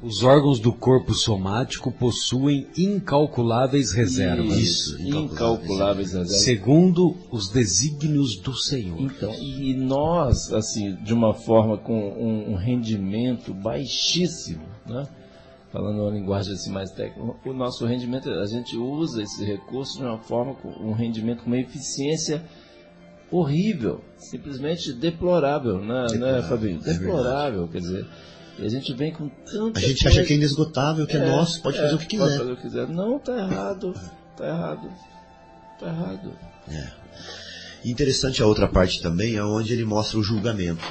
Os 0.00 0.22
órgãos 0.22 0.60
do 0.60 0.72
corpo 0.72 1.12
somático 1.12 1.90
possuem 1.90 2.68
incalculáveis 2.76 3.90
reservas. 3.90 4.56
Isso, 4.56 5.02
incalculáveis 5.02 6.12
reservas. 6.12 6.42
Segundo 6.42 7.16
os 7.32 7.48
desígnios 7.48 8.36
do 8.36 8.54
Senhor. 8.54 9.00
Então, 9.00 9.34
e 9.34 9.74
nós, 9.74 10.52
assim, 10.52 10.94
de 11.02 11.12
uma 11.12 11.34
forma 11.34 11.76
com 11.76 12.10
um, 12.10 12.52
um 12.52 12.54
rendimento 12.54 13.52
baixíssimo, 13.52 14.62
né? 14.86 15.08
Falando 15.70 16.00
uma 16.00 16.10
linguagem 16.10 16.54
assim 16.54 16.70
mais 16.70 16.90
técnica, 16.90 17.36
o 17.44 17.52
nosso 17.52 17.84
rendimento, 17.86 18.30
a 18.30 18.46
gente 18.46 18.76
usa 18.76 19.22
esse 19.22 19.44
recurso 19.44 19.98
de 19.98 20.04
uma 20.04 20.18
forma, 20.18 20.56
um 20.80 20.92
rendimento 20.92 21.42
com 21.42 21.46
uma 21.46 21.58
eficiência 21.58 22.42
horrível, 23.30 24.02
simplesmente 24.16 24.92
deplorável, 24.92 25.78
né, 25.84 26.06
né 26.18 26.42
Fabinho? 26.42 26.80
Deplorável, 26.80 27.64
é 27.64 27.68
quer 27.68 27.80
dizer. 27.80 28.06
E 28.58 28.66
a 28.66 28.68
gente 28.68 28.92
vem 28.94 29.12
com 29.12 29.28
tanta 29.28 29.78
A 29.78 29.82
gente 29.82 30.02
coisa... 30.02 30.18
acha 30.18 30.26
que 30.26 30.32
é 30.32 30.36
inesgotável, 30.36 31.06
que 31.06 31.16
é, 31.16 31.20
é 31.20 31.30
nosso, 31.30 31.62
pode 31.62 31.78
é, 31.78 31.82
fazer 31.82 31.94
o 31.94 31.98
que 31.98 32.06
quiser. 32.06 32.24
Pode 32.24 32.38
fazer 32.38 32.52
o 32.52 32.56
que 32.56 32.62
quiser. 32.62 32.88
Não, 32.88 33.18
tá 33.18 33.38
errado. 33.38 33.94
Tá 34.36 34.46
errado. 34.46 34.90
Tá 35.78 35.86
errado. 35.86 36.32
É. 36.68 36.90
Interessante 37.84 38.42
a 38.42 38.46
outra 38.46 38.66
parte 38.66 39.00
também, 39.00 39.36
é 39.36 39.44
onde 39.44 39.72
ele 39.72 39.84
mostra 39.84 40.18
o 40.18 40.22
julgamento. 40.22 40.84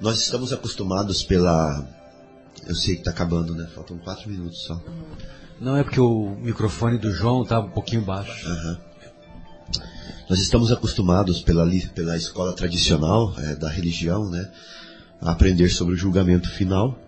Nós 0.00 0.18
estamos 0.18 0.52
acostumados 0.52 1.22
pela. 1.22 1.86
Eu 2.66 2.74
sei 2.74 2.94
que 2.94 3.00
está 3.00 3.10
acabando, 3.10 3.54
né? 3.54 3.68
Faltam 3.74 3.98
quatro 3.98 4.30
minutos 4.30 4.62
só. 4.64 4.80
Não 5.60 5.76
é 5.76 5.82
porque 5.82 6.00
o 6.00 6.36
microfone 6.40 6.98
do 6.98 7.12
João 7.12 7.42
está 7.42 7.60
um 7.60 7.70
pouquinho 7.70 8.02
baixo. 8.02 8.48
Uhum. 8.48 8.76
Nós 10.28 10.40
estamos 10.40 10.72
acostumados 10.72 11.42
pela, 11.42 11.68
pela 11.94 12.16
escola 12.16 12.52
tradicional 12.52 13.34
é, 13.38 13.54
da 13.54 13.68
religião, 13.68 14.30
né? 14.30 14.50
a 15.22 15.30
aprender 15.30 15.68
sobre 15.68 15.94
o 15.94 15.96
julgamento 15.96 16.50
final, 16.50 16.98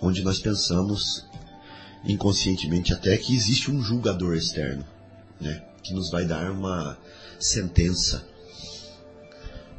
onde 0.00 0.22
nós 0.22 0.38
pensamos 0.38 1.24
inconscientemente 2.04 2.92
até 2.92 3.16
que 3.16 3.34
existe 3.34 3.70
um 3.70 3.80
julgador 3.82 4.34
externo, 4.34 4.84
né, 5.40 5.62
que 5.82 5.94
nos 5.94 6.10
vai 6.10 6.26
dar 6.26 6.50
uma 6.50 6.98
sentença, 7.40 8.22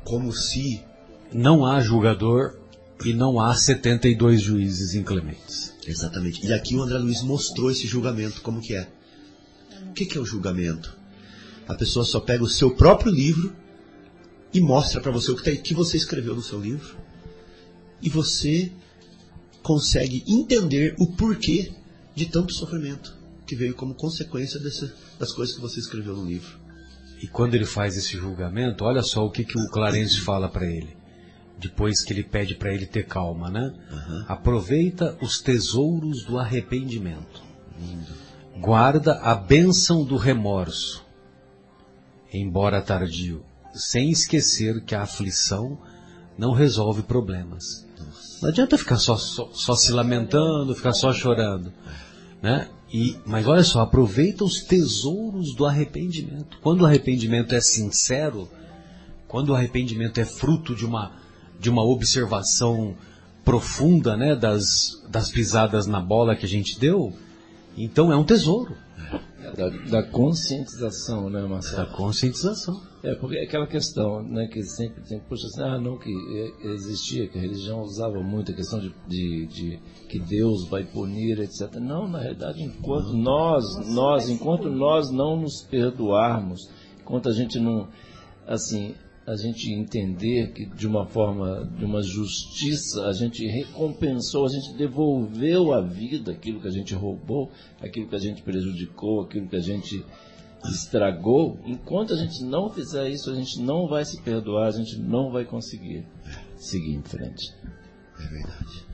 como 0.03 0.33
se 0.33 0.83
não 1.31 1.63
há 1.63 1.79
julgador 1.81 2.57
e 3.03 3.13
não 3.13 3.39
há 3.39 3.53
72 3.55 4.41
juízes 4.41 4.93
inclementes. 4.93 5.73
Exatamente. 5.85 6.45
E 6.45 6.53
aqui 6.53 6.75
o 6.75 6.81
André 6.81 6.97
Luiz 6.97 7.21
mostrou 7.21 7.69
esse 7.69 7.87
julgamento 7.87 8.41
como 8.41 8.61
que 8.61 8.75
é. 8.75 8.87
O 9.89 9.93
que, 9.93 10.05
que 10.05 10.17
é 10.17 10.21
o 10.21 10.25
julgamento? 10.25 10.95
A 11.67 11.73
pessoa 11.73 12.05
só 12.05 12.19
pega 12.19 12.43
o 12.43 12.49
seu 12.49 12.71
próprio 12.71 13.11
livro 13.11 13.55
e 14.53 14.61
mostra 14.61 15.01
para 15.01 15.11
você 15.11 15.31
o 15.31 15.35
que, 15.35 15.43
tá, 15.43 15.61
que 15.61 15.73
você 15.73 15.97
escreveu 15.97 16.35
no 16.35 16.41
seu 16.41 16.59
livro 16.59 16.95
e 18.01 18.09
você 18.09 18.71
consegue 19.61 20.23
entender 20.27 20.95
o 20.99 21.07
porquê 21.07 21.71
de 22.13 22.27
tanto 22.27 22.53
sofrimento 22.53 23.15
que 23.45 23.55
veio 23.55 23.73
como 23.73 23.93
consequência 23.93 24.59
desse, 24.59 24.91
das 25.19 25.31
coisas 25.31 25.55
que 25.55 25.61
você 25.61 25.79
escreveu 25.79 26.15
no 26.15 26.25
livro. 26.25 26.59
E 27.21 27.27
quando 27.27 27.55
ele 27.55 27.65
faz 27.65 27.97
esse 27.97 28.17
julgamento, 28.17 28.83
olha 28.83 29.01
só 29.01 29.25
o 29.25 29.31
que, 29.31 29.43
que 29.43 29.57
o 29.57 29.69
Clarence 29.69 30.19
fala 30.19 30.49
para 30.49 30.65
ele. 30.65 30.95
Depois 31.57 32.03
que 32.03 32.13
ele 32.13 32.23
pede 32.23 32.55
para 32.55 32.73
ele 32.73 32.85
ter 32.85 33.05
calma, 33.05 33.49
né? 33.49 33.73
Uhum. 33.91 34.25
Aproveita 34.27 35.17
os 35.21 35.39
tesouros 35.39 36.23
do 36.25 36.37
arrependimento. 36.37 37.43
Lindo. 37.79 38.25
Guarda 38.59 39.19
a 39.21 39.35
bênção 39.35 40.03
do 40.05 40.15
remorso, 40.15 41.05
embora 42.33 42.81
tardio, 42.81 43.43
sem 43.73 44.09
esquecer 44.09 44.83
que 44.83 44.95
a 44.95 45.03
aflição 45.03 45.77
não 46.37 46.53
resolve 46.53 47.03
problemas. 47.03 47.85
Não 48.41 48.49
adianta 48.49 48.77
ficar 48.77 48.97
só, 48.97 49.17
só, 49.17 49.49
só 49.53 49.75
se 49.75 49.91
lamentando, 49.91 50.75
ficar 50.75 50.93
só 50.93 51.13
chorando. 51.13 51.71
Né? 52.41 52.69
E, 52.93 53.17
mas 53.25 53.47
olha 53.47 53.63
só, 53.63 53.81
aproveita 53.81 54.43
os 54.43 54.63
tesouros 54.63 55.55
do 55.55 55.65
arrependimento. 55.65 56.59
Quando 56.61 56.81
o 56.81 56.85
arrependimento 56.85 57.53
é 57.53 57.59
sincero, 57.59 58.49
quando 59.27 59.49
o 59.49 59.55
arrependimento 59.55 60.19
é 60.19 60.25
fruto 60.25 60.75
de 60.75 60.85
uma, 60.85 61.11
de 61.65 61.69
uma 61.71 61.83
observação 61.83 62.95
profunda 63.43 64.15
né, 64.15 64.35
das, 64.35 65.03
das 65.09 65.31
pisadas 65.31 65.87
na 65.87 65.99
bola 65.99 66.35
que 66.35 66.45
a 66.45 66.47
gente 66.49 66.79
deu, 66.79 67.11
então 67.75 68.13
é 68.13 68.15
um 68.15 68.23
tesouro. 68.23 68.75
Da, 69.57 69.69
da, 69.69 70.03
conscientização, 70.03 71.27
né, 71.27 71.41
Marcelo? 71.41 71.77
Da 71.77 71.85
conscientização. 71.87 72.79
É, 73.01 73.15
porque 73.15 73.37
é 73.37 73.43
aquela 73.45 73.65
questão, 73.65 74.21
né, 74.21 74.47
que 74.47 74.61
sempre, 74.61 75.03
sempre 75.07 75.27
puxa 75.27 75.47
assim, 75.47 75.61
ah, 75.63 75.79
não, 75.79 75.97
que 75.97 76.11
existia, 76.61 77.27
que 77.27 77.39
a 77.39 77.41
religião 77.41 77.81
usava 77.81 78.21
muito 78.21 78.51
a 78.51 78.55
questão 78.55 78.79
de, 78.79 78.93
de, 79.07 79.47
de 79.47 79.79
que 80.07 80.19
Deus 80.19 80.67
vai 80.67 80.83
punir, 80.83 81.39
etc. 81.39 81.73
Não, 81.79 82.07
na 82.07 82.19
realidade, 82.19 82.61
enquanto 82.61 83.11
nós, 83.13 83.63
nós, 83.87 84.29
enquanto 84.29 84.69
nós 84.69 85.09
não 85.09 85.41
nos 85.41 85.63
perdoarmos, 85.63 86.69
enquanto 87.01 87.27
a 87.29 87.33
gente 87.33 87.59
não, 87.59 87.87
assim, 88.47 88.93
a 89.27 89.35
gente 89.35 89.71
entender 89.71 90.51
que 90.53 90.65
de 90.65 90.85
uma 90.85 91.07
forma, 91.07 91.65
de 91.77 91.83
uma 91.83 92.03
justiça, 92.03 93.07
a 93.07 93.13
gente 93.13 93.45
recompensou, 93.47 94.45
a 94.45 94.49
gente 94.49 94.77
devolveu 94.77 95.73
à 95.73 95.81
vida 95.81 96.31
aquilo 96.31 96.61
que 96.61 96.67
a 96.67 96.71
gente 96.71 96.93
roubou, 96.93 97.51
aquilo 97.81 98.07
que 98.07 98.15
a 98.15 98.19
gente 98.19 98.43
prejudicou, 98.43 99.21
aquilo 99.21 99.47
que 99.47 99.55
a 99.55 99.61
gente 99.61 100.05
estragou. 100.65 101.59
Enquanto 101.65 102.13
a 102.13 102.17
gente 102.17 102.43
não 102.43 102.69
fizer 102.69 103.09
isso, 103.09 103.31
a 103.31 103.35
gente 103.35 103.59
não 103.61 103.87
vai 103.87 104.05
se 104.05 104.21
perdoar, 104.21 104.67
a 104.67 104.71
gente 104.71 104.99
não 104.99 105.31
vai 105.31 105.43
conseguir 105.43 106.05
seguir 106.55 106.93
em 106.93 107.01
frente. 107.01 107.51
É 108.19 108.27
verdade. 108.27 108.85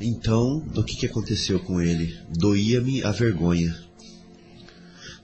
Então, 0.00 0.64
o 0.74 0.82
que, 0.82 0.96
que 0.96 1.06
aconteceu 1.06 1.60
com 1.60 1.82
ele? 1.82 2.18
Doía-me 2.30 3.04
a 3.04 3.12
vergonha. 3.12 3.76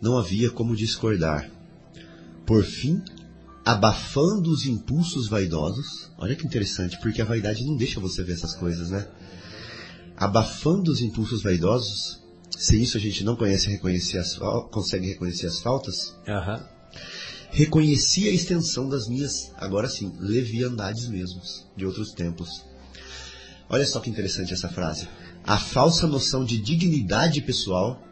Não 0.00 0.18
havia 0.18 0.50
como 0.50 0.76
discordar 0.76 1.57
por 2.48 2.64
fim, 2.64 3.02
abafando 3.62 4.50
os 4.50 4.64
impulsos 4.64 5.28
vaidosos. 5.28 6.10
Olha 6.16 6.34
que 6.34 6.46
interessante, 6.46 6.98
porque 6.98 7.20
a 7.20 7.24
vaidade 7.26 7.62
não 7.62 7.76
deixa 7.76 8.00
você 8.00 8.24
ver 8.24 8.32
essas 8.32 8.54
coisas, 8.54 8.88
né? 8.88 9.06
Abafando 10.16 10.90
os 10.90 11.02
impulsos 11.02 11.42
vaidosos, 11.42 12.22
se 12.56 12.82
isso 12.82 12.96
a 12.96 13.00
gente 13.00 13.22
não 13.22 13.36
conhece 13.36 13.68
reconhecer 13.68 14.16
as, 14.16 14.38
consegue 14.70 15.08
reconhecer 15.08 15.46
as 15.46 15.60
faltas, 15.60 16.16
uhum. 16.26 16.62
reconheci 17.50 18.26
a 18.26 18.32
extensão 18.32 18.88
das 18.88 19.06
minhas, 19.06 19.52
agora 19.58 19.86
sim, 19.86 20.16
leviandades 20.18 21.06
mesmos, 21.06 21.66
de 21.76 21.84
outros 21.84 22.12
tempos. 22.12 22.64
Olha 23.68 23.86
só 23.86 24.00
que 24.00 24.08
interessante 24.08 24.54
essa 24.54 24.70
frase. 24.70 25.06
A 25.44 25.58
falsa 25.58 26.06
noção 26.06 26.46
de 26.46 26.56
dignidade 26.56 27.42
pessoal, 27.42 28.02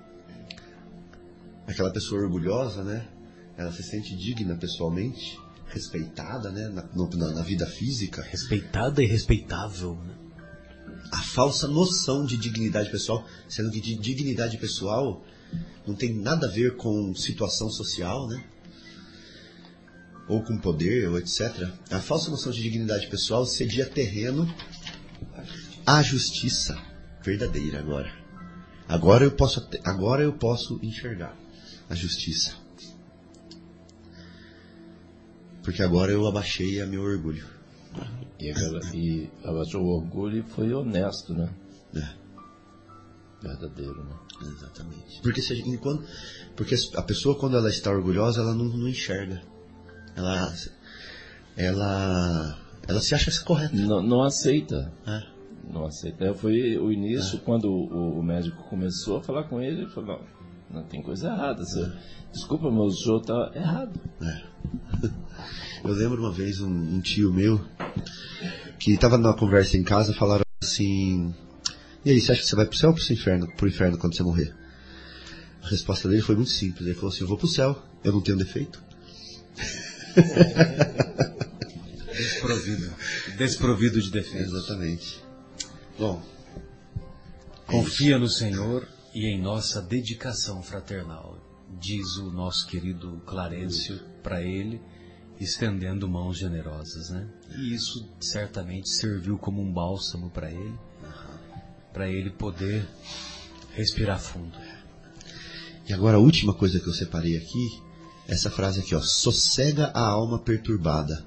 aquela 1.66 1.91
pessoa 1.91 2.20
orgulhosa, 2.20 2.84
né? 2.84 3.15
Ela 3.57 3.72
se 3.72 3.82
sente 3.82 4.16
digna 4.16 4.57
pessoalmente, 4.57 5.38
respeitada, 5.66 6.50
né, 6.50 6.68
na, 6.68 6.82
na, 6.94 7.32
na 7.32 7.42
vida 7.42 7.66
física. 7.66 8.22
Respeitada 8.22 9.02
e 9.02 9.07
respeitável, 9.07 9.94
né? 9.94 10.14
a 11.12 11.22
falsa 11.22 11.68
noção 11.68 12.24
de 12.24 12.36
dignidade 12.36 12.90
pessoal, 12.90 13.24
sendo 13.48 13.70
que 13.70 13.80
de 13.80 13.94
dignidade 13.96 14.59
pessoal 14.59 15.24
não 15.86 15.94
tem 15.94 16.14
nada 16.14 16.46
a 16.46 16.50
ver 16.50 16.76
com 16.76 17.14
situação 17.14 17.70
social, 17.70 18.26
né? 18.28 18.44
Ou 20.28 20.42
com 20.42 20.59
poder, 20.59 21.09
ou 21.09 21.18
etc. 21.18 21.70
A 21.90 22.00
falsa 22.00 22.30
noção 22.30 22.50
de 22.50 22.61
dignidade 22.61 23.07
pessoal 23.09 23.46
cedia 23.46 23.86
terreno 23.86 24.52
à 25.86 26.02
justiça 26.02 26.76
verdadeira 27.22 27.78
agora. 27.78 28.12
Agora 28.88 29.24
eu 29.24 29.30
posso, 29.30 29.68
agora 29.84 30.22
eu 30.22 30.32
posso 30.32 30.80
enxergar 30.82 31.36
a 31.88 31.94
justiça. 31.94 32.65
Porque 35.66 35.82
agora 35.82 36.12
eu 36.12 36.24
abaixei 36.28 36.80
a 36.80 36.86
meu 36.86 37.02
orgulho. 37.02 37.44
E, 38.38 38.50
aquela, 38.50 38.78
e 38.94 39.28
abaixou 39.42 39.82
o 39.82 39.96
orgulho 39.96 40.38
e 40.38 40.42
foi 40.42 40.72
honesto, 40.72 41.34
né? 41.34 41.52
É. 41.92 42.08
Verdadeiro, 43.42 44.04
né? 44.04 44.14
Exatamente. 44.42 45.20
Porque, 45.22 45.42
se 45.42 45.60
enquanto, 45.62 46.04
porque 46.54 46.76
a 46.94 47.02
pessoa, 47.02 47.36
quando 47.36 47.56
ela 47.56 47.68
está 47.68 47.90
orgulhosa, 47.90 48.42
ela 48.42 48.54
não, 48.54 48.66
não 48.66 48.86
enxerga. 48.86 49.42
Ela, 50.14 50.54
ela, 51.56 52.58
ela 52.86 53.00
se 53.00 53.16
acha 53.16 53.42
correta. 53.42 53.74
Não, 53.74 54.00
não 54.00 54.22
aceita. 54.22 54.92
É. 55.04 55.20
Não 55.68 55.84
aceita. 55.84 56.26
É, 56.26 56.32
Foi 56.32 56.78
o 56.78 56.92
início, 56.92 57.40
quando 57.40 57.64
o, 57.68 58.20
o 58.20 58.22
médico 58.22 58.62
começou 58.70 59.16
a 59.16 59.22
falar 59.24 59.48
com 59.48 59.60
ele, 59.60 59.80
ele 59.80 59.90
falou, 59.90 60.16
não, 60.16 60.36
não 60.70 60.82
tem 60.84 61.02
coisa 61.02 61.28
errada. 61.28 61.64
Você, 61.64 61.92
desculpa, 62.32 62.70
mas 62.70 62.94
o 62.94 62.96
senhor 62.96 63.20
está 63.20 63.52
errado. 63.54 64.00
É. 64.20 64.42
Eu 65.84 65.92
lembro 65.92 66.20
uma 66.20 66.32
vez 66.32 66.60
um, 66.60 66.68
um 66.68 67.00
tio 67.00 67.32
meu 67.32 67.64
que 68.78 68.92
estava 68.92 69.16
numa 69.16 69.36
conversa 69.36 69.76
em 69.76 69.82
casa 69.82 70.12
falaram 70.12 70.44
assim: 70.62 71.34
E 72.04 72.10
aí, 72.10 72.20
você 72.20 72.32
acha 72.32 72.42
que 72.42 72.48
você 72.48 72.56
vai 72.56 72.66
pro 72.66 72.76
céu 72.76 72.90
ou 72.90 72.96
pro 72.96 73.12
inferno, 73.12 73.46
pro 73.56 73.68
inferno 73.68 73.98
quando 73.98 74.16
você 74.16 74.22
morrer? 74.22 74.54
A 75.62 75.68
resposta 75.68 76.08
dele 76.08 76.22
foi 76.22 76.36
muito 76.36 76.50
simples. 76.50 76.86
Ele 76.86 76.94
falou 76.94 77.10
assim: 77.10 77.22
Eu 77.22 77.28
vou 77.28 77.38
pro 77.38 77.46
céu, 77.46 77.80
eu 78.02 78.12
não 78.12 78.20
tenho 78.20 78.38
defeito. 78.38 78.82
Desprovido. 82.12 82.92
Desprovido 83.36 84.00
de 84.00 84.10
defesa. 84.10 84.56
Exatamente. 84.56 85.22
Bom, 85.98 86.22
Confia 87.66 88.16
no 88.16 88.28
Senhor 88.28 88.86
e 89.16 89.24
em 89.24 89.40
nossa 89.40 89.80
dedicação 89.80 90.62
fraternal, 90.62 91.38
diz 91.80 92.18
o 92.18 92.30
nosso 92.30 92.66
querido 92.66 93.22
Clarencio 93.24 93.98
para 94.22 94.42
ele, 94.42 94.78
estendendo 95.40 96.06
mãos 96.06 96.36
generosas, 96.36 97.08
né? 97.08 97.26
E 97.56 97.72
isso 97.72 98.06
certamente 98.20 98.90
serviu 98.90 99.38
como 99.38 99.62
um 99.62 99.72
bálsamo 99.72 100.28
para 100.28 100.50
ele, 100.50 100.78
para 101.94 102.10
ele 102.10 102.28
poder 102.28 102.86
respirar 103.72 104.20
fundo. 104.20 104.58
E 105.88 105.94
agora 105.94 106.18
a 106.18 106.20
última 106.20 106.52
coisa 106.52 106.78
que 106.78 106.86
eu 106.86 106.92
separei 106.92 107.38
aqui, 107.38 107.82
essa 108.28 108.50
frase 108.50 108.80
aqui, 108.80 108.94
ó, 108.94 109.00
sossega 109.00 109.86
a 109.94 110.06
alma 110.06 110.40
perturbada, 110.40 111.24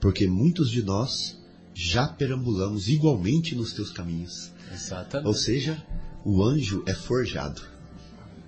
porque 0.00 0.28
muitos 0.28 0.70
de 0.70 0.84
nós 0.84 1.36
já 1.74 2.06
perambulamos 2.06 2.86
igualmente 2.86 3.56
nos 3.56 3.72
teus 3.72 3.90
caminhos. 3.90 4.52
Exatamente. 4.72 5.26
Ou 5.26 5.34
seja, 5.34 5.84
o 6.24 6.42
anjo 6.42 6.82
é 6.86 6.94
forjado. 6.94 7.60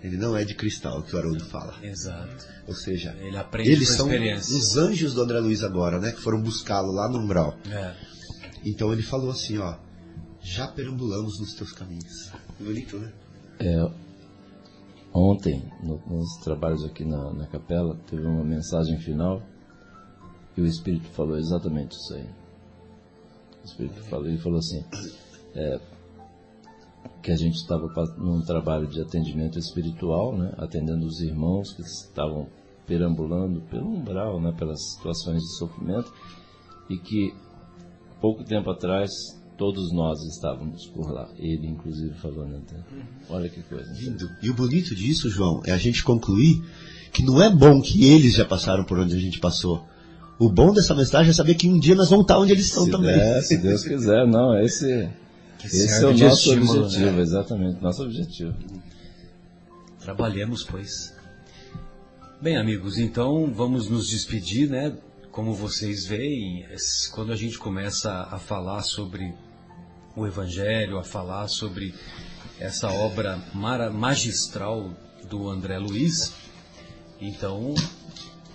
Ele 0.02 0.16
não 0.16 0.36
é 0.36 0.44
de 0.44 0.54
cristal, 0.54 1.02
que 1.02 1.14
o 1.16 1.18
Haroldo 1.18 1.44
fala. 1.46 1.74
Exato. 1.82 2.46
Ou 2.68 2.74
seja, 2.74 3.16
Ele 3.20 3.36
aprende 3.36 3.70
eles 3.70 3.88
são 3.88 4.06
os 4.08 4.76
anjos 4.76 5.14
do 5.14 5.22
André 5.22 5.40
Luiz 5.40 5.62
agora, 5.64 5.98
né? 5.98 6.12
Que 6.12 6.20
foram 6.20 6.40
buscá-lo 6.40 6.92
lá 6.92 7.08
no 7.10 7.18
umbral. 7.18 7.56
É. 7.68 7.94
Então 8.64 8.92
ele 8.92 9.02
falou 9.02 9.30
assim, 9.30 9.58
ó, 9.58 9.76
já 10.40 10.68
perambulamos 10.68 11.40
nos 11.40 11.54
teus 11.54 11.72
caminhos. 11.72 12.30
Bonito, 12.60 12.98
né? 12.98 13.12
É, 13.58 13.90
ontem, 15.12 15.62
no- 15.82 16.00
nos 16.06 16.36
trabalhos 16.44 16.84
aqui 16.84 17.04
na, 17.04 17.32
na 17.32 17.46
capela, 17.46 17.96
teve 18.08 18.24
uma 18.24 18.44
mensagem 18.44 18.98
final 19.00 19.42
e 20.56 20.60
o 20.60 20.66
Espírito 20.66 21.08
falou 21.08 21.36
exatamente 21.38 21.96
isso 21.96 22.14
aí. 22.14 22.26
O 23.62 23.66
Espírito 23.66 24.04
falou, 24.04 24.26
ele 24.28 24.38
falou 24.38 24.58
assim, 24.58 24.84
é, 25.54 25.80
que 27.22 27.30
a 27.30 27.36
gente 27.36 27.56
estava 27.56 27.88
num 28.18 28.40
trabalho 28.42 28.86
de 28.86 29.00
atendimento 29.00 29.58
espiritual, 29.58 30.36
né, 30.36 30.52
atendendo 30.58 31.06
os 31.06 31.20
irmãos 31.20 31.72
que 31.72 31.82
estavam 31.82 32.48
perambulando 32.86 33.60
pelo 33.62 33.88
umbral, 33.88 34.40
né, 34.40 34.52
pelas 34.56 34.78
situações 34.92 35.42
de 35.42 35.56
sofrimento, 35.58 36.12
e 36.88 36.96
que 36.96 37.34
pouco 38.20 38.44
tempo 38.44 38.70
atrás 38.70 39.10
todos 39.56 39.92
nós 39.92 40.22
estávamos 40.22 40.86
por 40.86 41.10
lá. 41.10 41.28
Ele, 41.38 41.66
inclusive, 41.66 42.14
falou, 42.14 42.46
né? 42.46 42.60
Olha 43.28 43.48
que 43.48 43.62
coisa. 43.62 43.90
Lindo. 43.92 44.28
E 44.42 44.50
o 44.50 44.54
bonito 44.54 44.94
disso, 44.94 45.30
João, 45.30 45.62
é 45.64 45.72
a 45.72 45.78
gente 45.78 46.04
concluir 46.04 46.62
que 47.12 47.24
não 47.24 47.42
é 47.42 47.50
bom 47.50 47.80
que 47.80 48.04
eles 48.04 48.34
já 48.34 48.44
passaram 48.44 48.84
por 48.84 48.98
onde 48.98 49.16
a 49.16 49.18
gente 49.18 49.40
passou. 49.40 49.82
O 50.38 50.50
bom 50.50 50.72
dessa 50.72 50.94
mensagem 50.94 51.30
é 51.30 51.32
saber 51.32 51.54
que 51.54 51.66
um 51.66 51.78
dia 51.78 51.94
nós 51.94 52.10
vamos 52.10 52.24
estar 52.24 52.38
onde 52.38 52.52
eles 52.52 52.66
estão 52.66 52.84
Se, 52.84 52.90
também. 52.90 53.16
der, 53.16 53.42
se 53.42 53.56
Deus 53.56 53.82
quiser, 53.82 54.26
não, 54.26 54.58
esse, 54.60 55.08
esse 55.64 56.04
é 56.04 56.06
o 56.06 56.16
nosso 56.16 56.50
estímulo, 56.50 56.84
objetivo, 56.84 57.16
né? 57.16 57.22
exatamente, 57.22 57.82
nosso 57.82 58.02
objetivo. 58.02 58.54
Trabalhemos, 60.00 60.62
pois. 60.62 61.14
Bem, 62.40 62.56
amigos, 62.56 62.98
então 62.98 63.52
vamos 63.52 63.88
nos 63.88 64.08
despedir, 64.08 64.68
né? 64.68 64.96
Como 65.30 65.54
vocês 65.54 66.06
veem, 66.06 66.66
quando 67.12 67.32
a 67.32 67.36
gente 67.36 67.58
começa 67.58 68.28
a 68.30 68.38
falar 68.38 68.82
sobre 68.82 69.34
o 70.14 70.26
Evangelho, 70.26 70.98
a 70.98 71.04
falar 71.04 71.48
sobre 71.48 71.94
essa 72.58 72.90
obra 72.90 73.38
magistral 73.92 74.90
do 75.28 75.48
André 75.48 75.78
Luiz, 75.78 76.32
então, 77.20 77.74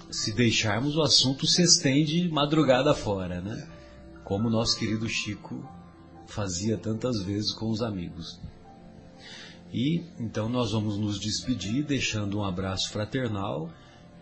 se 0.10 0.32
deixarmos 0.32 0.95
o 0.95 1.02
assunto 1.02 1.47
se 1.47 1.64
estende 1.64 2.30
madrugada 2.30 2.93
fora, 2.93 3.41
né? 3.41 3.68
Como 4.24 4.49
nosso 4.49 4.78
querido 4.78 5.10
Chico 5.10 5.68
fazia 6.32 6.77
tantas 6.77 7.21
vezes 7.23 7.51
com 7.53 7.69
os 7.69 7.82
amigos. 7.82 8.39
E 9.73 10.03
então 10.19 10.49
nós 10.49 10.71
vamos 10.71 10.97
nos 10.97 11.19
despedir, 11.19 11.86
deixando 11.86 12.39
um 12.39 12.43
abraço 12.43 12.89
fraternal 12.91 13.69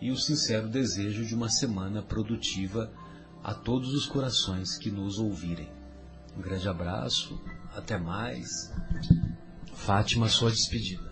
e 0.01 0.11
o 0.11 0.17
sincero 0.17 0.67
desejo 0.67 1.25
de 1.25 1.33
uma 1.33 1.49
semana 1.49 2.01
produtiva 2.01 2.91
a 3.43 3.53
todos 3.53 3.93
os 3.93 4.05
corações 4.05 4.77
que 4.77 4.91
nos 4.91 5.17
ouvirem. 5.17 5.69
Um 6.37 6.41
grande 6.41 6.67
abraço, 6.67 7.39
até 7.75 7.97
mais. 7.97 8.71
Fátima, 9.73 10.29
sua 10.29 10.51
despedida. 10.51 11.09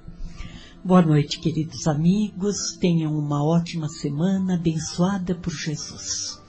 Boa 0.84 1.02
noite, 1.02 1.40
queridos 1.40 1.88
amigos. 1.88 2.78
Tenham 2.80 3.18
uma 3.18 3.44
ótima 3.44 3.90
semana 3.90 4.56
abençoada 4.56 5.36
por 5.36 5.52
Jesus. 5.52 6.40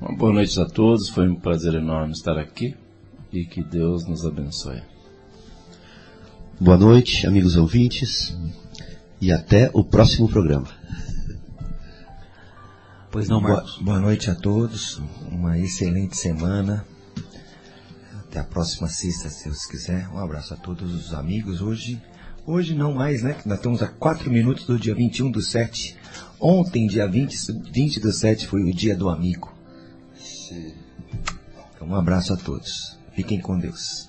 Uma 0.00 0.14
boa 0.16 0.32
noite 0.32 0.60
a 0.60 0.66
todos, 0.66 1.08
foi 1.08 1.28
um 1.28 1.36
prazer 1.36 1.74
enorme 1.74 2.12
estar 2.12 2.36
aqui 2.38 2.76
e 3.32 3.44
que 3.44 3.62
Deus 3.62 4.06
nos 4.06 4.24
abençoe. 4.26 4.82
Boa 6.60 6.76
noite, 6.76 7.26
amigos 7.26 7.56
ouvintes, 7.56 8.36
e 9.20 9.32
até 9.32 9.70
o 9.72 9.82
próximo 9.84 10.28
programa. 10.28 10.68
Pois 13.10 13.28
não, 13.28 13.40
Boa, 13.40 13.54
Marcos? 13.54 13.78
boa 13.78 13.98
noite 13.98 14.30
a 14.30 14.34
todos, 14.34 15.00
uma 15.30 15.58
excelente 15.58 16.16
semana. 16.16 16.84
Até 18.20 18.40
a 18.40 18.44
próxima 18.44 18.88
sexta, 18.88 19.30
se 19.30 19.44
Deus 19.44 19.64
quiser. 19.64 20.08
Um 20.10 20.18
abraço 20.18 20.52
a 20.52 20.56
todos 20.56 20.94
os 20.94 21.14
amigos. 21.14 21.62
Hoje, 21.62 22.00
hoje 22.46 22.74
não 22.74 22.92
mais, 22.92 23.22
né? 23.22 23.32
que 23.32 23.48
Nós 23.48 23.58
estamos 23.58 23.82
a 23.82 23.88
4 23.88 24.30
minutos 24.30 24.66
do 24.66 24.78
dia 24.78 24.94
21 24.94 25.30
do 25.30 25.40
7. 25.40 25.96
Ontem, 26.38 26.86
dia 26.86 27.08
20, 27.08 27.34
20 27.72 28.00
do 28.00 28.12
7, 28.12 28.46
foi 28.46 28.62
o 28.62 28.74
dia 28.74 28.94
do 28.94 29.08
amigo. 29.08 29.55
Um 31.86 31.94
abraço 31.94 32.32
a 32.32 32.36
todos. 32.36 32.98
Fiquem 33.12 33.40
com 33.40 33.56
Deus. 33.56 34.05